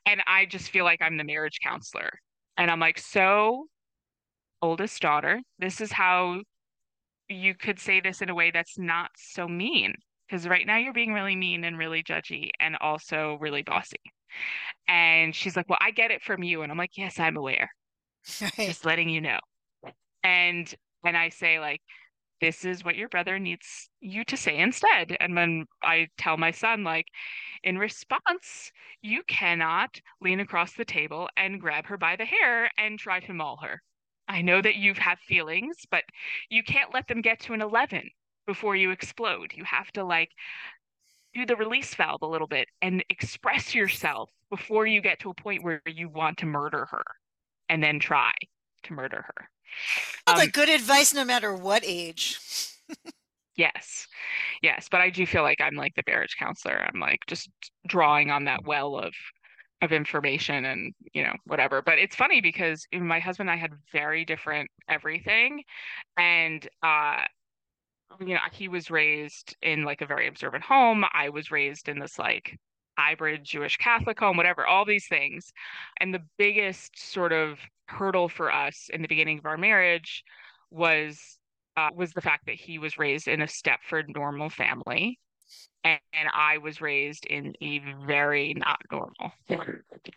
And 0.07 0.23
I 0.27 0.47
just 0.47 0.71
feel 0.71 0.85
like 0.85 1.03
I'm 1.03 1.17
the 1.19 1.25
marriage 1.25 1.59
counselor. 1.62 2.11
And 2.57 2.71
I'm 2.71 2.81
like, 2.81 2.99
so 2.99 3.67
oldest 4.62 5.03
daughter, 5.03 5.41
this 5.59 5.81
is 5.81 5.93
how 5.93 6.41
you 7.29 7.55
could 7.55 7.81
say 7.81 8.01
this 8.01 8.23
in 8.23 8.31
a 8.31 8.35
way 8.35 8.51
that's 8.53 8.79
not 8.79 9.11
so 9.17 9.49
mean. 9.49 9.95
Because 10.29 10.49
right 10.49 10.66
now 10.66 10.77
you're 10.77 10.93
being 10.93 11.12
really 11.12 11.37
mean 11.37 11.64
and 11.64 11.79
really 11.79 12.03
judgy 12.03 12.51
and 12.61 12.77
also 12.81 13.39
really 13.41 13.62
bossy. 13.62 14.01
And 14.89 15.35
she's 15.35 15.57
like, 15.57 15.68
Well, 15.68 15.79
I 15.81 15.91
get 15.91 16.11
it 16.11 16.22
from 16.22 16.43
you. 16.43 16.62
And 16.62 16.72
I'm 16.72 16.79
like, 16.79 16.97
Yes, 16.97 17.18
I'm 17.18 17.37
aware. 17.37 17.70
Right. 18.41 18.53
Just 18.57 18.85
letting 18.85 19.09
you 19.09 19.20
know. 19.20 19.39
And 20.24 20.74
and 21.05 21.16
I 21.16 21.29
say, 21.29 21.61
like, 21.61 21.81
this 22.41 22.64
is 22.64 22.85
what 22.85 22.97
your 22.97 23.09
brother 23.09 23.39
needs 23.39 23.89
you 24.01 24.24
to 24.24 24.37
say 24.37 24.59
instead. 24.59 25.16
And 25.20 25.37
then 25.37 25.66
I 25.83 26.09
tell 26.18 26.37
my 26.37 26.51
son, 26.51 26.85
like, 26.85 27.07
in 27.62 27.79
response, 27.79 28.72
you 29.03 29.22
cannot 29.24 30.01
lean 30.20 30.41
across 30.41 30.74
the 30.74 30.85
table 30.85 31.29
and 31.37 31.61
grab 31.61 31.87
her 31.87 31.97
by 31.97 32.16
the 32.16 32.24
hair 32.27 32.70
and 32.77 32.99
try 32.99 33.20
to 33.20 33.33
maul 33.33 33.59
her. 33.62 33.83
I 34.29 34.43
know 34.43 34.61
that 34.61 34.77
you 34.77 34.95
have 34.95 35.18
feelings, 35.20 35.87
but 35.91 36.05
you 36.51 36.62
can't 36.62 36.93
let 36.93 37.09
them 37.09 37.22
get 37.22 37.41
to 37.41 37.55
an 37.55 37.62
11 37.62 38.11
before 38.47 38.76
you 38.76 38.90
explode. 38.90 39.53
You 39.55 39.64
have 39.64 39.90
to 39.92 40.05
like 40.05 40.30
do 41.34 41.47
the 41.47 41.57
release 41.57 41.94
valve 41.94 42.22
a 42.22 42.26
little 42.26 42.47
bit 42.47 42.68
and 42.80 43.05
express 43.11 43.74
yourself 43.74 44.30
before 44.51 44.86
you 44.86 45.01
get 45.01 45.20
to 45.20 45.30
a 45.30 45.34
point 45.34 45.62
where 45.62 45.82
you 45.86 46.09
want 46.09 46.38
to 46.38 46.47
murder 46.47 46.86
her 46.90 47.05
and 47.68 47.82
then 47.82 47.99
try 47.99 48.32
to 48.84 48.92
murder 48.92 49.24
her. 49.26 49.49
Well, 50.26 50.40
um, 50.40 50.49
good 50.49 50.68
advice 50.68 51.12
no 51.12 51.24
matter 51.24 51.55
what 51.55 51.82
age. 51.84 52.38
yes. 53.57 54.07
Yes. 54.62 54.88
But 54.90 55.01
I 55.01 55.11
do 55.11 55.26
feel 55.26 55.42
like 55.42 55.61
I'm 55.61 55.74
like 55.74 55.94
the 55.94 56.03
marriage 56.07 56.36
counselor. 56.38 56.88
I'm 56.92 57.01
like 57.01 57.20
just 57.26 57.51
drawing 57.86 58.30
on 58.30 58.44
that 58.44 58.64
well 58.64 58.97
of 58.97 59.12
of 59.82 59.92
information 59.92 60.64
and 60.64 60.94
you 61.12 61.22
know 61.22 61.34
whatever 61.44 61.82
but 61.82 61.99
it's 61.99 62.16
funny 62.16 62.40
because 62.40 62.86
my 62.94 63.18
husband 63.18 63.51
and 63.51 63.59
i 63.59 63.61
had 63.61 63.72
very 63.92 64.24
different 64.24 64.70
everything 64.88 65.62
and 66.16 66.66
uh 66.82 67.22
you 68.21 68.35
know 68.35 68.41
he 68.53 68.69
was 68.69 68.91
raised 68.91 69.57
in 69.63 69.85
like 69.85 70.01
a 70.01 70.07
very 70.07 70.27
observant 70.27 70.63
home 70.63 71.05
i 71.13 71.29
was 71.29 71.51
raised 71.51 71.89
in 71.89 71.99
this 71.99 72.19
like 72.19 72.59
hybrid 72.99 73.45
jewish 73.45 73.77
catholic 73.77 74.19
home 74.19 74.37
whatever 74.37 74.67
all 74.67 74.85
these 74.85 75.07
things 75.07 75.53
and 76.01 76.15
the 76.15 76.23
biggest 76.39 76.99
sort 77.13 77.33
of 77.33 77.59
hurdle 77.89 78.29
for 78.29 78.53
us 78.53 78.89
in 78.93 79.03
the 79.03 79.09
beginning 79.09 79.39
of 79.39 79.47
our 79.47 79.57
marriage 79.57 80.25
was 80.71 81.39
uh, 81.77 81.91
was 81.95 82.13
the 82.13 82.23
fact 82.23 82.47
that 82.47 82.55
he 82.55 82.79
was 82.79 82.97
raised 82.97 83.29
in 83.29 83.43
a 83.43 83.47
stepford 83.47 84.15
normal 84.15 84.49
family 84.49 85.19
and, 85.85 86.01
and 86.13 86.29
I 86.35 86.59
was 86.59 86.81
raised 86.81 87.27
in 87.27 87.55
a 87.61 87.81
very 88.07 88.55
not 88.55 88.81
normal, 88.91 89.33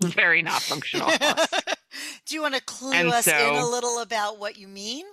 very 0.01 0.41
not 0.41 0.61
functional. 0.61 1.09
Do 2.25 2.35
you 2.35 2.41
want 2.41 2.55
to 2.55 2.61
clue 2.61 2.93
and 2.93 3.09
us 3.09 3.25
so, 3.25 3.31
in 3.31 3.55
a 3.55 3.67
little 3.67 3.99
about 3.99 4.39
what 4.39 4.57
you 4.57 4.67
mean? 4.67 5.05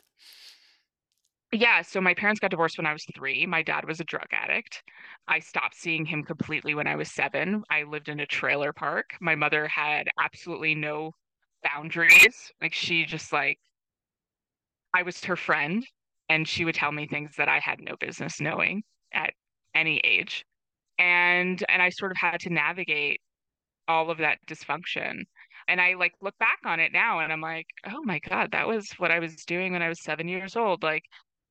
Yeah, 1.53 1.83
so 1.83 2.01
my 2.01 2.13
parents 2.15 2.41
got 2.41 2.51
divorced 2.51 2.77
when 2.77 2.87
I 2.87 2.93
was 2.93 3.05
three. 3.15 3.47
My 3.47 3.63
dad 3.63 3.85
was 3.87 4.01
a 4.01 4.05
drug 4.05 4.27
addict. 4.33 4.83
I 5.29 5.39
stopped 5.39 5.77
seeing 5.77 6.05
him 6.05 6.25
completely 6.25 6.75
when 6.75 6.87
I 6.87 6.97
was 6.97 7.11
seven. 7.13 7.63
I 7.71 7.85
lived 7.85 8.09
in 8.09 8.21
a 8.21 8.27
trailer 8.27 8.73
park. 8.73 9.11
My 9.21 9.35
mother 9.37 9.67
had 9.69 10.09
absolutely 10.21 10.75
no 10.75 11.13
boundaries. 11.63 12.53
Like 12.61 12.75
she 12.75 13.05
just 13.07 13.33
like 13.33 13.59
I 14.95 15.03
was 15.03 15.23
her 15.25 15.37
friend 15.37 15.87
and 16.29 16.49
she 16.49 16.65
would 16.65 16.75
tell 16.75 16.93
me 16.93 17.07
things 17.07 17.37
that 17.37 17.49
I 17.49 17.59
had 17.61 17.81
no 17.81 17.97
business 17.97 18.41
knowing 18.41 18.83
at 19.13 19.33
any 19.75 19.99
age 20.01 20.45
and 20.99 21.65
and 21.69 21.83
i 21.83 21.91
sort 21.91 22.11
of 22.13 22.19
had 22.19 22.41
to 22.41 22.51
navigate 22.51 23.21
all 23.89 24.11
of 24.11 24.19
that 24.19 24.39
dysfunction 24.49 25.23
and 25.69 25.81
i 25.81 25.95
like 25.95 26.13
look 26.23 26.37
back 26.39 26.59
on 26.67 26.81
it 26.81 26.93
now 26.93 27.21
and 27.21 27.33
i'm 27.33 27.41
like 27.43 27.67
oh 27.87 28.03
my 28.05 28.19
god 28.29 28.51
that 28.53 28.67
was 28.69 28.91
what 28.99 29.11
i 29.13 29.19
was 29.21 29.37
doing 29.47 29.73
when 29.73 29.83
i 29.83 29.89
was 29.89 30.03
7 30.03 30.29
years 30.29 30.57
old 30.57 30.83
like 30.83 31.05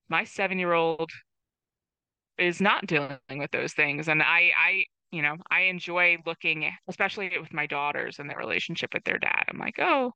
my 0.10 0.24
7 0.24 0.60
year 0.60 0.74
old 0.74 1.10
is 2.38 2.62
not 2.62 2.86
dealing 2.86 3.18
with 3.38 3.52
those 3.52 3.74
things 3.74 4.08
and 4.08 4.22
i 4.22 4.52
i 4.58 4.86
you 5.12 5.22
know 5.22 5.36
i 5.50 5.62
enjoy 5.62 6.18
looking 6.26 6.70
especially 6.88 7.32
with 7.40 7.54
my 7.54 7.66
daughters 7.66 8.20
and 8.20 8.30
their 8.30 8.38
relationship 8.38 8.94
with 8.94 9.04
their 9.04 9.20
dad. 9.20 9.44
I'm 9.48 9.60
like 9.60 9.80
oh 9.80 10.12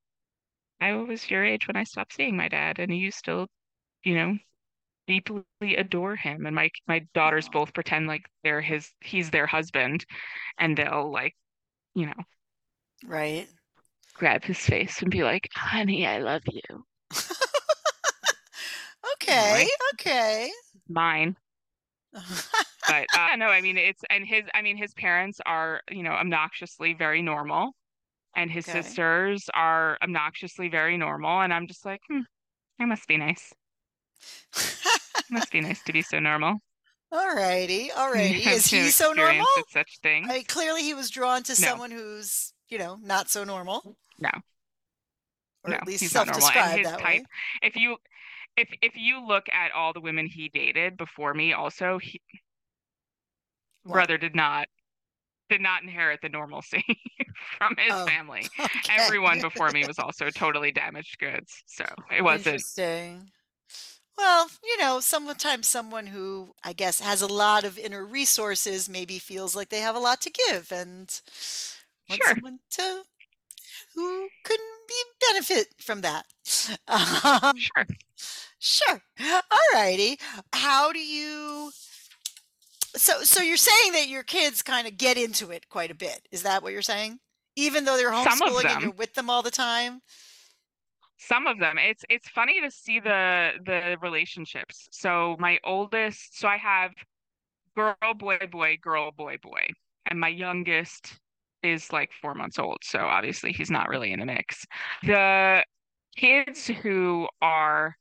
i 0.82 0.94
was 0.94 1.30
your 1.30 1.46
age 1.46 1.68
when 1.68 1.78
i 1.78 1.84
stopped 1.84 2.14
seeing 2.14 2.36
my 2.36 2.50
dad 2.50 2.80
and 2.80 2.96
you 2.96 3.12
still 3.12 3.48
you 4.04 4.16
know 4.16 4.38
deeply 5.10 5.76
adore 5.76 6.16
him. 6.16 6.46
And 6.46 6.56
my 6.56 6.70
my 6.88 7.02
daughters 7.16 7.50
both 7.50 7.74
pretend 7.74 8.06
like 8.08 8.22
they're 8.44 8.62
his 8.62 8.92
he's 9.02 9.32
their 9.32 9.48
husband 9.48 10.06
and 10.60 10.78
they'll 10.78 11.12
like 11.12 11.34
you 11.96 12.06
know 12.06 12.14
right. 13.06 13.48
grab 14.14 14.44
his 14.44 14.60
face 14.60 15.02
and 15.02 15.10
be 15.10 15.24
like 15.24 15.50
honey 15.56 16.06
i 16.06 16.20
love 16.20 16.44
you 16.52 16.84
okay 19.22 19.68
okay 19.94 20.52
mine 20.88 21.36
but 22.14 23.06
uh, 23.18 23.36
no 23.38 23.48
i 23.48 23.62
mean 23.62 23.78
it's 23.78 24.02
and 24.10 24.26
his 24.26 24.44
i 24.54 24.62
mean 24.62 24.78
his 24.78 24.94
parents 24.94 25.40
are 25.46 25.82
you 25.92 26.04
know 26.04 26.12
obnoxiously 26.12 26.94
very 26.94 27.22
normal 27.22 27.72
and 28.36 28.50
his 28.50 28.68
okay. 28.68 28.82
sisters 28.82 29.46
are 29.54 29.98
obnoxiously 30.04 30.70
very 30.70 30.98
normal 30.98 31.42
and 31.42 31.54
i'm 31.54 31.68
just 31.68 31.86
like 31.86 32.02
hmm, 32.10 32.22
i 32.80 32.86
must 32.86 33.08
be 33.08 33.18
nice 33.18 33.54
must 35.30 35.52
be 35.52 35.62
nice 35.62 35.82
to 35.84 35.94
be 35.94 36.02
so 36.02 36.20
normal. 36.20 36.58
All 37.12 37.36
righty, 37.36 37.92
all 37.92 38.12
righty. 38.14 38.48
Is 38.48 38.68
he 38.68 38.92
so 38.92 39.14
normal? 39.14 39.48
Such 39.70 39.98
things. 40.04 40.28
I, 40.30 40.44
clearly, 40.44 40.84
he 40.84 40.94
was 40.94 41.10
drawn 41.10 41.42
to 41.42 41.54
no. 41.54 41.56
someone 41.56 41.90
who's, 41.90 42.54
you 42.68 42.78
know, 42.78 43.00
not 43.02 43.32
so 43.32 43.44
normal. 43.44 43.98
No. 44.20 44.30
Or 45.64 45.72
no, 45.72 45.78
at 45.78 45.88
least 45.88 46.06
self-described 46.06 46.86
that 46.86 47.00
type, 47.00 47.04
way. 47.04 47.24
If 47.64 47.76
you, 47.76 47.98
if 48.58 48.70
if 48.82 48.94
you 48.96 49.26
look 49.26 49.48
at 49.50 49.72
all 49.72 49.94
the 49.94 50.02
women 50.02 50.28
he 50.28 50.50
dated 50.50 50.98
before 50.98 51.34
me, 51.34 51.54
also, 51.54 52.00
he, 52.02 52.22
brother 53.86 54.18
did 54.18 54.36
not 54.36 54.68
did 55.50 55.62
not 55.62 55.82
inherit 55.82 56.20
the 56.22 56.30
normalcy 56.30 56.84
from 57.58 57.76
his 57.78 57.94
oh, 57.94 58.06
family. 58.06 58.48
Okay. 58.60 58.98
Everyone 58.98 59.42
before 59.42 59.72
me 59.72 59.86
was 59.86 60.00
also 60.00 60.30
totally 60.30 60.72
damaged 60.72 61.18
goods, 61.20 61.64
so 61.66 61.86
it 62.16 62.22
wasn't. 62.24 62.56
Interesting. 62.56 63.32
Well, 64.18 64.50
you 64.64 64.78
know, 64.80 65.00
sometimes 65.00 65.68
someone 65.68 66.08
who 66.08 66.54
I 66.64 66.74
guess 66.74 67.00
has 67.00 67.22
a 67.22 67.28
lot 67.28 67.64
of 67.64 67.78
inner 67.78 68.06
resources 68.06 68.90
maybe 68.90 69.18
feels 69.18 69.56
like 69.56 69.70
they 69.70 69.80
have 69.80 69.96
a 69.96 70.00
lot 70.00 70.22
to 70.22 70.30
give 70.30 70.72
and 70.72 71.10
want 72.10 72.22
Sure. 72.22 72.36
someone 72.36 72.60
to 72.72 73.04
who 73.96 74.28
can 74.44 74.58
be 74.88 75.04
benefit 75.32 75.68
from 75.80 76.02
that. 76.02 76.26
Um, 76.88 77.58
Sure. 77.58 77.86
Sure. 78.60 79.02
All 79.20 79.60
righty. 79.74 80.20
How 80.54 80.92
do 80.92 81.00
you 81.00 81.72
so 82.96 83.22
so 83.24 83.42
you're 83.42 83.58
saying 83.58 83.94
that 83.94 84.08
your 84.08 84.24
kids 84.24 84.62
kind 84.62 84.88
of 84.88 84.98
get 84.98 85.18
into 85.18 85.52
it 85.52 85.70
quite 85.70 85.92
a 85.92 85.96
bit. 85.96 86.28
Is 86.32 86.44
that 86.44 86.64
what 86.64 86.74
you're 86.74 86.82
saying? 86.82 87.20
Even 87.56 87.86
though 87.86 87.98
they're 87.98 88.12
homeschooling 88.12 88.66
and 88.66 88.82
you're 88.82 88.92
with 88.92 89.14
them 89.14 89.30
all 89.30 89.42
the 89.42 89.52
time? 89.52 90.02
some 91.20 91.48
of 91.48 91.60
them 91.60 91.78
it's 91.78 92.04
it's 92.10 92.30
funny 92.30 92.62
to 92.62 92.72
see 92.72 93.00
the 93.00 93.52
the 93.66 93.98
relationships 94.02 94.88
so 94.90 95.36
my 95.38 95.60
oldest 95.66 96.40
so 96.40 96.48
i 96.48 96.56
have 96.56 96.92
girl 97.76 98.14
boy 98.18 98.38
boy 98.50 98.78
girl 98.82 99.12
boy 99.12 99.38
boy 99.44 99.62
and 100.10 100.20
my 100.20 100.30
youngest 100.30 101.20
is 101.62 101.92
like 101.92 102.10
four 102.22 102.34
months 102.34 102.58
old 102.58 102.78
so 102.82 103.00
obviously 103.00 103.52
he's 103.52 103.70
not 103.70 103.90
really 103.90 104.14
in 104.14 104.20
the 104.20 104.26
mix 104.26 104.66
the 105.04 105.64
kids 106.16 106.68
who 106.68 107.28
are 107.42 107.96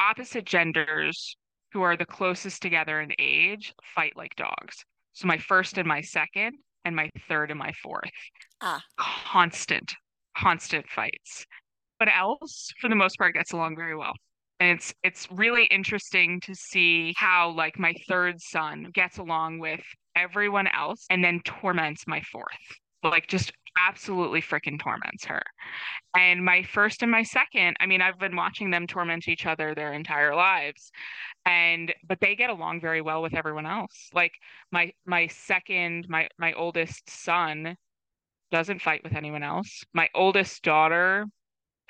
opposite 0.00 0.46
genders 0.46 1.36
who 1.72 1.82
are 1.82 1.96
the 1.96 2.06
closest 2.06 2.62
together 2.62 3.00
in 3.00 3.12
age 3.18 3.74
fight 3.94 4.12
like 4.16 4.34
dogs 4.36 4.84
so 5.12 5.26
my 5.26 5.38
first 5.38 5.78
and 5.78 5.86
my 5.86 6.00
second 6.00 6.56
and 6.84 6.96
my 6.96 7.10
third 7.28 7.50
and 7.50 7.58
my 7.58 7.72
fourth 7.82 8.10
ah 8.60 8.82
constant 8.96 9.92
constant 10.36 10.88
fights. 10.88 11.44
But 11.98 12.08
else, 12.08 12.70
for 12.80 12.88
the 12.88 12.96
most 12.96 13.18
part, 13.18 13.34
gets 13.34 13.52
along 13.52 13.76
very 13.76 13.96
well. 13.96 14.14
And 14.58 14.70
it's 14.70 14.92
it's 15.02 15.28
really 15.30 15.64
interesting 15.66 16.40
to 16.42 16.54
see 16.54 17.14
how 17.16 17.50
like 17.50 17.78
my 17.78 17.94
third 18.08 18.40
son 18.40 18.88
gets 18.92 19.18
along 19.18 19.58
with 19.58 19.80
everyone 20.16 20.66
else 20.66 21.06
and 21.10 21.24
then 21.24 21.40
torments 21.44 22.06
my 22.06 22.20
fourth. 22.32 22.46
Like 23.02 23.26
just 23.26 23.52
absolutely 23.76 24.42
freaking 24.42 24.80
torments 24.80 25.24
her. 25.26 25.42
And 26.16 26.44
my 26.44 26.62
first 26.62 27.02
and 27.02 27.10
my 27.10 27.22
second, 27.22 27.76
I 27.80 27.86
mean, 27.86 28.02
I've 28.02 28.18
been 28.18 28.36
watching 28.36 28.70
them 28.70 28.86
torment 28.86 29.28
each 29.28 29.46
other 29.46 29.74
their 29.74 29.92
entire 29.92 30.34
lives. 30.34 30.90
And 31.46 31.94
but 32.06 32.20
they 32.20 32.36
get 32.36 32.50
along 32.50 32.80
very 32.80 33.00
well 33.00 33.22
with 33.22 33.34
everyone 33.34 33.66
else. 33.66 34.10
Like 34.12 34.32
my 34.72 34.92
my 35.06 35.26
second, 35.28 36.06
my 36.08 36.28
my 36.38 36.52
oldest 36.54 37.08
son 37.08 37.76
doesn't 38.50 38.82
fight 38.82 39.02
with 39.04 39.14
anyone 39.14 39.42
else. 39.42 39.84
My 39.94 40.08
oldest 40.14 40.62
daughter 40.62 41.26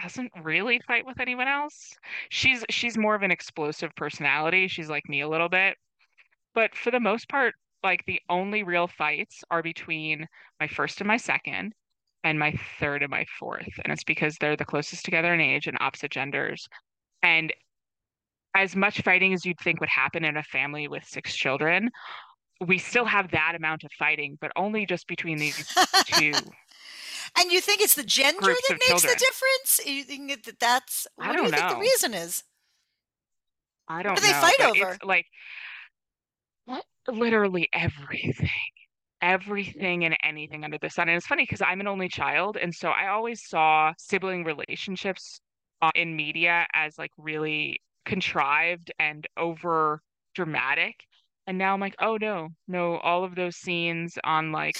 doesn't 0.02 0.32
really 0.42 0.80
fight 0.86 1.06
with 1.06 1.20
anyone 1.20 1.48
else. 1.48 1.92
She's 2.30 2.64
she's 2.70 2.98
more 2.98 3.14
of 3.14 3.22
an 3.22 3.30
explosive 3.30 3.94
personality. 3.96 4.68
She's 4.68 4.90
like 4.90 5.08
me 5.08 5.20
a 5.22 5.28
little 5.28 5.48
bit. 5.48 5.76
But 6.54 6.74
for 6.74 6.90
the 6.90 7.00
most 7.00 7.28
part, 7.28 7.54
like 7.82 8.04
the 8.06 8.20
only 8.28 8.62
real 8.62 8.86
fights 8.86 9.42
are 9.50 9.62
between 9.62 10.26
my 10.58 10.66
first 10.68 11.00
and 11.00 11.08
my 11.08 11.16
second 11.16 11.72
and 12.24 12.38
my 12.38 12.52
third 12.78 13.02
and 13.02 13.10
my 13.10 13.24
fourth. 13.38 13.68
And 13.84 13.92
it's 13.92 14.04
because 14.04 14.36
they're 14.36 14.56
the 14.56 14.64
closest 14.64 15.04
together 15.04 15.32
in 15.32 15.40
age 15.40 15.66
and 15.66 15.76
opposite 15.80 16.10
genders. 16.10 16.68
And 17.22 17.52
as 18.54 18.76
much 18.76 19.00
fighting 19.02 19.32
as 19.32 19.44
you'd 19.44 19.58
think 19.60 19.80
would 19.80 19.88
happen 19.88 20.24
in 20.24 20.36
a 20.36 20.42
family 20.42 20.88
with 20.88 21.04
six 21.04 21.34
children, 21.34 21.90
we 22.66 22.78
still 22.78 23.06
have 23.06 23.30
that 23.30 23.54
amount 23.56 23.84
of 23.84 23.90
fighting, 23.98 24.36
but 24.40 24.52
only 24.56 24.84
just 24.84 25.06
between 25.06 25.38
these 25.38 25.66
two. 26.06 26.32
and 27.38 27.50
you 27.50 27.60
think 27.60 27.80
it's 27.80 27.94
the 27.94 28.02
gender 28.02 28.40
that 28.40 28.70
makes 28.70 28.86
children. 28.86 29.14
the 29.14 29.18
difference? 29.18 29.80
You 29.86 30.02
think 30.04 30.44
that 30.44 30.58
that's 30.60 31.06
what 31.16 31.28
I 31.28 31.32
don't 31.32 31.36
do 31.36 31.44
you 31.44 31.50
know. 31.52 31.68
think 31.68 31.70
the 31.70 31.80
reason 31.80 32.14
is? 32.14 32.44
I 33.88 34.02
don't 34.02 34.12
what 34.12 34.20
do 34.20 34.26
they 34.26 34.32
know, 34.32 34.40
fight 34.40 34.60
over? 34.60 34.98
Like 35.02 35.26
literally 37.08 37.68
everything. 37.72 38.48
Everything 39.22 40.04
and 40.04 40.16
anything 40.22 40.64
under 40.64 40.78
the 40.78 40.88
sun. 40.88 41.08
And 41.08 41.16
it's 41.16 41.26
funny 41.26 41.42
because 41.42 41.60
I'm 41.60 41.80
an 41.80 41.86
only 41.86 42.08
child. 42.08 42.56
And 42.56 42.74
so 42.74 42.88
I 42.88 43.08
always 43.08 43.46
saw 43.46 43.92
sibling 43.98 44.44
relationships 44.44 45.40
uh, 45.82 45.90
in 45.94 46.16
media 46.16 46.66
as 46.72 46.96
like 46.98 47.10
really 47.18 47.80
contrived 48.06 48.92
and 48.98 49.26
over 49.36 50.00
dramatic. 50.34 50.94
And 51.46 51.58
now 51.58 51.74
I'm 51.74 51.80
like, 51.80 51.96
oh 52.00 52.16
no, 52.20 52.48
no, 52.68 52.96
all 52.98 53.24
of 53.24 53.34
those 53.34 53.56
scenes 53.56 54.16
on 54.24 54.52
like 54.52 54.76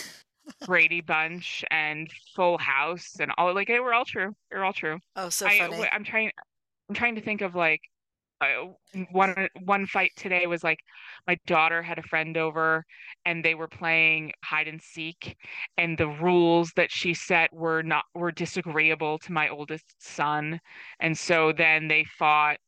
Brady 0.67 1.01
Bunch 1.01 1.65
and 1.71 2.09
Full 2.35 2.59
House 2.59 3.17
and 3.21 3.33
all 3.37 3.55
like 3.55 3.69
they 3.69 3.81
were 3.81 3.93
all 3.93 4.05
true. 4.05 4.33
They're 4.51 4.65
all 4.65 4.73
true. 4.73 4.99
Oh, 5.17 5.29
so 5.29 5.49
funny. 5.49 5.83
I, 5.83 5.89
I'm 5.93 6.05
trying. 6.05 6.31
I'm 6.89 6.95
trying 6.95 7.15
to 7.17 7.21
think 7.21 7.41
of 7.41 7.55
like 7.55 7.81
Uh, 8.41 8.69
one 9.13 9.49
one 9.65 9.87
fight 9.87 10.13
today 10.17 10.47
was 10.47 10.65
like 10.65 10.79
my 11.27 11.37
daughter 11.47 11.83
had 11.83 11.99
a 11.99 12.03
friend 12.03 12.37
over 12.39 12.85
and 13.27 13.45
they 13.45 13.55
were 13.55 13.69
playing 13.69 14.33
hide 14.43 14.67
and 14.67 14.81
seek 14.81 15.37
and 15.77 15.99
the 15.99 16.09
rules 16.09 16.73
that 16.77 16.91
she 16.91 17.13
set 17.13 17.53
were 17.53 17.83
not 17.83 18.05
were 18.15 18.33
disagreeable 18.33 19.19
to 19.19 19.33
my 19.33 19.49
oldest 19.51 19.95
son. 19.99 20.59
And 21.01 21.17
so 21.19 21.53
then 21.53 21.89
they 21.89 22.05
fought 22.19 22.59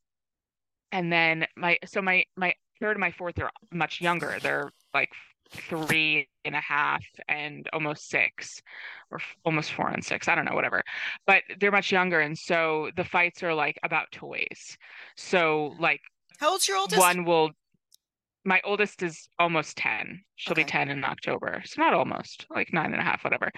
and 0.90 1.12
then 1.12 1.46
my 1.56 1.78
so 1.86 2.02
my 2.02 2.24
my 2.36 2.54
third 2.80 2.92
and 2.92 3.00
my 3.00 3.10
fourth 3.10 3.38
are 3.40 3.50
much 3.72 4.00
younger. 4.00 4.38
They're 4.40 4.70
like 4.94 5.10
three 5.52 6.28
and 6.44 6.54
a 6.54 6.60
half 6.60 7.04
and 7.28 7.68
almost 7.72 8.08
six 8.08 8.62
or 9.10 9.20
almost 9.44 9.72
four 9.72 9.88
and 9.88 10.04
six 10.04 10.28
i 10.28 10.34
don't 10.34 10.44
know 10.44 10.54
whatever. 10.54 10.82
But 11.26 11.42
they're 11.60 11.70
much 11.70 11.92
younger 11.92 12.20
and 12.20 12.36
so 12.36 12.90
the 12.96 13.04
fights 13.04 13.42
are 13.42 13.54
like 13.54 13.78
about 13.82 14.10
toys. 14.12 14.76
So 15.16 15.74
like 15.78 16.00
how 16.38 16.52
old's 16.52 16.66
your 16.66 16.78
oldest? 16.78 17.00
one 17.00 17.24
will 17.24 17.50
my 18.44 18.60
oldest 18.64 19.02
is 19.02 19.28
almost 19.38 19.76
10 19.76 20.20
she'll 20.36 20.52
okay. 20.52 20.64
be 20.64 20.70
10 20.70 20.88
in 20.88 21.04
october. 21.04 21.62
So 21.64 21.82
not 21.82 21.94
almost 21.94 22.46
like 22.50 22.72
nine 22.72 22.92
and 22.92 23.00
a 23.00 23.04
half 23.04 23.24
whatever. 23.24 23.50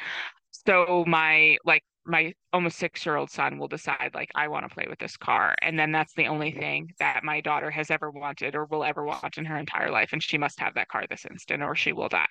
So 0.51 1.05
my 1.07 1.57
like 1.65 1.83
my 2.07 2.35
almost 2.53 2.79
six 2.79 3.05
year 3.05 3.17
old 3.17 3.31
son 3.31 3.59
will 3.59 3.69
decide 3.69 4.11
like 4.15 4.31
i 4.35 4.49
want 4.49 4.69
to 4.69 4.75
play 4.75 4.87
with 4.89 4.99
this 4.99 5.17
car. 5.17 5.55
And 5.63 5.79
then 5.79 5.93
that's 5.93 6.15
the 6.15 6.27
only 6.27 6.53
thing 6.53 6.91
that 6.99 7.25
my 7.25 7.41
daughter 7.41 7.71
has 7.71 7.91
ever 7.91 8.11
wanted 8.11 8.55
or 8.55 8.67
will 8.67 8.85
ever 8.85 9.05
want 9.05 9.39
in 9.39 9.45
her 9.45 9.57
entire 9.57 9.91
life 9.91 10.11
and 10.13 10.23
she 10.23 10.39
must 10.39 10.61
have 10.61 10.75
that 10.75 10.89
car 10.89 11.05
this 11.09 11.27
instant 11.31 11.63
or 11.63 11.75
she 11.75 11.93
will 11.93 12.09
die. 12.09 12.27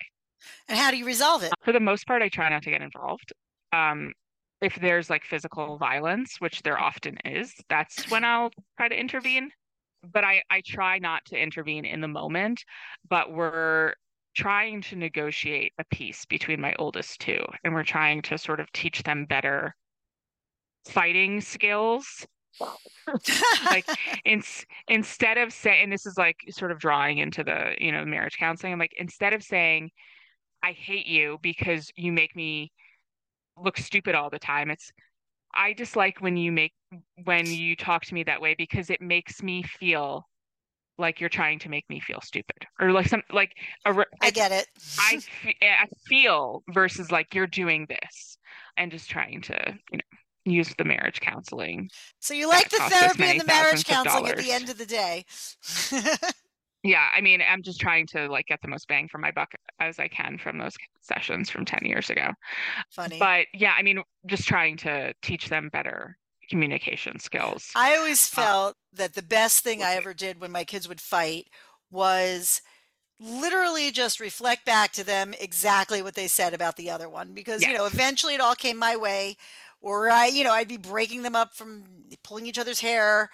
And 0.68 0.78
how 0.78 0.90
do 0.90 0.96
you 0.96 1.06
resolve 1.06 1.42
it? 1.42 1.52
For 1.62 1.72
the 1.72 1.80
most 1.80 2.06
part 2.06 2.22
i 2.22 2.28
try 2.28 2.48
not 2.48 2.62
to 2.64 2.70
get 2.70 2.82
involved. 2.82 3.32
Um 3.72 4.12
if 4.60 4.76
there's 4.76 5.10
like 5.10 5.24
physical 5.24 5.76
violence 5.76 6.36
which 6.38 6.62
there 6.62 6.78
often 6.78 7.18
is 7.24 7.52
that's 7.68 8.10
when 8.10 8.24
i'll 8.24 8.50
try 8.76 8.88
to 8.88 8.98
intervene. 8.98 9.50
But 10.12 10.24
i 10.24 10.42
i 10.50 10.62
try 10.64 10.98
not 10.98 11.24
to 11.26 11.36
intervene 11.36 11.84
in 11.84 12.00
the 12.00 12.08
moment 12.08 12.64
but 13.08 13.32
we're 13.32 13.94
trying 14.34 14.80
to 14.82 14.96
negotiate 14.96 15.72
a 15.78 15.84
peace 15.90 16.24
between 16.26 16.60
my 16.60 16.74
oldest 16.78 17.20
two 17.20 17.44
and 17.62 17.74
we're 17.74 17.84
trying 17.84 18.22
to 18.22 18.38
sort 18.38 18.60
of 18.60 18.70
teach 18.72 19.02
them 19.02 19.26
better 19.26 19.74
fighting 20.86 21.40
skills. 21.40 22.26
Like 23.64 23.86
in, 24.24 24.42
instead 24.88 25.38
of 25.38 25.52
saying 25.52 25.90
this 25.90 26.06
is 26.06 26.16
like 26.16 26.36
sort 26.50 26.70
of 26.70 26.78
drawing 26.78 27.18
into 27.18 27.42
the 27.42 27.74
you 27.78 27.90
know 27.90 28.04
marriage 28.04 28.36
counseling 28.38 28.72
i'm 28.72 28.78
like 28.78 28.94
instead 28.96 29.32
of 29.32 29.42
saying 29.42 29.90
i 30.62 30.70
hate 30.70 31.06
you 31.08 31.38
because 31.42 31.90
you 31.96 32.12
make 32.12 32.36
me 32.36 32.70
look 33.56 33.76
stupid 33.76 34.14
all 34.14 34.30
the 34.30 34.38
time 34.38 34.70
it's 34.70 34.92
i 35.52 35.72
dislike 35.72 36.20
when 36.20 36.36
you 36.36 36.52
make 36.52 36.72
when 37.24 37.44
you 37.44 37.74
talk 37.74 38.04
to 38.04 38.14
me 38.14 38.22
that 38.22 38.40
way 38.40 38.54
because 38.56 38.88
it 38.88 39.00
makes 39.00 39.42
me 39.42 39.64
feel 39.64 40.24
like 40.98 41.20
you're 41.20 41.28
trying 41.28 41.58
to 41.60 41.68
make 41.68 41.84
me 41.88 42.00
feel 42.00 42.20
stupid 42.22 42.66
or 42.80 42.92
like 42.92 43.08
some 43.08 43.22
like 43.32 43.52
a, 43.84 44.04
I 44.20 44.30
get 44.30 44.52
it. 44.52 44.66
I, 44.98 45.20
I 45.62 45.86
feel 46.06 46.62
versus 46.70 47.10
like 47.10 47.34
you're 47.34 47.46
doing 47.46 47.86
this 47.88 48.38
and 48.76 48.90
just 48.90 49.10
trying 49.10 49.42
to 49.42 49.78
you 49.90 49.98
know 49.98 50.18
use 50.44 50.74
the 50.76 50.84
marriage 50.84 51.20
counseling. 51.20 51.90
So 52.20 52.34
you 52.34 52.48
like 52.48 52.68
the 52.68 52.78
therapy 52.78 53.24
and 53.24 53.40
the 53.40 53.46
marriage 53.46 53.84
counseling 53.84 54.28
at 54.28 54.36
the 54.36 54.52
end 54.52 54.68
of 54.68 54.78
the 54.78 54.86
day. 54.86 55.24
yeah, 56.82 57.08
I 57.16 57.20
mean, 57.20 57.42
I'm 57.48 57.62
just 57.62 57.80
trying 57.80 58.06
to 58.08 58.28
like 58.28 58.46
get 58.46 58.60
the 58.62 58.68
most 58.68 58.86
bang 58.86 59.08
for 59.08 59.18
my 59.18 59.30
buck 59.30 59.50
as 59.80 59.98
I 59.98 60.08
can 60.08 60.38
from 60.38 60.58
those 60.58 60.76
sessions 61.00 61.50
from 61.50 61.64
10 61.64 61.80
years 61.84 62.10
ago. 62.10 62.28
Funny. 62.90 63.18
But 63.18 63.46
yeah, 63.54 63.74
I 63.76 63.82
mean, 63.82 64.02
just 64.26 64.46
trying 64.46 64.76
to 64.78 65.14
teach 65.22 65.48
them 65.48 65.70
better 65.72 66.16
communication 66.48 67.18
skills. 67.18 67.70
I 67.74 67.96
always 67.96 68.32
uh, 68.32 68.42
felt 68.42 68.70
uh, 68.72 68.74
that 68.94 69.14
the 69.14 69.22
best 69.22 69.64
thing 69.64 69.82
I 69.82 69.94
ever 69.94 70.14
did 70.14 70.40
when 70.40 70.52
my 70.52 70.64
kids 70.64 70.88
would 70.88 71.00
fight 71.00 71.48
was 71.90 72.62
literally 73.20 73.90
just 73.90 74.20
reflect 74.20 74.64
back 74.64 74.92
to 74.92 75.04
them 75.04 75.34
exactly 75.40 76.02
what 76.02 76.14
they 76.14 76.26
said 76.26 76.52
about 76.52 76.76
the 76.76 76.90
other 76.90 77.08
one 77.08 77.32
because 77.32 77.62
yes. 77.62 77.70
you 77.70 77.76
know 77.76 77.86
eventually 77.86 78.34
it 78.34 78.40
all 78.40 78.56
came 78.56 78.76
my 78.76 78.96
way 78.96 79.36
or 79.80 80.10
I 80.10 80.26
you 80.26 80.42
know 80.42 80.52
I'd 80.52 80.68
be 80.68 80.76
breaking 80.76 81.22
them 81.22 81.36
up 81.36 81.54
from 81.54 81.84
pulling 82.24 82.46
each 82.46 82.58
other's 82.58 82.80
hair 82.80 83.30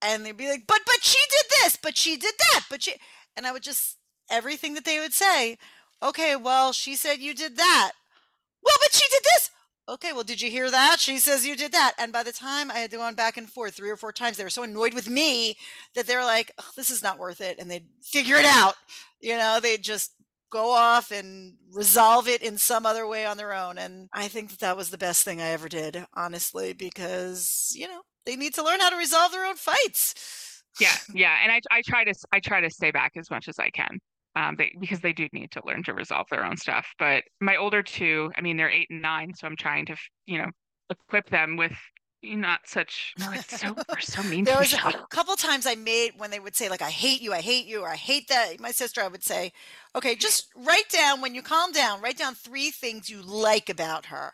and 0.00 0.24
they'd 0.24 0.36
be 0.36 0.48
like 0.48 0.66
but 0.68 0.80
but 0.86 1.02
she 1.02 1.18
did 1.30 1.44
this 1.62 1.76
but 1.76 1.96
she 1.96 2.16
did 2.16 2.34
that 2.38 2.64
but 2.70 2.82
she 2.82 2.94
and 3.36 3.44
I 3.44 3.52
would 3.52 3.62
just 3.62 3.96
everything 4.30 4.74
that 4.74 4.84
they 4.84 5.00
would 5.00 5.12
say 5.12 5.58
okay 6.02 6.36
well 6.36 6.72
she 6.72 6.94
said 6.94 7.18
you 7.18 7.34
did 7.34 7.56
that 7.56 7.92
well 8.62 8.76
but 8.80 8.92
she 8.94 9.06
did 9.10 9.22
this 9.24 9.50
okay, 9.88 10.12
well, 10.12 10.24
did 10.24 10.40
you 10.40 10.50
hear 10.50 10.70
that? 10.70 11.00
She 11.00 11.18
says 11.18 11.46
you 11.46 11.56
did 11.56 11.72
that. 11.72 11.94
And 11.98 12.12
by 12.12 12.22
the 12.22 12.32
time 12.32 12.70
I 12.70 12.78
had 12.78 12.90
gone 12.90 13.14
back 13.14 13.36
and 13.36 13.48
forth 13.48 13.74
three 13.74 13.90
or 13.90 13.96
four 13.96 14.12
times, 14.12 14.36
they 14.36 14.44
were 14.44 14.50
so 14.50 14.62
annoyed 14.62 14.94
with 14.94 15.08
me 15.08 15.56
that 15.94 16.06
they're 16.06 16.24
like, 16.24 16.52
oh, 16.58 16.70
this 16.76 16.90
is 16.90 17.02
not 17.02 17.18
worth 17.18 17.40
it. 17.40 17.58
And 17.58 17.70
they'd 17.70 17.86
figure 18.02 18.36
it 18.36 18.44
out. 18.44 18.74
You 19.20 19.36
know, 19.36 19.58
they'd 19.60 19.82
just 19.82 20.12
go 20.50 20.70
off 20.72 21.10
and 21.10 21.54
resolve 21.72 22.28
it 22.28 22.42
in 22.42 22.56
some 22.56 22.86
other 22.86 23.06
way 23.06 23.26
on 23.26 23.36
their 23.36 23.52
own. 23.52 23.78
And 23.78 24.08
I 24.12 24.28
think 24.28 24.50
that 24.50 24.60
that 24.60 24.76
was 24.76 24.90
the 24.90 24.98
best 24.98 25.24
thing 25.24 25.40
I 25.40 25.48
ever 25.48 25.68
did, 25.68 26.04
honestly, 26.14 26.72
because, 26.72 27.72
you 27.74 27.88
know, 27.88 28.02
they 28.26 28.36
need 28.36 28.54
to 28.54 28.64
learn 28.64 28.80
how 28.80 28.90
to 28.90 28.96
resolve 28.96 29.32
their 29.32 29.46
own 29.46 29.56
fights. 29.56 30.62
Yeah, 30.80 30.94
yeah, 31.12 31.36
and 31.42 31.50
I 31.50 31.60
I 31.72 31.82
try 31.82 32.04
to 32.04 32.14
I 32.30 32.38
try 32.38 32.60
to 32.60 32.70
stay 32.70 32.92
back 32.92 33.12
as 33.16 33.30
much 33.30 33.48
as 33.48 33.58
I 33.58 33.70
can 33.70 33.98
um, 34.38 34.54
they, 34.56 34.72
because 34.78 35.00
they 35.00 35.12
do 35.12 35.28
need 35.32 35.50
to 35.50 35.62
learn 35.66 35.82
to 35.82 35.92
resolve 35.92 36.26
their 36.30 36.44
own 36.44 36.56
stuff. 36.56 36.86
But 36.98 37.24
my 37.40 37.56
older 37.56 37.82
two, 37.82 38.30
I 38.36 38.40
mean, 38.40 38.56
they're 38.56 38.70
eight 38.70 38.86
and 38.88 39.02
nine, 39.02 39.34
so 39.34 39.46
I'm 39.48 39.56
trying 39.56 39.86
to, 39.86 39.96
you 40.26 40.38
know, 40.38 40.46
equip 40.90 41.28
them 41.28 41.56
with 41.56 41.72
not 42.22 42.60
such 42.66 43.14
no, 43.18 43.30
it's 43.30 43.60
so 43.60 43.74
we're 43.88 44.00
so 44.00 44.22
mean. 44.24 44.44
there 44.44 44.58
was 44.58 44.74
a 44.74 45.06
couple 45.08 45.36
times 45.36 45.66
I 45.66 45.76
made 45.76 46.12
when 46.16 46.32
they 46.32 46.40
would 46.40 46.56
say 46.56 46.68
like 46.68 46.82
I 46.82 46.90
hate 46.90 47.20
you, 47.20 47.32
I 47.32 47.40
hate 47.40 47.66
you, 47.66 47.82
or 47.82 47.88
I 47.88 47.96
hate 47.96 48.28
that. 48.28 48.60
My 48.60 48.70
sister, 48.70 49.00
I 49.00 49.08
would 49.08 49.24
say, 49.24 49.52
okay, 49.96 50.14
just 50.14 50.48
write 50.56 50.88
down 50.88 51.20
when 51.20 51.34
you 51.34 51.42
calm 51.42 51.72
down, 51.72 52.00
write 52.00 52.18
down 52.18 52.34
three 52.34 52.70
things 52.70 53.10
you 53.10 53.22
like 53.22 53.68
about 53.68 54.06
her, 54.06 54.32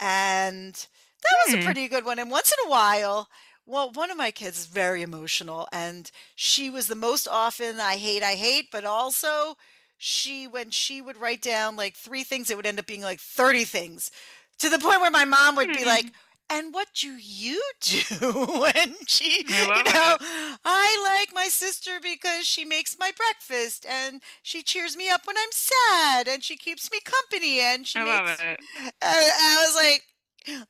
and 0.00 0.74
that 0.74 1.36
was 1.46 1.54
a 1.54 1.58
hmm. 1.58 1.64
pretty 1.64 1.88
good 1.88 2.04
one. 2.04 2.18
And 2.20 2.30
once 2.30 2.52
in 2.52 2.68
a 2.68 2.70
while, 2.70 3.28
well, 3.66 3.90
one 3.92 4.10
of 4.10 4.16
my 4.16 4.30
kids 4.30 4.58
is 4.58 4.66
very 4.66 5.02
emotional, 5.02 5.68
and 5.72 6.10
she 6.34 6.68
was 6.68 6.88
the 6.88 6.94
most 6.94 7.28
often 7.28 7.80
I 7.80 7.96
hate, 7.96 8.22
I 8.22 8.34
hate, 8.34 8.66
but 8.72 8.84
also 8.84 9.56
she, 9.98 10.48
when 10.48 10.70
she 10.70 11.00
would 11.00 11.16
write 11.16 11.42
down 11.42 11.76
like 11.76 11.94
three 11.94 12.24
things, 12.24 12.50
it 12.50 12.56
would 12.56 12.66
end 12.66 12.78
up 12.78 12.86
being 12.86 13.02
like 13.02 13.20
30 13.20 13.64
things 13.64 14.10
to 14.58 14.68
the 14.68 14.78
point 14.78 15.00
where 15.00 15.10
my 15.10 15.24
mom 15.24 15.56
would 15.56 15.72
be 15.72 15.84
like, 15.84 16.04
hmm. 16.04 16.10
and 16.50 16.74
what 16.74 16.88
do 16.94 17.16
you 17.16 17.62
do 17.80 18.32
when 18.32 18.94
she, 19.06 19.44
you 19.46 19.66
know, 19.68 19.82
it. 19.86 20.58
I 20.64 21.18
like 21.20 21.34
my 21.34 21.48
sister 21.48 21.98
because 22.02 22.46
she 22.46 22.64
makes 22.64 22.96
my 22.98 23.12
breakfast 23.16 23.86
and 23.86 24.22
she 24.42 24.62
cheers 24.62 24.96
me 24.96 25.08
up 25.08 25.26
when 25.26 25.36
I'm 25.36 25.52
sad 25.52 26.28
and 26.28 26.42
she 26.42 26.56
keeps 26.56 26.90
me 26.90 26.98
company 27.04 27.60
and 27.60 27.86
she 27.86 27.98
I 27.98 28.04
makes. 28.04 28.40
Love 28.40 28.40
it. 28.40 28.60
I 29.02 29.64
was 29.66 29.76
like, 29.76 30.02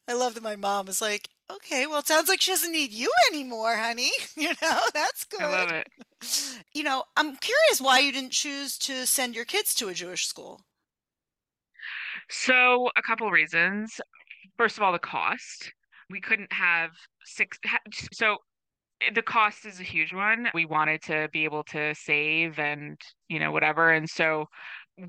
I 0.09 0.13
love 0.13 0.35
that 0.35 0.43
my 0.43 0.57
mom 0.57 0.89
is 0.89 1.01
like, 1.01 1.29
okay, 1.57 1.87
well, 1.87 2.01
it 2.01 2.07
sounds 2.07 2.29
like 2.29 2.41
she 2.41 2.51
doesn't 2.53 2.73
need 2.73 2.93
you 2.93 3.11
anymore, 3.31 3.77
honey. 3.77 4.11
You 4.37 4.49
know, 4.63 4.81
that's 4.95 5.25
good. 5.25 5.43
I 5.43 5.51
love 5.51 5.73
it. 5.73 5.89
You 6.75 6.83
know, 6.85 7.05
I'm 7.17 7.37
curious 7.37 7.81
why 7.81 7.99
you 7.99 8.13
didn't 8.13 8.33
choose 8.33 8.79
to 8.79 9.07
send 9.07 9.35
your 9.35 9.45
kids 9.45 9.75
to 9.77 9.89
a 9.89 9.95
Jewish 9.95 10.27
school. 10.27 10.63
So, 12.31 12.89
a 12.97 13.03
couple 13.03 13.31
reasons. 13.31 14.01
First 14.57 14.77
of 14.77 14.83
all, 14.83 14.93
the 14.93 14.99
cost. 14.99 15.73
we 16.11 16.21
couldn't 16.21 16.53
have 16.53 16.91
six 17.25 17.59
so 18.13 18.37
eh, 19.03 19.11
the 19.15 19.23
cost 19.23 19.67
is 19.67 19.81
a 19.81 19.85
huge 19.85 20.13
one. 20.13 20.49
We 20.55 20.65
wanted 20.65 21.03
to 21.05 21.29
be 21.33 21.45
able 21.45 21.65
to 21.65 21.95
save 21.95 22.59
and, 22.59 23.01
you 23.29 23.39
know, 23.39 23.53
whatever. 23.53 23.91
And 23.91 24.09
so 24.09 24.47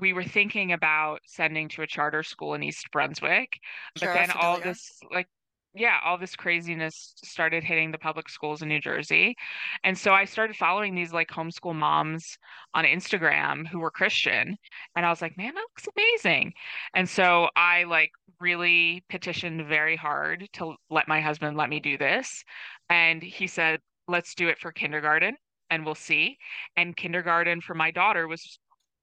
we 0.00 0.12
were 0.12 0.24
thinking 0.24 0.72
about 0.72 1.20
sending 1.26 1.68
to 1.70 1.82
a 1.82 1.86
charter 1.86 2.22
school 2.22 2.54
in 2.54 2.62
East 2.62 2.90
Brunswick. 2.92 3.58
Sure, 3.96 4.08
but 4.08 4.14
then 4.14 4.30
all 4.32 4.58
this 4.60 4.98
like 5.12 5.28
yeah, 5.74 5.98
all 6.04 6.16
this 6.16 6.36
craziness 6.36 7.14
started 7.24 7.64
hitting 7.64 7.90
the 7.90 7.98
public 7.98 8.28
schools 8.28 8.62
in 8.62 8.68
New 8.68 8.80
Jersey. 8.80 9.34
And 9.82 9.98
so 9.98 10.12
I 10.12 10.24
started 10.24 10.56
following 10.56 10.94
these 10.94 11.12
like 11.12 11.28
homeschool 11.28 11.74
moms 11.74 12.38
on 12.74 12.84
Instagram 12.84 13.66
who 13.66 13.80
were 13.80 13.90
Christian. 13.90 14.56
And 14.94 15.04
I 15.04 15.10
was 15.10 15.20
like, 15.20 15.36
man, 15.36 15.54
that 15.54 15.60
looks 15.60 15.88
amazing. 15.96 16.52
And 16.94 17.08
so 17.08 17.48
I 17.56 17.84
like 17.84 18.12
really 18.40 19.04
petitioned 19.10 19.66
very 19.66 19.96
hard 19.96 20.48
to 20.54 20.74
let 20.90 21.08
my 21.08 21.20
husband 21.20 21.56
let 21.56 21.68
me 21.70 21.80
do 21.80 21.98
this. 21.98 22.44
And 22.88 23.22
he 23.22 23.48
said, 23.48 23.80
let's 24.06 24.34
do 24.36 24.48
it 24.48 24.58
for 24.58 24.70
kindergarten 24.70 25.36
and 25.70 25.84
we'll 25.84 25.96
see. 25.96 26.38
And 26.76 26.96
kindergarten 26.96 27.60
for 27.60 27.74
my 27.74 27.90
daughter 27.90 28.28
was 28.28 28.42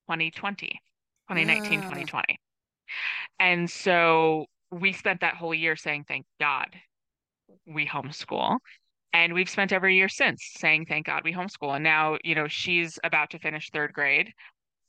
2020, 0.07 0.67
2019, 1.27 1.81
Mm, 1.81 1.83
2020. 1.83 2.39
And 3.39 3.69
so 3.69 4.45
we 4.71 4.93
spent 4.93 5.21
that 5.21 5.35
whole 5.35 5.53
year 5.53 5.75
saying, 5.75 6.05
thank 6.07 6.25
God 6.39 6.67
we 7.65 7.85
homeschool. 7.85 8.57
And 9.13 9.33
we've 9.33 9.49
spent 9.49 9.73
every 9.73 9.95
year 9.95 10.07
since 10.07 10.41
saying, 10.55 10.85
thank 10.85 11.07
God 11.07 11.21
we 11.23 11.33
homeschool. 11.33 11.75
And 11.75 11.83
now, 11.83 12.17
you 12.23 12.33
know, 12.33 12.47
she's 12.47 12.97
about 13.03 13.29
to 13.31 13.39
finish 13.39 13.69
third 13.69 13.91
grade 13.93 14.31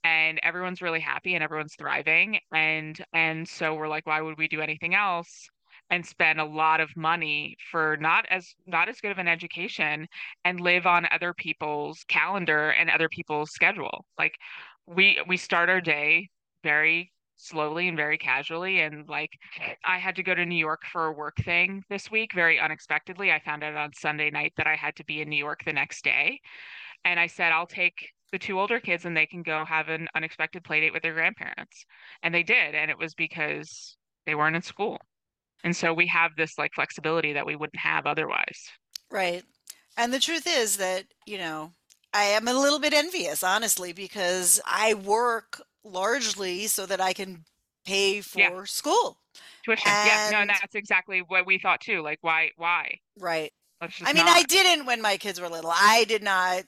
and 0.04 0.40
everyone's 0.42 0.82
really 0.82 1.00
happy 1.00 1.34
and 1.34 1.42
everyone's 1.42 1.74
thriving. 1.74 2.38
And 2.52 3.02
and 3.12 3.46
so 3.48 3.74
we're 3.74 3.88
like, 3.88 4.06
why 4.06 4.20
would 4.20 4.38
we 4.38 4.48
do 4.48 4.60
anything 4.60 4.94
else? 4.94 5.48
and 5.90 6.06
spend 6.06 6.40
a 6.40 6.44
lot 6.44 6.80
of 6.80 6.88
money 6.96 7.54
for 7.70 7.98
not 8.00 8.24
as 8.30 8.54
not 8.66 8.88
as 8.88 9.00
good 9.00 9.10
of 9.10 9.18
an 9.18 9.28
education 9.28 10.08
and 10.44 10.58
live 10.58 10.86
on 10.86 11.06
other 11.10 11.34
people's 11.34 12.02
calendar 12.08 12.70
and 12.70 12.88
other 12.88 13.10
people's 13.10 13.50
schedule. 13.50 14.06
Like 14.18 14.38
we 14.86 15.20
we 15.28 15.36
start 15.36 15.68
our 15.68 15.82
day 15.82 16.30
very 16.64 17.12
slowly 17.43 17.88
and 17.88 17.97
very 17.97 18.18
casually 18.18 18.80
and 18.80 19.09
like 19.09 19.30
I 19.84 19.99
had 19.99 20.16
to 20.16 20.22
go 20.22 20.34
to 20.34 20.47
New 20.47 20.57
York 20.57 20.82
for 20.90 21.07
a 21.07 21.12
work 21.12 21.36
thing 21.45 21.82
this 21.90 22.11
week 22.11 22.32
very 22.34 22.59
unexpectedly. 22.61 23.32
I 23.32 23.40
found 23.40 23.64
out 23.64 23.76
on 23.76 23.93
Sunday 23.95 24.30
night 24.30 24.53
that 24.57 24.66
I 24.66 24.76
had 24.76 24.97
to 24.97 25.05
be 25.05 25.20
in 25.20 25.28
New 25.28 25.36
York 25.36 25.61
the 25.64 25.72
next 25.72 26.05
day 26.05 26.40
and 27.05 27.18
I 27.18 27.26
said 27.26 27.53
I'll 27.53 27.66
take 27.66 27.95
the 28.30 28.38
two 28.38 28.59
older 28.59 28.80
kids 28.80 29.05
and 29.05 29.16
they 29.16 29.26
can 29.26 29.43
go 29.43 29.64
have 29.64 29.88
an 29.88 30.09
unexpected 30.14 30.64
play 30.64 30.80
date 30.80 30.93
with 30.93 31.03
their 31.03 31.14
grandparents. 31.14 31.84
And 32.22 32.34
they 32.34 32.43
did 32.43 32.74
and 32.74 32.90
it 32.90 32.99
was 32.99 33.14
because 33.14 33.97
they 34.26 34.34
weren't 34.34 34.57
in 34.57 34.62
school. 34.62 34.99
And 35.64 35.76
so 35.76 35.93
we 35.95 36.07
have 36.09 36.32
this 36.36 36.59
like 36.59 36.72
flexibility 36.74 37.32
that 37.34 37.47
we 37.47 37.57
wouldn't 37.57 37.78
have 37.78 38.07
otherwise. 38.07 38.70
right. 39.11 39.45
And 39.97 40.12
the 40.12 40.18
truth 40.18 40.47
is 40.49 40.78
that, 40.78 41.05
you 41.26 41.38
know, 41.38 41.72
I 42.14 42.24
am 42.24 42.49
a 42.49 42.55
little 42.55 42.78
bit 42.78 42.93
envious, 42.95 43.43
honestly, 43.43 43.93
because 43.93 44.61
I 44.66 44.95
work 44.95 45.62
largely 45.84 46.66
so 46.66 46.86
that 46.86 47.00
I 47.00 47.12
can 47.12 47.44
pay 47.84 48.20
Yeah, 48.34 48.50
for 48.52 48.66
school. 48.66 49.18
tuition. 49.64 49.98
Yeah, 50.02 50.18
no, 50.26 50.38
and 50.40 50.50
And 50.50 50.62
that's 50.62 50.74
exactly 50.74 51.20
what 51.20 51.46
we 51.46 51.58
thought 51.58 51.80
too. 51.80 52.02
Like, 52.02 52.18
why, 52.22 52.50
why? 52.56 52.98
right. 53.18 53.52
I 54.04 54.12
mean, 54.12 54.28
I 54.28 54.42
didn't 54.44 54.86
when 54.86 55.02
my 55.02 55.16
kids 55.16 55.40
were 55.40 55.48
little. 55.48 55.72
I 55.74 56.04
did 56.08 56.22
not 56.22 56.64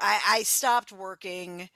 I 0.00 0.20
I 0.26 0.44
stopped 0.44 0.92
working 0.92 1.70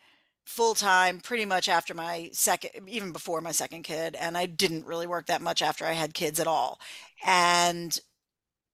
full 0.46 0.74
time 0.76 1.20
pretty 1.20 1.46
much 1.46 1.68
after 1.68 1.94
my 1.94 2.30
second, 2.34 2.88
even 2.88 3.12
before 3.12 3.40
my 3.42 3.52
second 3.52 3.84
kid, 3.84 4.16
and 4.16 4.38
I 4.38 4.46
didn't 4.46 4.86
really 4.86 5.06
work 5.08 5.26
that 5.26 5.42
much 5.42 5.62
after 5.62 5.86
I 5.86 5.92
had 5.94 6.14
kids 6.14 6.40
at 6.40 6.48
all. 6.48 6.80
And 7.24 7.98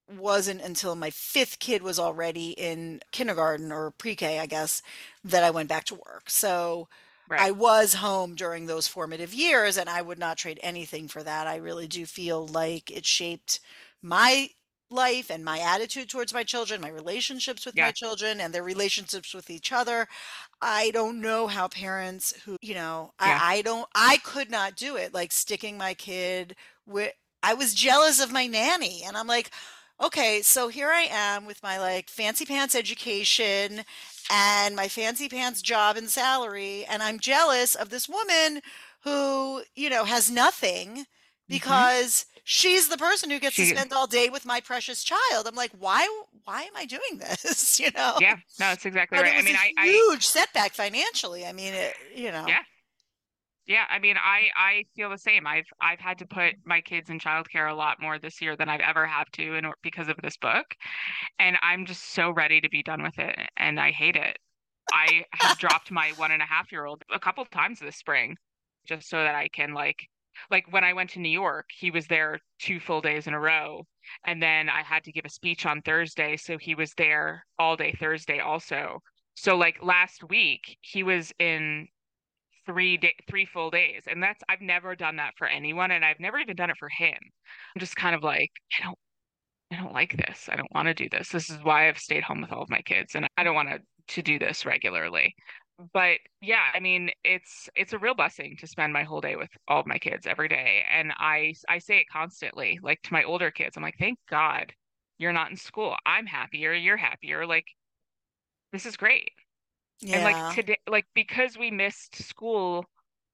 wasn't 0.09 0.61
until 0.61 0.95
my 0.95 1.09
fifth 1.11 1.59
kid 1.59 1.83
was 1.83 1.99
already 1.99 2.51
in 2.51 3.01
kindergarten 3.11 3.71
or 3.71 3.91
pre-K, 3.91 4.39
I 4.39 4.45
guess, 4.47 4.81
that 5.23 5.43
I 5.43 5.51
went 5.51 5.69
back 5.69 5.85
to 5.85 5.95
work. 5.95 6.29
So 6.29 6.87
I 7.29 7.51
was 7.51 7.95
home 7.95 8.35
during 8.35 8.65
those 8.65 8.87
formative 8.87 9.33
years, 9.33 9.77
and 9.77 9.89
I 9.89 10.01
would 10.01 10.19
not 10.19 10.37
trade 10.37 10.59
anything 10.63 11.07
for 11.07 11.23
that. 11.23 11.47
I 11.47 11.57
really 11.57 11.87
do 11.87 12.05
feel 12.05 12.47
like 12.47 12.91
it 12.91 13.05
shaped 13.05 13.59
my 14.01 14.49
life 14.89 15.29
and 15.29 15.43
my 15.43 15.59
attitude 15.59 16.09
towards 16.09 16.33
my 16.33 16.43
children, 16.43 16.79
my 16.79 16.89
relationships 16.89 17.65
with 17.65 17.75
my 17.77 17.91
children, 17.91 18.39
and 18.39 18.53
their 18.53 18.63
relationships 18.63 19.33
with 19.33 19.49
each 19.49 19.71
other. 19.73 20.07
I 20.61 20.91
don't 20.91 21.19
know 21.21 21.47
how 21.47 21.67
parents 21.67 22.33
who, 22.45 22.55
you 22.61 22.73
know, 22.73 23.11
Yeah. 23.21 23.37
I, 23.41 23.57
I 23.57 23.61
don't, 23.61 23.87
I 23.95 24.17
could 24.23 24.49
not 24.49 24.75
do 24.75 24.95
it. 24.95 25.13
Like 25.13 25.31
sticking 25.33 25.77
my 25.77 25.93
kid 25.93 26.55
with, 26.85 27.13
I 27.43 27.53
was 27.53 27.73
jealous 27.73 28.21
of 28.21 28.31
my 28.31 28.47
nanny. 28.47 29.03
And 29.05 29.17
I'm 29.17 29.27
like, 29.27 29.51
okay, 30.01 30.41
so 30.41 30.67
here 30.67 30.89
I 30.89 31.07
am 31.09 31.45
with 31.45 31.63
my 31.63 31.79
like 31.79 32.09
fancy 32.09 32.45
pants 32.45 32.75
education 32.75 33.81
and 34.31 34.75
my 34.75 34.87
fancy 34.87 35.29
pants 35.29 35.61
job 35.61 35.97
and 35.97 36.09
salary. 36.09 36.85
And 36.85 37.01
I'm 37.03 37.19
jealous 37.19 37.75
of 37.75 37.89
this 37.89 38.07
woman 38.09 38.61
who, 39.03 39.63
you 39.75 39.89
know, 39.89 40.03
has 40.05 40.29
nothing 40.31 41.05
hmm 41.49 41.87
because 41.87 42.25
she's 42.43 42.89
the 42.89 42.97
person 42.97 43.29
who 43.29 43.39
gets 43.39 43.57
to 43.57 43.65
spend 43.65 43.93
all 43.93 44.07
day 44.07 44.29
with 44.29 44.45
my 44.45 44.59
precious 44.61 45.03
child. 45.03 45.47
I'm 45.47 45.55
like, 45.55 45.71
why, 45.79 46.07
why 46.43 46.63
am 46.63 46.75
I 46.75 46.85
doing 46.85 47.19
this? 47.19 47.79
You 47.87 47.91
know? 47.95 48.19
yeah, 48.19 48.33
no, 48.59 48.67
that's 48.69 48.85
exactly 48.85 49.17
But 49.17 49.25
right. 49.25 49.33
I 49.37 49.41
was 49.41 49.49
a 49.49 49.53
mean, 49.53 49.55
I, 49.55 49.71
I, 49.77 50.01
huge 50.07 50.25
setback 50.25 50.73
financially. 50.73 51.45
I 51.45 51.53
mean, 51.53 51.73
it, 51.73 51.95
you 52.15 52.31
know, 52.31 52.47
yeah, 52.47 52.61
yeah. 53.67 53.85
I 53.89 53.99
mean, 53.99 54.15
I, 54.17 54.47
I 54.55 54.85
feel 54.95 55.09
the 55.09 55.17
same. 55.17 55.45
I've, 55.45 55.67
I've 55.81 55.99
had 55.99 56.17
to 56.19 56.25
put 56.25 56.55
my 56.65 56.81
kids 56.81 57.09
in 57.09 57.19
childcare 57.19 57.69
a 57.69 57.75
lot 57.75 58.01
more 58.01 58.17
this 58.17 58.41
year 58.41 58.55
than 58.55 58.69
I've 58.69 58.81
ever 58.81 59.05
had 59.05 59.25
to, 59.33 59.59
or 59.65 59.73
because 59.83 60.07
of 60.07 60.15
this 60.23 60.37
book. 60.37 60.65
And 61.39 61.57
I'm 61.61 61.85
just 61.85 62.13
so 62.13 62.31
ready 62.31 62.61
to 62.61 62.69
be 62.69 62.81
done 62.83 63.03
with 63.03 63.19
it. 63.19 63.37
And 63.57 63.79
I 63.79 63.91
hate 63.91 64.15
it. 64.15 64.37
I 64.91 65.25
have 65.33 65.57
dropped 65.57 65.91
my 65.91 66.13
one 66.15 66.31
and 66.31 66.41
a 66.41 66.45
half 66.45 66.71
year 66.71 66.85
old 66.85 67.03
a 67.13 67.19
couple 67.19 67.43
times 67.45 67.79
this 67.79 67.97
spring 67.97 68.37
just 68.87 69.09
so 69.09 69.17
that 69.17 69.35
I 69.35 69.49
can 69.49 69.73
like 69.73 69.97
like 70.51 70.71
when 70.71 70.83
I 70.83 70.93
went 70.93 71.09
to 71.11 71.19
New 71.19 71.29
York, 71.29 71.65
he 71.77 71.91
was 71.91 72.07
there 72.07 72.39
two 72.59 72.79
full 72.79 73.01
days 73.01 73.27
in 73.27 73.33
a 73.33 73.39
row. 73.39 73.85
And 74.25 74.41
then 74.41 74.69
I 74.69 74.83
had 74.83 75.03
to 75.05 75.11
give 75.11 75.25
a 75.25 75.29
speech 75.29 75.65
on 75.65 75.81
Thursday, 75.81 76.37
so 76.37 76.57
he 76.57 76.75
was 76.75 76.93
there 76.95 77.43
all 77.57 77.75
day 77.75 77.95
Thursday 77.99 78.39
also. 78.39 78.99
So 79.33 79.55
like 79.55 79.83
last 79.83 80.23
week, 80.29 80.77
he 80.81 81.03
was 81.03 81.33
in 81.39 81.87
three 82.67 82.97
day, 82.97 83.15
three 83.29 83.45
full 83.45 83.71
days. 83.71 84.03
And 84.07 84.21
that's 84.23 84.43
I've 84.49 84.61
never 84.61 84.95
done 84.95 85.17
that 85.17 85.33
for 85.37 85.47
anyone 85.47 85.91
and 85.91 86.05
I've 86.05 86.19
never 86.19 86.39
even 86.39 86.55
done 86.57 86.69
it 86.71 86.77
for 86.77 86.89
him. 86.89 87.17
I'm 87.75 87.79
just 87.79 87.95
kind 87.95 88.15
of 88.15 88.23
like, 88.23 88.51
I 88.79 88.83
don't 88.85 88.99
I 89.71 89.75
don't 89.77 89.93
like 89.93 90.15
this. 90.17 90.49
I 90.51 90.55
don't 90.55 90.71
want 90.73 90.87
to 90.87 90.93
do 90.93 91.09
this. 91.09 91.29
This 91.29 91.49
is 91.49 91.57
why 91.63 91.89
I've 91.89 91.97
stayed 91.99 92.23
home 92.23 92.41
with 92.41 92.51
all 92.53 92.63
of 92.63 92.69
my 92.69 92.81
kids 92.81 93.15
and 93.15 93.27
I 93.37 93.43
don't 93.43 93.55
want 93.55 93.69
to 93.69 93.79
to 94.15 94.21
do 94.21 94.39
this 94.39 94.65
regularly. 94.65 95.35
But 95.93 96.19
yeah, 96.41 96.71
I 96.73 96.79
mean, 96.79 97.11
it's 97.23 97.69
it's 97.75 97.93
a 97.93 97.99
real 97.99 98.15
blessing 98.15 98.57
to 98.59 98.67
spend 98.67 98.93
my 98.93 99.03
whole 99.03 99.21
day 99.21 99.35
with 99.35 99.49
all 99.67 99.79
of 99.81 99.87
my 99.87 99.99
kids 99.99 100.25
every 100.27 100.47
day. 100.47 100.83
And 100.91 101.11
I 101.17 101.53
I 101.69 101.79
say 101.79 101.99
it 101.99 102.09
constantly, 102.11 102.79
like 102.81 103.01
to 103.03 103.13
my 103.13 103.23
older 103.23 103.51
kids. 103.51 103.77
I'm 103.77 103.83
like, 103.83 103.97
"Thank 103.99 104.19
God 104.29 104.73
you're 105.17 105.33
not 105.33 105.51
in 105.51 105.57
school. 105.57 105.95
I'm 106.05 106.25
happier, 106.25 106.73
you're 106.73 106.97
happier. 106.97 107.45
Like 107.45 107.65
this 108.71 108.85
is 108.85 108.97
great." 108.97 109.31
And 110.11 110.23
like 110.23 110.55
today 110.55 110.77
like 110.87 111.05
because 111.15 111.57
we 111.57 111.71
missed 111.71 112.15
school 112.15 112.85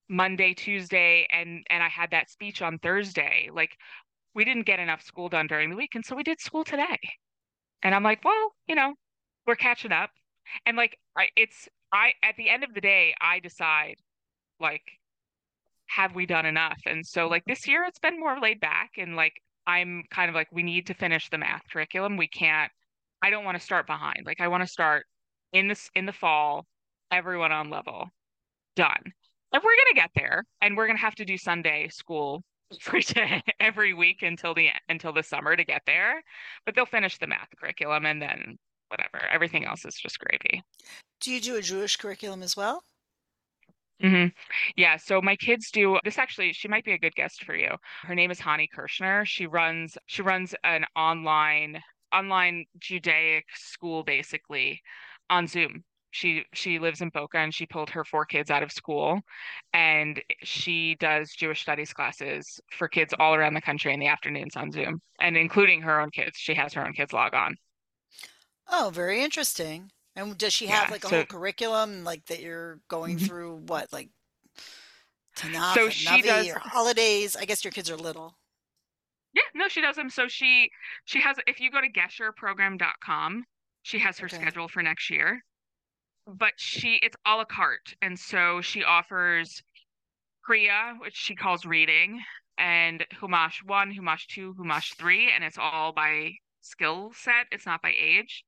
Monday, 0.09 0.53
Tuesday 0.53 1.28
and 1.32 1.66
and 1.70 1.84
I 1.84 1.89
had 1.89 2.11
that 2.11 2.30
speech 2.30 2.61
on 2.61 2.80
Thursday, 2.80 3.49
like 3.53 3.72
we 4.36 4.45
didn't 4.45 4.66
get 4.66 4.80
enough 4.80 5.01
school 5.01 5.30
done 5.30 5.47
during 5.47 5.70
the 5.70 5.76
week 5.76 5.95
and 5.95 6.05
so 6.05 6.16
we 6.16 6.24
did 6.24 6.39
school 6.39 6.64
today. 6.64 6.99
And 7.84 7.93
I'm 7.93 8.03
like, 8.03 8.24
well, 8.24 8.53
you 8.68 8.76
know, 8.76 8.95
we're 9.45 9.55
catching 9.55 9.91
up. 9.91 10.11
And 10.66 10.78
like 10.78 10.97
I 11.18 11.30
it's 11.36 11.68
I 11.91 12.14
at 12.24 12.36
the 12.38 12.49
end 12.49 12.64
of 12.64 12.74
the 12.74 12.82
day, 12.82 13.14
I 13.22 13.39
decide 13.39 13.95
like 14.59 14.84
have 15.88 16.16
we 16.16 16.26
done 16.26 16.45
enough? 16.45 16.80
And 16.86 17.05
so 17.05 17.28
like 17.28 17.43
this 17.45 17.68
year 17.68 17.84
it's 17.86 17.99
been 17.99 18.20
more 18.20 18.39
laid 18.39 18.59
back 18.59 18.91
and 18.97 19.16
like 19.16 19.34
I'm 19.68 20.03
kind 20.11 20.30
of 20.30 20.36
like 20.36 20.47
we 20.51 20.64
need 20.64 20.88
to 20.88 20.93
finish 20.93 21.30
the 21.30 21.38
math 21.38 21.64
curriculum. 21.72 22.18
We 22.18 22.28
can't 22.28 22.72
I 23.22 23.30
don't 23.30 23.45
want 23.45 23.57
to 23.57 23.64
start 23.64 23.88
behind. 23.88 24.26
Like 24.26 24.41
I 24.41 24.47
want 24.47 24.64
to 24.64 24.68
start 24.68 25.05
in 25.54 25.68
this 25.68 25.89
in 25.95 26.06
the 26.06 26.14
fall, 26.14 26.66
everyone 27.12 27.51
on 27.51 27.70
level, 27.70 28.10
done. 28.76 29.14
And 29.54 29.62
we're 29.64 29.76
gonna 29.76 29.95
get 29.95 30.12
there 30.16 30.43
and 30.62 30.76
we're 30.76 30.88
gonna 30.88 30.99
have 30.99 31.16
to 31.16 31.26
do 31.26 31.38
Sunday 31.38 31.88
school 31.89 32.43
every 32.88 33.01
day, 33.01 33.41
every 33.60 33.93
week 33.93 34.24
until 34.24 34.54
the 34.54 34.70
until 34.89 35.14
the 35.14 35.24
summer 35.24 35.56
to 35.56 35.64
get 35.64 35.84
there. 35.86 36.22
But 36.66 36.76
they'll 36.76 36.86
finish 36.86 37.18
the 37.18 37.28
math 37.28 37.49
curriculum 37.58 38.06
and 38.06 38.22
then 38.22 38.58
whatever. 38.89 39.26
Everything 39.32 39.66
else 39.66 39.86
is 39.86 39.95
just 39.95 40.20
gravy. 40.20 40.64
Do 41.22 41.32
you 41.32 41.39
do 41.39 41.56
a 41.56 41.62
Jewish 41.62 41.95
curriculum 41.95 42.43
as 42.43 42.58
well? 42.58 42.84
Mm-hmm. 44.04 44.30
Yeah, 44.76 44.97
so 44.97 45.22
my 45.22 45.36
kids 45.36 45.72
do 45.72 45.97
this 46.04 46.18
actually, 46.18 46.51
she 46.51 46.68
might 46.68 46.84
be 46.84 46.91
a 46.91 46.97
good 46.97 47.16
guest 47.16 47.45
for 47.45 47.56
you. 47.56 47.70
Her 48.01 48.16
name 48.16 48.32
is 48.32 48.39
Hani 48.39 48.68
Kirshner. 48.76 49.26
She 49.26 49.45
runs 49.45 49.97
she 50.08 50.22
runs 50.22 50.56
an 50.64 50.86
online 50.95 51.82
online 52.12 52.66
Judaic 52.80 53.45
school 53.56 54.04
basically 54.04 54.82
on 55.34 55.48
Zoom. 55.48 55.84
She 56.12 56.46
she 56.54 56.78
lives 56.78 57.02
in 57.02 57.10
Boca 57.10 57.40
and 57.40 57.54
she 57.54 57.66
pulled 57.66 57.90
her 57.90 58.04
four 58.06 58.24
kids 58.26 58.52
out 58.52 58.62
of 58.62 58.72
school 58.72 59.20
and 59.74 60.22
she 60.44 60.96
does 61.00 61.32
Jewish 61.34 61.62
studies 61.62 61.92
classes 61.92 62.60
for 62.72 62.88
kids 62.88 63.16
all 63.20 63.34
around 63.34 63.56
the 63.56 63.62
country 63.62 63.92
in 63.94 64.00
the 64.00 64.08
afternoons 64.08 64.56
on 64.56 64.72
Zoom 64.72 65.02
and 65.20 65.36
including 65.36 65.82
her 65.82 66.00
own 66.00 66.12
kids. 66.12 66.38
She 66.38 66.54
has 66.54 66.74
her 66.74 66.86
own 66.86 66.94
kids 66.94 67.14
log 67.14 67.34
on. 67.34 67.56
Oh, 68.70 68.92
very 68.94 69.22
interesting. 69.24 69.90
And 70.16 70.38
does 70.38 70.54
she 70.54 70.68
have 70.68 70.90
Yeah. 70.90 70.92
like 70.92 71.04
a 71.04 71.10
whole 71.10 71.26
curriculum 71.26 72.04
like 72.04 72.24
that 72.28 72.42
you're 72.42 72.80
going 72.88 73.18
Mhm. 73.18 73.26
through 73.28 73.56
what 73.68 73.92
like 73.92 74.10
Tanakh 75.36 75.74
so 75.74 75.90
she 75.90 76.06
Navi 76.08 76.24
does 76.26 76.48
or 76.50 76.60
holidays? 76.60 77.36
I 77.36 77.46
guess 77.46 77.64
your 77.64 77.72
kids 77.72 77.90
are 77.90 77.98
little. 77.98 78.38
yeah, 79.34 79.42
no, 79.56 79.68
she 79.68 79.82
does 79.82 79.96
them. 79.96 80.12
So 80.12 80.28
she 80.28 80.70
she 81.06 81.20
has 81.22 81.38
if 81.48 81.60
you 81.60 81.72
go 81.72 81.82
to 81.82 81.90
gesherprogram.com, 81.92 83.46
she 83.84 84.00
has 84.00 84.18
her 84.20 84.28
Okay. 84.28 84.36
schedule 84.38 84.68
for 84.68 84.82
next 84.84 85.10
year. 85.12 85.42
But 86.28 86.54
she 86.60 86.96
it's 87.04 87.18
a 87.26 87.36
la 87.38 87.46
carte. 87.46 87.96
And 88.02 88.20
so 88.20 88.62
she 88.62 88.84
offers 88.84 89.62
Kriya, 90.48 91.00
which 91.00 91.16
she 91.16 91.36
calls 91.36 91.66
reading, 91.66 92.24
and 92.58 93.06
Humash 93.22 93.64
1, 93.66 93.92
Humash 93.94 94.28
2, 94.28 94.56
Humash 94.56 94.96
3, 94.96 95.32
and 95.32 95.44
it's 95.44 95.58
all 95.58 95.94
by 95.94 96.34
skill 96.62 97.12
set. 97.14 97.48
It's 97.52 97.66
not 97.66 97.82
by 97.82 97.92
age. 97.92 98.44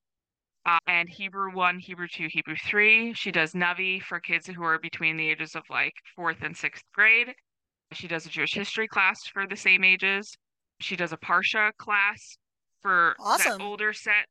Uh, 0.66 0.80
and 0.88 1.10
Hebrew 1.10 1.54
1, 1.54 1.80
Hebrew 1.80 2.08
2, 2.08 2.28
Hebrew 2.32 2.56
3. 2.56 3.14
She 3.14 3.32
does 3.32 3.54
Navi 3.54 4.02
for 4.02 4.20
kids 4.20 4.48
who 4.48 4.64
are 4.64 4.80
between 4.80 5.18
the 5.18 5.30
ages 5.30 5.56
of 5.56 5.64
like 5.70 5.94
fourth 6.16 6.42
and 6.42 6.58
sixth 6.58 6.84
grade. 6.94 7.36
She 7.92 8.08
does 8.08 8.26
a 8.26 8.30
Jewish 8.30 8.54
history 8.54 8.88
class 8.88 9.28
for 9.28 9.48
the 9.48 9.56
same 9.56 9.84
ages. 9.84 10.38
She 10.80 10.96
does 10.96 11.14
a 11.14 11.18
Parsha 11.18 11.72
class 11.78 12.38
for 12.82 13.16
that 13.38 13.62
older 13.62 13.94
set, 13.94 14.28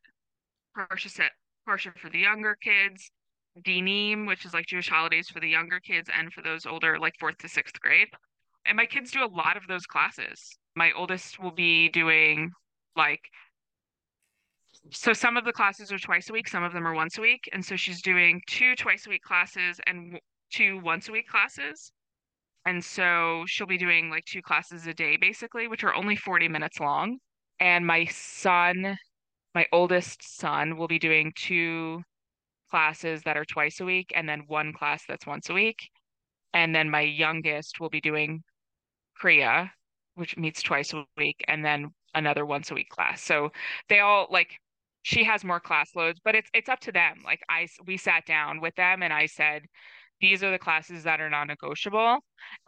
Parsha 0.77 1.11
set, 1.11 1.33
Parsha 1.68 1.97
for 1.97 2.11
the 2.11 2.18
younger 2.18 2.57
kids, 2.62 3.11
Dinim, 3.64 4.27
which 4.27 4.45
is 4.45 4.55
like 4.55 4.66
Jewish 4.66 4.89
holidays 4.89 5.29
for 5.29 5.41
the 5.41 5.49
younger 5.49 5.81
kids 5.81 6.11
and 6.16 6.33
for 6.33 6.43
those 6.43 6.66
older, 6.66 6.99
like 6.99 7.14
fourth 7.18 7.39
to 7.39 7.49
sixth 7.49 7.81
grade. 7.81 8.09
And 8.66 8.77
my 8.77 8.87
kids 8.87 9.11
do 9.11 9.25
a 9.25 9.27
lot 9.27 9.57
of 9.57 9.66
those 9.68 9.87
classes. 9.87 10.57
My 10.75 10.93
oldest 10.93 11.39
will 11.39 11.53
be 11.53 11.89
doing 11.89 12.51
like 12.97 13.20
so 14.91 15.12
some 15.12 15.37
of 15.37 15.45
the 15.45 15.53
classes 15.53 15.91
are 15.93 15.99
twice 15.99 16.29
a 16.29 16.33
week, 16.33 16.49
some 16.49 16.62
of 16.62 16.72
them 16.72 16.87
are 16.87 16.95
once 16.95 17.16
a 17.18 17.20
week. 17.20 17.49
And 17.53 17.64
so 17.64 17.77
she's 17.77 18.03
doing 18.03 18.41
two 18.47 18.75
twice 18.77 19.07
a 19.07 19.11
week 19.11 19.22
classes 19.22 19.81
and 19.87 20.18
two 20.53 20.81
once 20.81 21.09
a 21.09 21.12
week 21.12 21.29
classes. 21.29 21.93
And 22.66 22.85
so 22.85 23.45
she'll 23.47 23.66
be 23.66 23.79
doing 23.79 24.11
like 24.11 24.25
two 24.25 24.43
classes 24.43 24.87
a 24.87 24.95
day, 24.95 25.16
basically, 25.16 25.68
which 25.68 25.85
are 25.85 25.95
only 25.95 26.16
40 26.16 26.49
minutes 26.49 26.81
long. 26.81 27.18
And 27.61 27.87
my 27.87 28.07
son, 28.07 28.97
my 29.55 29.67
oldest 29.73 30.39
son, 30.39 30.77
will 30.77 30.89
be 30.89 30.99
doing 30.99 31.33
two 31.37 32.03
classes 32.71 33.23
that 33.23 33.37
are 33.37 33.45
twice 33.45 33.81
a 33.81 33.85
week 33.85 34.13
and 34.15 34.29
then 34.29 34.45
one 34.47 34.73
class 34.73 35.05
that's 35.07 35.27
once 35.27 35.49
a 35.51 35.55
week. 35.55 35.79
And 36.53 36.75
then 36.75 36.91
my 36.91 37.03
youngest 37.03 37.81
will 37.81 37.91
be 37.91 38.01
doing 38.01 38.43
Kriya, 39.21 39.71
which 40.15 40.37
meets 40.37 40.63
twice 40.63 40.93
a 40.93 41.05
week, 41.17 41.45
and 41.49 41.65
then 41.65 41.91
another 42.15 42.47
once 42.47 42.71
a 42.71 42.75
week 42.75 42.89
class. 42.89 43.23
So 43.23 43.51
they 43.89 44.01
all 44.01 44.27
like 44.31 44.59
she 45.03 45.25
has 45.25 45.45
more 45.45 45.61
class 45.61 45.91
loads, 45.95 46.21
but 46.25 46.35
it's 46.35 46.51
it's 46.55 46.69
up 46.69 46.81
to 46.81 46.93
them. 46.93 47.19
Like 47.25 47.41
I 47.49 47.69
we 47.87 47.97
sat 47.97 48.27
down 48.27 48.61
with 48.61 48.75
them 48.77 49.03
and 49.03 49.13
I 49.13 49.27
said, 49.27 49.63
these 50.21 50.43
are 50.43 50.51
the 50.51 50.59
classes 50.59 51.05
that 51.05 51.21
are 51.21 51.29
non-negotiable, 51.29 52.19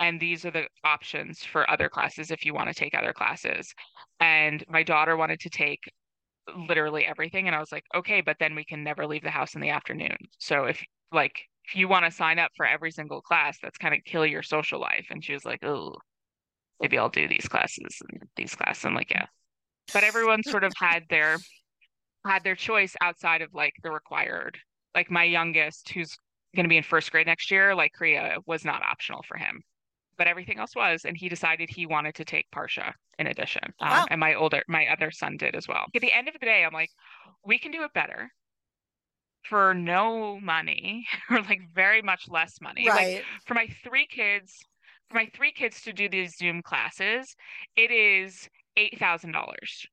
and 0.01 0.20
these 0.20 0.45
are 0.45 0.51
the 0.51 0.66
options 0.84 1.45
for 1.45 1.68
other 1.70 1.89
classes 1.89 2.30
if 2.30 2.45
you 2.45 2.55
want 2.55 2.68
to 2.68 2.74
take 2.74 2.95
other 2.95 3.12
classes. 3.12 3.72
And 4.20 4.64
my 4.68 4.82
daughter 4.82 5.16
wanted 5.16 5.41
to 5.41 5.51
take 5.51 5.80
literally 6.68 7.05
everything, 7.05 7.47
and 7.47 7.57
I 7.57 7.61
was 7.61 7.72
like, 7.72 7.84
okay, 7.94 8.20
but 8.20 8.36
then 8.38 8.55
we 8.55 8.64
can 8.64 8.84
never 8.84 9.07
leave 9.07 9.22
the 9.22 9.30
house 9.30 9.55
in 9.55 9.61
the 9.61 9.70
afternoon. 9.70 10.16
So 10.38 10.64
if 10.64 10.82
like 11.12 11.42
if 11.66 11.74
you 11.74 11.88
want 11.88 12.05
to 12.05 12.11
sign 12.11 12.38
up 12.38 12.51
for 12.57 12.66
every 12.66 12.90
single 12.90 13.20
class, 13.20 13.59
that's 13.61 13.78
kind 13.78 13.94
of 13.94 14.05
kill 14.05 14.24
your 14.26 14.42
social 14.42 14.80
life. 14.80 15.07
And 15.11 15.24
she 15.24 15.32
was 15.32 15.44
like, 15.44 15.64
oh, 15.64 15.97
maybe 16.80 16.99
I'll 16.99 17.09
do 17.09 17.26
these 17.26 17.49
classes 17.49 18.01
and 18.09 18.22
these 18.36 18.55
classes. 18.55 18.84
I'm 18.84 18.94
like, 18.94 19.11
yeah. 19.11 19.26
But 19.92 20.05
everyone 20.05 20.42
sort 20.42 20.64
of 20.64 20.72
had 20.76 21.05
their 21.11 21.38
had 22.26 22.44
their 22.44 22.57
choice 22.57 22.94
outside 23.01 23.42
of 23.42 23.55
like 23.55 23.74
the 23.82 23.90
required. 23.90 24.59
Like 24.94 25.11
my 25.11 25.24
youngest, 25.24 25.90
who's 25.90 26.16
going 26.55 26.64
to 26.64 26.68
be 26.68 26.76
in 26.76 26.82
first 26.82 27.12
grade 27.12 27.26
next 27.26 27.51
year, 27.51 27.74
like 27.74 27.92
Kriya 28.01 28.38
was 28.47 28.64
not 28.64 28.82
optional 28.82 29.22
for 29.28 29.36
him, 29.36 29.62
but 30.18 30.26
everything 30.26 30.58
else 30.58 30.74
was, 30.74 31.04
and 31.04 31.16
he 31.16 31.28
decided 31.28 31.68
he 31.70 31.86
wanted 31.86 32.14
to 32.16 32.24
take 32.24 32.50
Parsha 32.50 32.92
in 33.18 33.26
addition. 33.26 33.62
Um, 33.80 33.88
Wow. 33.90 34.06
and 34.10 34.20
my 34.20 34.34
older, 34.34 34.62
my 34.68 34.86
other 34.86 35.10
son 35.10 35.36
did 35.36 35.54
as 35.54 35.68
well. 35.68 35.86
At 35.94 36.00
the 36.00 36.12
end 36.12 36.28
of 36.28 36.34
the 36.34 36.46
day, 36.46 36.64
I'm 36.64 36.72
like, 36.72 36.90
we 37.44 37.58
can 37.58 37.72
do 37.72 37.82
it 37.84 37.92
better 37.92 38.30
for 39.44 39.74
no 39.74 40.40
money 40.40 41.06
or 41.30 41.40
like 41.42 41.60
very 41.74 42.02
much 42.02 42.28
less 42.28 42.60
money. 42.60 42.86
Like 42.86 42.96
Right. 42.96 43.24
for 43.46 43.54
my 43.54 43.68
three 43.84 44.06
kids, 44.06 44.52
for 45.08 45.16
my 45.16 45.26
three 45.34 45.52
kids 45.52 45.80
to 45.82 45.92
do 45.92 46.08
these 46.08 46.36
Zoom 46.36 46.62
classes, 46.62 47.36
it 47.76 47.90
is 47.90 48.48
eight 48.76 48.98
thousand 48.98 49.32
dollars 49.32 49.86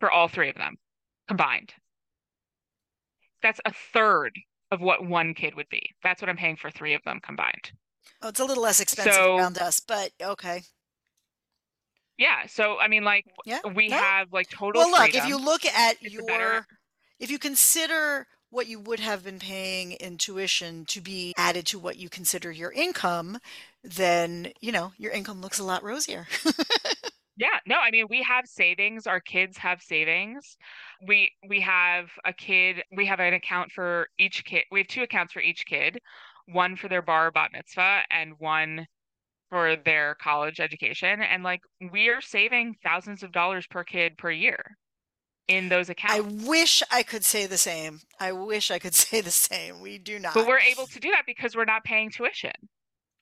for 0.00 0.10
all 0.10 0.28
three 0.28 0.48
of 0.48 0.56
them 0.56 0.76
combined. 1.28 1.72
That's 3.42 3.60
a 3.64 3.72
third 3.92 4.32
of 4.70 4.80
what 4.80 5.06
one 5.06 5.34
kid 5.34 5.54
would 5.54 5.68
be. 5.68 5.94
That's 6.02 6.20
what 6.20 6.28
I'm 6.28 6.36
paying 6.36 6.56
for 6.56 6.70
three 6.70 6.94
of 6.94 7.02
them 7.04 7.20
combined. 7.20 7.70
Oh, 8.22 8.28
it's 8.28 8.40
a 8.40 8.44
little 8.44 8.62
less 8.62 8.80
expensive 8.80 9.24
So 9.24 9.38
around 9.38 9.58
us, 9.58 9.80
but 9.80 10.12
okay. 10.20 10.62
yeah, 12.18 12.46
so 12.46 12.78
I 12.78 12.88
mean, 12.88 13.04
like 13.04 13.26
Yeah. 13.44 13.60
we 13.74 13.90
No. 13.90 13.98
have 13.98 14.32
like 14.32 14.48
total 14.48 14.84
Well, 14.84 14.90
look, 14.90 15.14
if 15.14 15.24
you 15.24 15.38
look 15.38 15.64
at 15.66 16.02
It's 16.02 16.18
a 16.18 16.24
better 16.24 16.60
your 16.60 16.66
if 17.20 17.30
you 17.30 17.38
consider 17.38 18.26
what 18.50 18.66
you 18.68 18.80
would 18.80 19.00
have 19.00 19.24
been 19.24 19.38
paying 19.40 19.92
in 19.92 20.18
tuition 20.18 20.86
to 20.86 21.00
be 21.00 21.34
added 21.36 21.66
to 21.68 21.78
what 21.78 21.96
you 21.96 22.08
consider 22.10 22.52
your 22.52 22.72
income, 22.72 23.38
then, 23.82 24.52
you 24.60 24.72
know, 24.72 24.92
your 24.98 25.12
income 25.12 25.40
looks 25.42 25.58
a 25.58 25.64
lot 25.64 25.82
rosier. 25.82 26.28
Yeah, 27.38 27.58
no, 27.66 27.76
I 27.76 27.90
mean 27.90 28.06
we 28.08 28.22
have 28.22 28.46
savings. 28.46 29.06
Our 29.06 29.20
kids 29.20 29.58
have 29.58 29.82
savings. 29.82 30.56
We 31.06 31.32
we 31.48 31.60
have 31.60 32.08
a 32.24 32.32
kid. 32.32 32.82
We 32.96 33.06
have 33.06 33.20
an 33.20 33.34
account 33.34 33.72
for 33.72 34.08
each 34.18 34.44
kid. 34.46 34.64
We 34.70 34.80
have 34.80 34.88
two 34.88 35.02
accounts 35.02 35.34
for 35.34 35.40
each 35.40 35.66
kid, 35.66 35.98
one 36.46 36.76
for 36.76 36.88
their 36.88 37.02
bar 37.02 37.30
bat 37.30 37.50
mitzvah 37.52 38.02
and 38.10 38.34
one 38.38 38.86
for 39.50 39.76
their 39.76 40.14
college 40.16 40.60
education. 40.60 41.20
And 41.22 41.42
like 41.42 41.60
we 41.92 42.08
are 42.08 42.20
saving 42.20 42.76
thousands 42.82 43.22
of 43.22 43.32
dollars 43.32 43.66
per 43.66 43.84
kid 43.84 44.16
per 44.18 44.30
year 44.30 44.76
in 45.48 45.68
those 45.68 45.88
accounts. 45.88 46.16
I 46.16 46.46
wish 46.48 46.82
I 46.90 47.02
could 47.02 47.24
say 47.24 47.46
the 47.46 47.58
same. 47.58 48.00
I 48.18 48.32
wish 48.32 48.70
I 48.70 48.78
could 48.78 48.94
say 49.06 49.20
the 49.20 49.30
same. 49.30 49.80
We 49.80 49.98
do 49.98 50.18
not. 50.18 50.34
But 50.34 50.46
we're 50.46 50.58
able 50.58 50.86
to 50.86 51.00
do 51.00 51.10
that 51.10 51.24
because 51.26 51.54
we're 51.56 51.64
not 51.64 51.84
paying 51.84 52.10
tuition. 52.10 52.52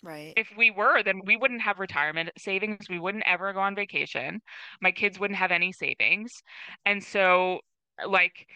Right. 0.03 0.35
If 0.37 0.49
we 0.57 0.71
were, 0.71 1.03
then 1.03 1.23
we 1.25 1.37
wouldn't 1.37 1.63
have 1.63 1.79
retirement 1.79 2.31
savings. 2.37 2.89
We 2.91 2.99
wouldn't 2.99 3.25
ever 3.27 3.53
go 3.55 3.61
on 3.61 3.75
vacation. 3.75 4.43
My 4.83 4.93
kids 4.93 5.19
wouldn't 5.19 5.39
have 5.39 5.51
any 5.51 5.73
savings. 5.73 6.43
And 6.85 7.03
so, 7.03 7.61
like, 8.07 8.47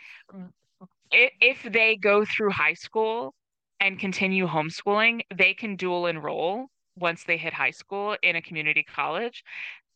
if 1.11 1.63
they 1.63 1.97
go 1.97 2.27
through 2.27 2.51
high 2.51 2.75
school 2.75 3.35
and 3.81 3.99
continue 3.99 4.47
homeschooling, 4.47 5.23
they 5.35 5.55
can 5.55 5.77
dual 5.77 6.07
enroll 6.07 6.69
once 6.97 7.25
they 7.25 7.37
hit 7.37 7.55
high 7.55 7.71
school 7.71 8.17
in 8.23 8.37
a 8.37 8.43
community 8.43 8.83
college. 8.85 9.45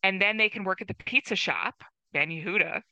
And 0.03 0.21
then 0.21 0.37
they 0.37 0.49
can 0.49 0.65
work 0.65 0.81
at 0.81 0.89
the 0.89 0.95
pizza 0.95 1.37
shop, 1.37 1.83
Ben 2.13 2.29
Yehuda, 2.29 2.83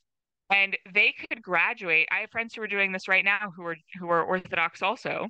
and 0.51 0.77
they 0.93 1.13
could 1.13 1.41
graduate. 1.41 2.07
I 2.11 2.19
have 2.21 2.31
friends 2.31 2.55
who 2.55 2.61
are 2.63 2.67
doing 2.67 2.91
this 2.93 3.07
right 3.07 3.25
now 3.25 3.51
who 3.55 3.63
are 3.65 3.77
who 3.99 4.09
are 4.09 4.23
Orthodox 4.23 4.81
also 4.81 5.27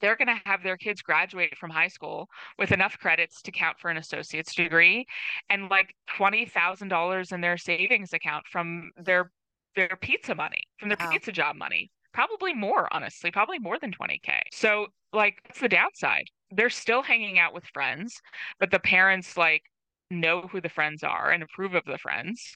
they're 0.00 0.16
going 0.16 0.28
to 0.28 0.40
have 0.46 0.62
their 0.62 0.76
kids 0.76 1.00
graduate 1.00 1.56
from 1.56 1.70
high 1.70 1.88
school 1.88 2.28
with 2.58 2.72
enough 2.72 2.98
credits 2.98 3.40
to 3.42 3.52
count 3.52 3.78
for 3.78 3.90
an 3.90 3.96
associate's 3.96 4.54
degree 4.54 5.06
and 5.48 5.68
like 5.68 5.94
$20,000 6.08 7.32
in 7.32 7.40
their 7.40 7.56
savings 7.56 8.12
account 8.12 8.46
from 8.48 8.90
their 8.96 9.30
their 9.74 9.96
pizza 10.02 10.34
money, 10.34 10.64
from 10.78 10.88
their 10.90 10.98
Wow. 10.98 11.10
pizza 11.10 11.32
job 11.32 11.56
money. 11.56 11.90
Probably 12.12 12.54
more, 12.54 12.92
honestly, 12.92 13.30
probably 13.30 13.58
more 13.58 13.78
than 13.78 13.92
20k. 13.92 14.40
So 14.52 14.86
like 15.12 15.38
that's 15.44 15.60
the 15.60 15.68
downside. 15.68 16.24
They're 16.50 16.70
still 16.70 17.02
hanging 17.02 17.38
out 17.38 17.54
with 17.54 17.64
friends, 17.72 18.20
but 18.60 18.70
the 18.70 18.78
parents 18.78 19.36
like 19.36 19.62
know 20.10 20.42
who 20.42 20.60
the 20.60 20.68
friends 20.68 21.02
are 21.02 21.30
and 21.30 21.42
approve 21.42 21.74
of 21.74 21.84
the 21.86 21.98
friends 21.98 22.54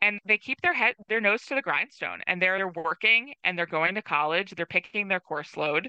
and 0.00 0.18
they 0.26 0.36
keep 0.36 0.60
their 0.62 0.74
head 0.74 0.94
their 1.08 1.20
nose 1.20 1.44
to 1.44 1.54
the 1.54 1.62
grindstone 1.62 2.20
and 2.26 2.42
they're, 2.42 2.58
they're 2.58 2.84
working 2.84 3.32
and 3.44 3.56
they're 3.56 3.66
going 3.66 3.94
to 3.94 4.02
college 4.02 4.52
they're 4.56 4.66
picking 4.66 5.06
their 5.06 5.20
course 5.20 5.56
load 5.56 5.88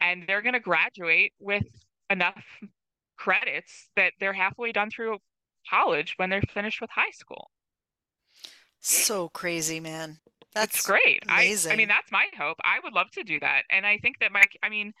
and 0.00 0.24
they're 0.26 0.42
going 0.42 0.52
to 0.52 0.60
graduate 0.60 1.32
with 1.40 1.64
enough 2.10 2.44
credits 3.16 3.88
that 3.96 4.12
they're 4.18 4.32
halfway 4.32 4.72
done 4.72 4.90
through 4.90 5.18
college 5.70 6.14
when 6.16 6.28
they're 6.28 6.42
finished 6.52 6.80
with 6.80 6.90
high 6.90 7.10
school. 7.12 7.50
So 8.80 9.28
crazy, 9.28 9.78
man. 9.78 10.18
It's 10.54 10.82
That's 10.82 10.86
great. 10.86 11.22
I 11.28 11.56
I 11.70 11.76
mean 11.76 11.88
that's 11.88 12.10
my 12.10 12.26
hope. 12.38 12.58
I 12.64 12.78
would 12.82 12.92
love 12.92 13.10
to 13.12 13.24
do 13.24 13.40
that. 13.40 13.62
And 13.70 13.86
I 13.86 13.98
think 13.98 14.18
that 14.20 14.32
my 14.32 14.42
I 14.62 14.68
mean 14.68 14.92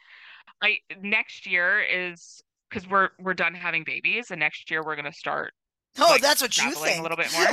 I 0.62 0.78
next 1.00 1.46
year 1.46 1.80
is 1.82 2.42
because 2.70 2.88
we're 2.88 3.10
we're 3.18 3.34
done 3.34 3.54
having 3.54 3.84
babies 3.84 4.30
and 4.30 4.40
next 4.40 4.70
year 4.70 4.82
we're 4.84 4.96
going 4.96 5.10
to 5.10 5.12
start 5.12 5.52
Oh, 5.98 6.06
like 6.08 6.22
that's 6.22 6.40
what 6.40 6.56
you 6.56 6.72
traveling 6.72 7.00
a 7.00 7.02
little 7.02 7.18
bit 7.18 7.30
more. 7.34 7.44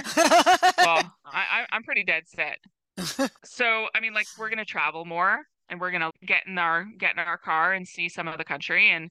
Well, 0.78 1.14
I, 1.26 1.44
I 1.52 1.66
I'm 1.72 1.84
pretty 1.84 2.04
dead 2.04 2.24
set. 2.28 2.60
So 3.46 3.88
I 3.94 4.00
mean 4.00 4.14
like 4.14 4.28
we're 4.38 4.50
going 4.50 4.60
to 4.60 4.66
travel 4.66 5.04
more 5.06 5.46
and 5.70 5.80
we're 5.80 5.92
gonna 5.92 6.12
get 6.26 6.44
in 6.48 6.58
our 6.58 6.86
get 6.98 7.14
in 7.14 7.20
our 7.20 7.38
car 7.38 7.74
and 7.74 7.88
see 7.88 8.10
some 8.10 8.28
of 8.28 8.38
the 8.38 8.44
country 8.44 8.90
and 8.90 9.10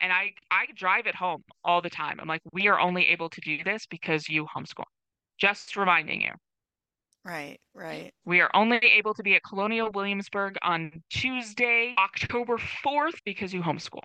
and 0.00 0.12
I 0.12 0.32
I 0.50 0.66
drive 0.76 1.06
it 1.06 1.14
home 1.14 1.44
all 1.64 1.80
the 1.80 1.90
time. 1.90 2.18
I'm 2.20 2.28
like, 2.28 2.42
we 2.52 2.68
are 2.68 2.80
only 2.80 3.06
able 3.08 3.28
to 3.30 3.40
do 3.40 3.62
this 3.64 3.86
because 3.86 4.28
you 4.28 4.46
homeschool. 4.46 4.84
Just 5.38 5.76
reminding 5.76 6.22
you. 6.22 6.32
Right, 7.24 7.58
right. 7.74 8.14
We 8.24 8.40
are 8.40 8.50
only 8.54 8.78
able 8.78 9.14
to 9.14 9.22
be 9.22 9.34
at 9.34 9.42
Colonial 9.44 9.90
Williamsburg 9.92 10.56
on 10.62 11.02
Tuesday, 11.10 11.94
October 11.98 12.56
4th 12.56 13.18
because 13.24 13.52
you 13.52 13.62
homeschool. 13.62 14.02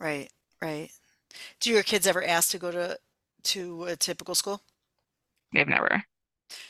Right, 0.00 0.30
right. 0.60 0.90
Do 1.60 1.70
your 1.70 1.82
kids 1.82 2.06
ever 2.06 2.22
ask 2.22 2.50
to 2.50 2.58
go 2.58 2.70
to 2.70 2.98
to 3.44 3.84
a 3.84 3.96
typical 3.96 4.34
school? 4.34 4.62
They've 5.52 5.68
never. 5.68 6.02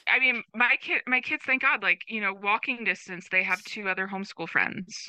I 0.09 0.19
mean, 0.19 0.43
my 0.55 0.77
kid, 0.81 1.03
my 1.07 1.21
kids, 1.21 1.43
thank 1.47 1.63
God, 1.63 1.83
like 1.83 2.03
you 2.09 2.21
know, 2.21 2.35
walking 2.35 2.85
distance, 2.85 3.29
they 3.31 3.43
have 3.43 3.63
two 3.65 3.89
other 3.89 4.09
homeschool 4.09 4.49
friends, 4.49 5.09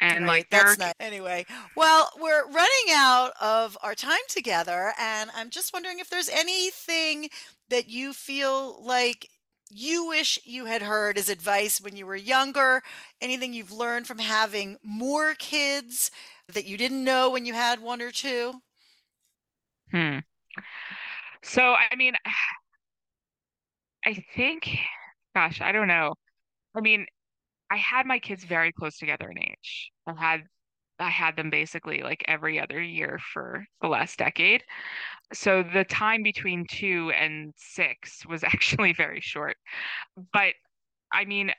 and 0.00 0.24
Right, 0.24 0.28
like 0.28 0.50
that's 0.50 0.78
not 0.78 0.96
anyway. 1.00 1.46
Well, 1.76 2.10
we're 2.20 2.46
running 2.46 2.92
out 2.92 3.32
of 3.40 3.76
our 3.82 3.94
time 3.94 4.20
together, 4.28 4.92
and 4.98 5.30
I'm 5.34 5.50
just 5.50 5.72
wondering 5.72 5.98
if 6.00 6.10
there's 6.10 6.28
anything 6.28 7.28
that 7.70 7.88
you 7.88 8.12
feel 8.12 8.82
like 8.84 9.28
you 9.70 10.06
wish 10.08 10.38
you 10.44 10.66
had 10.66 10.82
heard 10.82 11.16
as 11.18 11.28
advice 11.28 11.80
when 11.80 11.96
you 11.96 12.06
were 12.06 12.16
younger, 12.16 12.82
anything 13.20 13.52
you've 13.52 13.72
learned 13.72 14.06
from 14.06 14.18
having 14.18 14.76
more 14.82 15.34
kids 15.34 16.10
that 16.48 16.64
you 16.66 16.76
didn't 16.76 17.04
know 17.04 17.30
when 17.30 17.46
you 17.46 17.54
had 17.54 17.80
one 17.80 18.02
or 18.02 18.10
two? 18.10 18.62
hmm. 19.92 20.20
So 21.42 21.74
I 21.74 21.96
mean, 21.96 22.14
I 24.04 24.24
think, 24.34 24.68
gosh, 25.34 25.60
I 25.60 25.72
don't 25.72 25.88
know. 25.88 26.14
I 26.74 26.80
mean, 26.80 27.06
I 27.70 27.76
had 27.76 28.06
my 28.06 28.18
kids 28.18 28.44
very 28.44 28.72
close 28.72 28.98
together 28.98 29.30
in 29.30 29.38
age. 29.38 29.92
I 30.06 30.14
had 30.14 30.42
I 31.00 31.10
had 31.10 31.36
them 31.36 31.50
basically 31.50 32.02
like 32.02 32.24
every 32.28 32.60
other 32.60 32.80
year 32.80 33.18
for 33.32 33.64
the 33.80 33.88
last 33.88 34.18
decade. 34.18 34.62
So 35.32 35.62
the 35.62 35.84
time 35.84 36.22
between 36.22 36.66
two 36.70 37.12
and 37.12 37.52
six 37.56 38.26
was 38.26 38.44
actually 38.44 38.92
very 38.92 39.20
short. 39.20 39.56
But 40.32 40.54
I 41.12 41.24
mean, 41.24 41.52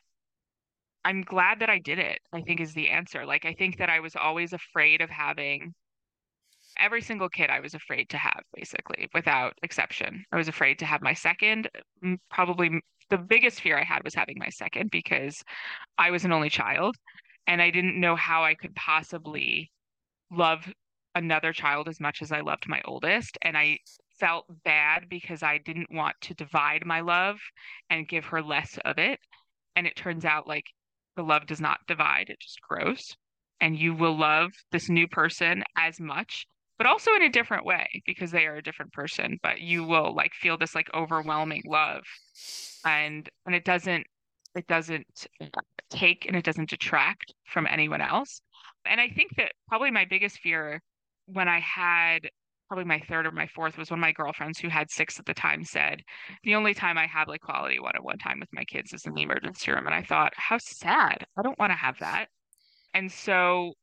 I'm 1.04 1.22
glad 1.22 1.60
that 1.60 1.70
I 1.70 1.80
did 1.80 2.00
it, 2.00 2.20
I 2.32 2.42
think 2.42 2.60
is 2.60 2.74
the 2.74 2.90
answer. 2.90 3.26
Like, 3.26 3.46
I 3.46 3.54
think 3.54 3.78
that 3.78 3.90
I 3.90 4.00
was 4.00 4.16
always 4.16 4.54
afraid 4.54 5.02
of 5.02 5.10
having 5.10 5.74
every 6.78 7.02
single 7.02 7.30
kid 7.30 7.50
I 7.50 7.60
was 7.60 7.74
afraid 7.74 8.10
to 8.10 8.18
have, 8.18 8.44
basically, 8.54 9.10
without 9.14 9.54
exception. 9.64 10.24
I 10.32 10.38
was 10.38 10.48
afraid 10.48 10.80
to 10.80 10.86
have 10.86 11.02
my 11.02 11.14
second. 11.14 11.70
Probably 12.30 12.82
the 13.10 13.18
biggest 13.18 13.62
fear 13.62 13.78
I 13.78 13.84
had 13.84 14.04
was 14.04 14.14
having 14.14 14.38
my 14.38 14.50
second 14.50 14.92
because 14.92 15.44
I 15.98 16.12
was 16.12 16.24
an 16.24 16.32
only 16.32 16.50
child 16.50 16.96
and 17.52 17.62
I 17.62 17.70
didn't 17.70 18.00
know 18.00 18.16
how 18.16 18.46
I 18.46 18.56
could 18.56 18.74
possibly 18.76 19.74
love 20.32 20.72
another 21.16 21.52
child 21.52 21.90
as 21.90 22.00
much 22.00 22.22
as 22.22 22.32
I 22.32 22.40
loved 22.40 22.64
my 22.66 22.82
oldest. 22.86 23.38
And 23.42 23.58
I 23.58 23.80
felt 24.22 24.46
bad 24.64 25.10
because 25.10 25.44
I 25.44 25.58
didn't 25.58 25.92
want 25.92 26.16
to 26.22 26.34
divide 26.34 26.86
my 26.86 27.02
love 27.02 27.40
and 27.90 28.08
give 28.08 28.24
her 28.28 28.42
less 28.42 28.80
of 28.86 28.98
it. 28.98 29.20
And 29.76 29.86
it 29.86 29.98
turns 29.98 30.24
out 30.24 30.48
like 30.48 30.64
the 31.18 31.24
love 31.24 31.46
does 31.46 31.60
not 31.60 31.80
divide, 31.90 32.30
it 32.30 32.40
just 32.40 32.62
grows. 32.62 33.18
And 33.60 33.78
you 33.78 33.94
will 33.94 34.18
love 34.18 34.52
this 34.72 34.88
new 34.88 35.10
person 35.10 35.62
as 35.78 36.00
much, 36.00 36.46
but 36.78 36.88
also 36.88 37.14
in 37.16 37.24
a 37.24 37.30
different 37.30 37.66
way 37.66 37.86
because 38.06 38.32
they 38.32 38.46
are 38.46 38.56
a 38.56 38.64
different 38.64 38.94
person. 38.94 39.40
But 39.44 39.60
you 39.60 39.84
will 39.84 40.16
like 40.16 40.32
feel 40.40 40.58
this 40.58 40.74
like 40.74 40.88
overwhelming 40.94 41.64
love. 41.66 42.04
And 42.86 43.30
and 43.46 43.54
it 43.54 43.66
doesn't 43.66 44.08
it 44.56 44.68
doesn't 44.68 45.28
take 45.90 46.26
and 46.26 46.36
it 46.36 46.44
doesn't 46.44 46.70
detract 46.70 47.34
from 47.46 47.68
anyone 47.68 48.02
else. 48.02 48.42
And 48.86 49.00
I 49.00 49.10
think 49.10 49.36
that 49.38 49.54
probably 49.68 49.92
my 49.92 50.06
biggest 50.06 50.40
fear 50.40 50.82
when 51.26 51.48
I 51.48 51.60
had 51.60 52.30
probably 52.68 52.86
my 52.86 53.00
third 53.00 53.28
or 53.28 53.32
my 53.32 53.48
fourth 53.48 53.78
was 53.78 53.92
one 53.92 54.00
of 54.00 54.02
my 54.02 54.14
girlfriends 54.14 54.58
who 54.58 54.70
had 54.70 54.90
six 54.90 55.20
at 55.20 55.26
the 55.26 55.34
time 55.34 55.64
said, 55.64 56.02
the 56.44 56.56
only 56.56 56.74
time 56.74 56.98
I 56.98 57.06
have 57.06 57.28
like 57.28 57.42
quality 57.42 57.80
one 57.80 57.96
on 57.98 58.04
one 58.04 58.18
time 58.18 58.40
with 58.40 58.48
my 58.54 58.64
kids 58.64 58.94
is 58.94 59.06
in 59.06 59.14
the 59.14 59.24
emergency 59.24 59.72
room. 59.72 59.86
And 59.86 59.96
I 59.96 60.04
thought, 60.04 60.32
how 60.38 60.58
sad. 60.58 61.26
I 61.38 61.42
don't 61.42 61.60
want 61.60 61.72
to 61.72 61.78
have 61.78 62.00
that. 62.00 62.28
And 62.94 63.12
so 63.12 63.74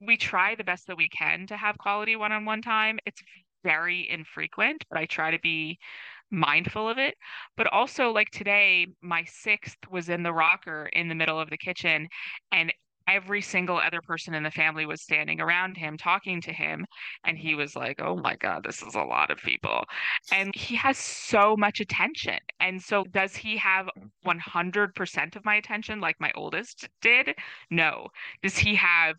we 0.00 0.16
try 0.16 0.54
the 0.54 0.64
best 0.64 0.88
that 0.88 0.96
we 0.96 1.08
can 1.08 1.46
to 1.46 1.56
have 1.56 1.78
quality 1.78 2.16
one 2.16 2.32
on 2.32 2.44
one 2.44 2.62
time. 2.62 2.98
It's 3.06 3.22
very 3.62 4.08
infrequent, 4.10 4.84
but 4.90 4.98
I 4.98 5.06
try 5.06 5.30
to 5.30 5.38
be 5.38 5.78
mindful 6.30 6.88
of 6.88 6.98
it. 6.98 7.14
But 7.56 7.66
also, 7.72 8.10
like 8.10 8.30
today, 8.30 8.86
my 9.02 9.24
sixth 9.24 9.78
was 9.90 10.08
in 10.08 10.22
the 10.22 10.32
rocker 10.32 10.88
in 10.92 11.08
the 11.08 11.14
middle 11.14 11.40
of 11.40 11.50
the 11.50 11.58
kitchen, 11.58 12.08
and 12.52 12.72
every 13.08 13.40
single 13.40 13.78
other 13.78 14.00
person 14.02 14.34
in 14.34 14.42
the 14.42 14.50
family 14.50 14.84
was 14.84 15.02
standing 15.02 15.40
around 15.40 15.76
him 15.76 15.96
talking 15.96 16.40
to 16.40 16.52
him. 16.52 16.84
And 17.24 17.38
he 17.38 17.54
was 17.54 17.76
like, 17.76 18.00
Oh 18.02 18.16
my 18.16 18.36
God, 18.36 18.64
this 18.64 18.82
is 18.82 18.94
a 18.94 19.02
lot 19.02 19.30
of 19.30 19.38
people. 19.38 19.84
And 20.32 20.54
he 20.54 20.74
has 20.76 20.98
so 20.98 21.56
much 21.56 21.80
attention. 21.80 22.38
And 22.60 22.80
so, 22.82 23.04
does 23.12 23.36
he 23.36 23.56
have 23.58 23.88
mm. 24.26 24.40
100% 24.40 25.36
of 25.36 25.44
my 25.44 25.56
attention 25.56 26.00
like 26.00 26.16
my 26.20 26.32
oldest 26.34 26.88
did? 27.00 27.34
No. 27.70 28.08
Does 28.42 28.58
he 28.58 28.74
have 28.74 29.16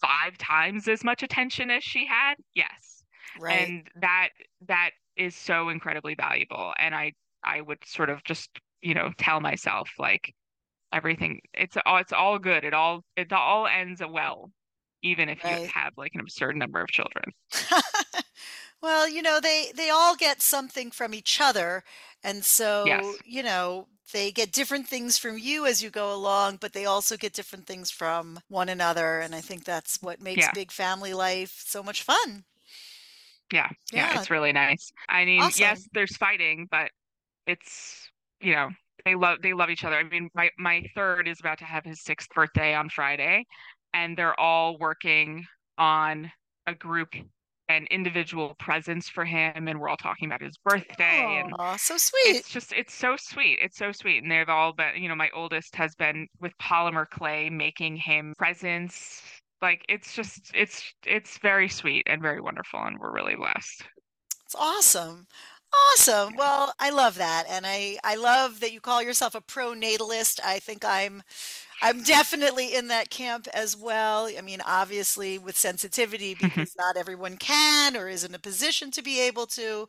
five 0.00 0.36
times 0.38 0.88
as 0.88 1.04
much 1.04 1.22
attention 1.22 1.70
as 1.70 1.82
she 1.82 2.06
had? 2.06 2.34
Yes. 2.54 3.04
Right. 3.40 3.68
And 3.68 3.88
that 4.00 4.28
that 4.68 4.90
is 5.16 5.36
so 5.36 5.68
incredibly 5.68 6.14
valuable. 6.14 6.74
And 6.78 6.94
I 6.94 7.12
I 7.44 7.60
would 7.60 7.84
sort 7.86 8.10
of 8.10 8.22
just, 8.24 8.50
you 8.82 8.94
know, 8.94 9.10
tell 9.18 9.40
myself 9.40 9.90
like 9.98 10.34
everything 10.92 11.40
it's 11.54 11.76
all 11.86 11.98
it's 11.98 12.12
all 12.12 12.38
good. 12.38 12.64
It 12.64 12.74
all 12.74 13.04
it 13.16 13.32
all 13.32 13.66
ends 13.68 14.02
well, 14.08 14.52
even 15.02 15.28
if 15.30 15.44
you 15.44 15.58
have 15.66 15.94
like 15.98 16.12
an 16.14 16.20
absurd 16.22 16.56
number 16.56 16.82
of 16.82 16.88
children. 16.90 17.32
Well, 18.82 19.08
you 19.08 19.22
know, 19.22 19.40
they 19.40 19.72
they 19.74 19.90
all 19.90 20.16
get 20.16 20.42
something 20.42 20.90
from 20.90 21.14
each 21.14 21.40
other, 21.40 21.84
and 22.22 22.44
so, 22.44 23.16
Yes. 23.16 23.22
you 23.24 23.42
know, 23.42 23.88
they 24.12 24.32
get 24.32 24.52
different 24.52 24.88
things 24.88 25.18
from 25.18 25.38
you 25.38 25.66
as 25.66 25.82
you 25.82 25.90
go 25.90 26.12
along, 26.14 26.56
but 26.58 26.72
they 26.72 26.84
also 26.84 27.16
get 27.16 27.32
different 27.32 27.66
things 27.66 27.90
from 27.90 28.40
one 28.48 28.68
another, 28.68 29.20
and 29.20 29.34
I 29.34 29.40
think 29.40 29.64
that's 29.64 30.02
what 30.02 30.20
makes 30.20 30.48
Yeah. 30.48 30.50
big 30.50 30.72
family 30.72 31.14
life 31.14 31.62
so 31.66 31.82
much 31.82 32.02
fun. 32.02 32.44
Yeah. 33.52 33.68
Yeah. 33.92 34.12
Yeah, 34.14 34.20
It's 34.20 34.30
really 34.30 34.52
nice. 34.52 34.90
I 35.08 35.24
mean, 35.24 35.42
awesome. 35.42 35.60
yes, 35.60 35.86
there's 35.92 36.16
fighting, 36.16 36.66
but 36.70 36.90
it's, 37.46 38.08
you 38.40 38.54
know, 38.54 38.68
they 39.04 39.14
love 39.14 39.38
they 39.42 39.52
love 39.52 39.70
each 39.70 39.84
other. 39.84 39.96
I 39.96 40.04
mean, 40.04 40.28
my 40.34 40.50
my 40.58 40.84
third 40.94 41.26
is 41.28 41.40
about 41.40 41.58
to 41.58 41.64
have 41.64 41.84
his 41.84 42.02
sixth 42.02 42.28
birthday 42.34 42.74
on 42.74 42.88
Friday, 42.88 43.44
and 43.94 44.16
they're 44.16 44.38
all 44.38 44.78
working 44.78 45.44
on 45.78 46.30
a 46.66 46.74
group 46.74 47.08
and 47.68 47.86
individual 47.88 48.54
presents 48.58 49.08
for 49.08 49.24
him, 49.24 49.66
and 49.68 49.80
we're 49.80 49.88
all 49.88 49.96
talking 49.96 50.28
about 50.28 50.42
his 50.42 50.56
birthday, 50.64 51.40
and 51.42 51.52
Oh, 51.58 51.76
so 51.78 51.96
sweet. 51.96 52.36
it's 52.36 52.48
just 52.50 52.72
it's 52.72 52.94
so 52.94 53.16
sweet. 53.18 53.58
It's 53.60 53.76
so 53.78 53.92
sweet, 53.92 54.22
and 54.22 54.30
they've 54.30 54.48
all 54.48 54.72
been, 54.72 55.02
you 55.02 55.08
know, 55.08 55.14
my 55.16 55.30
oldest 55.34 55.74
has 55.76 55.94
been 55.96 56.28
with 56.40 56.52
polymer 56.60 57.08
clay 57.08 57.50
making 57.50 57.96
him 57.96 58.34
presents. 58.38 59.22
Like 59.62 59.84
it's 59.88 60.14
just 60.14 60.50
it's 60.54 60.92
it's 61.06 61.38
very 61.38 61.68
sweet 61.68 62.02
and 62.06 62.20
very 62.20 62.40
wonderful, 62.40 62.80
and 62.82 62.98
we're 62.98 63.14
really 63.14 63.36
blessed. 63.36 63.84
It's 64.44 64.56
awesome. 64.58 65.26
Awesome. 65.92 66.36
Well, 66.36 66.74
I 66.78 66.90
love 66.90 67.14
that, 67.16 67.44
and 67.48 67.64
I 67.66 67.96
I 68.04 68.16
love 68.16 68.60
that 68.60 68.72
you 68.72 68.80
call 68.80 69.02
yourself 69.02 69.34
a 69.34 69.40
pro-natalist. 69.40 70.40
I 70.44 70.58
think 70.58 70.84
I'm 70.84 71.22
I'm 71.80 72.02
definitely 72.02 72.74
in 72.74 72.88
that 72.88 73.08
camp 73.08 73.48
as 73.54 73.76
well. 73.76 74.26
I 74.26 74.40
mean, 74.42 74.60
obviously 74.66 75.38
with 75.38 75.56
sensitivity 75.56 76.34
mm-hmm. 76.34 76.46
because 76.46 76.74
not 76.76 76.96
everyone 76.96 77.36
can 77.38 77.96
or 77.96 78.08
is 78.08 78.24
in 78.24 78.34
a 78.34 78.38
position 78.38 78.90
to 78.92 79.02
be 79.02 79.20
able 79.20 79.46
to, 79.46 79.88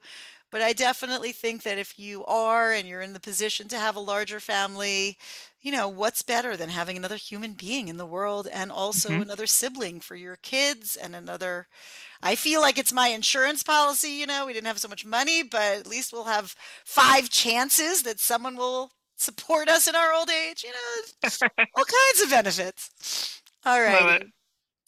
but 0.51 0.61
I 0.61 0.73
definitely 0.73 1.33
think 1.33 1.63
that 1.63 1.77
if 1.77 1.99
you 1.99 2.23
are 2.25 2.71
and 2.71 2.87
you're 2.87 3.01
in 3.01 3.13
the 3.13 3.19
position 3.19 3.67
to 3.69 3.77
have 3.77 3.95
a 3.95 3.99
larger 3.99 4.39
family, 4.39 5.17
you 5.63 5.71
know, 5.71 5.89
what's 5.89 6.23
better 6.23 6.57
than 6.57 6.69
having 6.69 6.97
another 6.97 7.17
human 7.17 7.53
being 7.53 7.89
in 7.89 7.97
the 7.97 8.05
world 8.07 8.47
and 8.53 8.71
also 8.71 9.09
hmm 9.09 9.21
another 9.21 9.47
sibling 9.47 10.01
for 10.01 10.15
your 10.15 10.37
kids 10.37 10.95
and 10.97 11.15
another 11.15 11.67
I 12.21 12.35
feel 12.35 12.61
like 12.61 12.77
it's 12.77 12.93
my 12.93 13.09
insurance 13.09 13.63
policy, 13.63 14.11
you 14.11 14.27
know, 14.27 14.45
we 14.45 14.53
didn't 14.53 14.67
have 14.67 14.79
so 14.79 14.89
much 14.89 15.05
money, 15.05 15.43
but 15.43 15.61
at 15.79 15.87
least 15.87 16.13
we'll 16.13 16.25
have 16.25 16.55
five 16.85 17.29
chances 17.29 18.03
that 18.03 18.19
someone 18.19 18.57
will 18.57 18.91
support 19.17 19.69
us 19.69 19.87
in 19.87 19.95
our 19.95 20.13
old 20.13 20.29
age, 20.29 20.63
you 20.63 20.71
know, 20.71 21.01
all 21.75 21.85
kinds 21.85 22.21
of 22.21 22.29
benefits. 22.29 23.41
All 23.65 23.81
righty. 23.81 24.33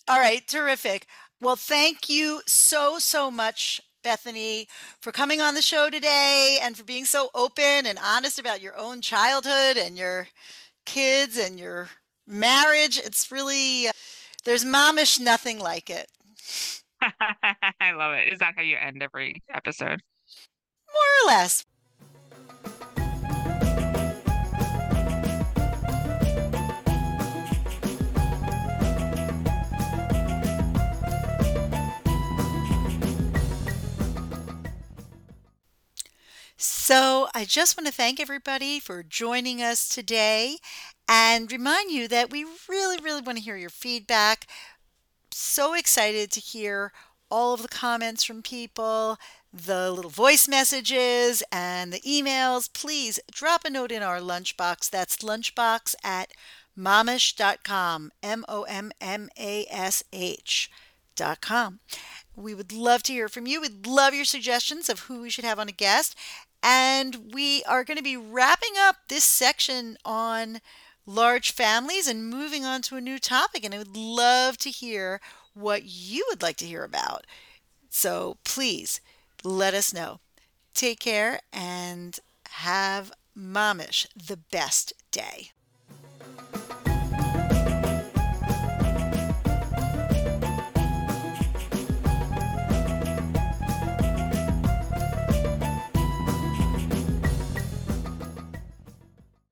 All 0.08 0.20
right, 0.20 0.46
terrific. 0.48 1.08
Well, 1.42 1.56
thank 1.56 2.10
you 2.10 2.42
so, 2.48 3.00
so 3.00 3.32
much, 3.32 3.82
Bethany, 4.04 4.68
for 5.02 5.12
coming 5.12 5.42
on 5.42 5.56
the 5.56 5.62
show 5.62 5.90
today 5.90 6.60
and 6.62 6.78
for 6.78 6.84
being 6.84 7.06
so 7.06 7.30
open 7.34 7.86
and 7.86 8.00
honest 8.04 8.40
about 8.40 8.62
your 8.62 8.78
own 8.78 9.02
childhood 9.02 9.78
and 9.78 9.98
your 9.98 10.28
kids 10.86 11.38
and 11.38 11.60
your 11.60 11.90
marriage. 12.28 12.98
It's 12.98 13.32
really, 13.32 13.88
there's 14.44 14.66
Mommash 14.66 15.20
nothing 15.20 15.60
like 15.60 15.90
it. 15.90 16.08
I 17.80 17.92
love 17.92 18.14
it. 18.14 18.32
Is 18.32 18.40
that 18.40 18.54
how 18.56 18.62
you 18.62 18.78
end 18.78 19.04
every 19.04 19.42
episode? 19.54 20.02
More 20.94 21.24
or 21.24 21.28
less. 21.28 21.66
So 36.86 37.30
I 37.34 37.46
just 37.46 37.76
want 37.76 37.88
to 37.88 37.92
thank 37.92 38.20
everybody 38.20 38.80
for 38.80 39.02
joining 39.02 39.60
us 39.60 39.90
today 39.90 40.58
and 41.10 41.52
remind 41.52 41.90
you 41.90 42.08
that 42.10 42.30
we 42.30 42.46
really, 42.70 43.00
really 43.02 43.24
want 43.24 43.40
to 43.40 43.44
hear 43.44 43.58
your 43.58 43.72
feedback. 43.72 44.46
So 45.32 45.74
excited 45.74 46.30
to 46.30 46.40
hear 46.40 46.92
all 47.32 47.56
of 47.56 47.64
the 47.64 47.68
comments 47.70 48.24
from 48.24 48.44
people, 48.44 49.18
the 49.52 49.92
little 49.92 50.12
voice 50.12 50.48
messages, 50.48 51.42
and 51.52 51.92
the 51.92 52.02
emails. 52.02 52.72
Please 52.72 53.20
drop 53.32 53.66
a 53.66 53.72
note 53.72 53.92
in 53.92 54.04
our 54.04 54.20
lunchbox. 54.20 54.88
That's 54.92 55.18
lunchbox 55.24 55.96
at 56.04 56.34
mommash.com, 56.78 58.12
M 58.22 58.46
O 58.48 58.62
M 58.62 58.92
M 59.02 59.30
A 59.40 59.66
S 59.72 60.04
H.com. 60.14 61.80
We 62.36 62.54
would 62.54 62.72
love 62.72 63.02
to 63.04 63.14
hear 63.14 63.28
from 63.28 63.48
you. 63.48 63.62
We'd 63.62 63.88
love 63.88 64.14
your 64.14 64.26
suggestions 64.26 64.88
of 64.88 65.00
who 65.00 65.22
we 65.22 65.32
should 65.32 65.46
have 65.46 65.58
on 65.58 65.70
a 65.70 65.72
guest. 65.72 66.16
And 66.66 67.32
we 67.34 67.64
are 67.66 67.84
going 67.84 67.98
to 67.98 68.04
be 68.04 68.18
wrapping 68.18 68.74
up 68.80 68.96
this 69.08 69.24
section 69.24 69.98
on 70.04 70.62
large 71.06 71.52
families 71.52 72.08
and 72.08 72.28
moving 72.28 72.66
on 72.66 72.82
to 72.84 72.96
a 72.96 73.02
new 73.02 73.20
topic. 73.20 73.64
And 73.64 73.74
I 73.74 73.78
would 73.78 73.96
love 73.96 74.58
to 74.60 74.72
hear 74.72 75.22
what 75.54 75.84
you 75.86 76.26
would 76.30 76.42
like 76.42 76.58
to 76.58 76.66
hear 76.66 76.84
about. 76.84 77.28
So 77.90 78.38
please 78.44 79.00
let 79.44 79.74
us 79.76 79.94
know. 79.94 80.20
Take 80.74 81.00
care 81.00 81.42
and 81.54 82.20
have 82.50 83.12
Mommash 83.38 84.08
the 84.16 84.38
best 84.38 84.94
day. 85.12 85.52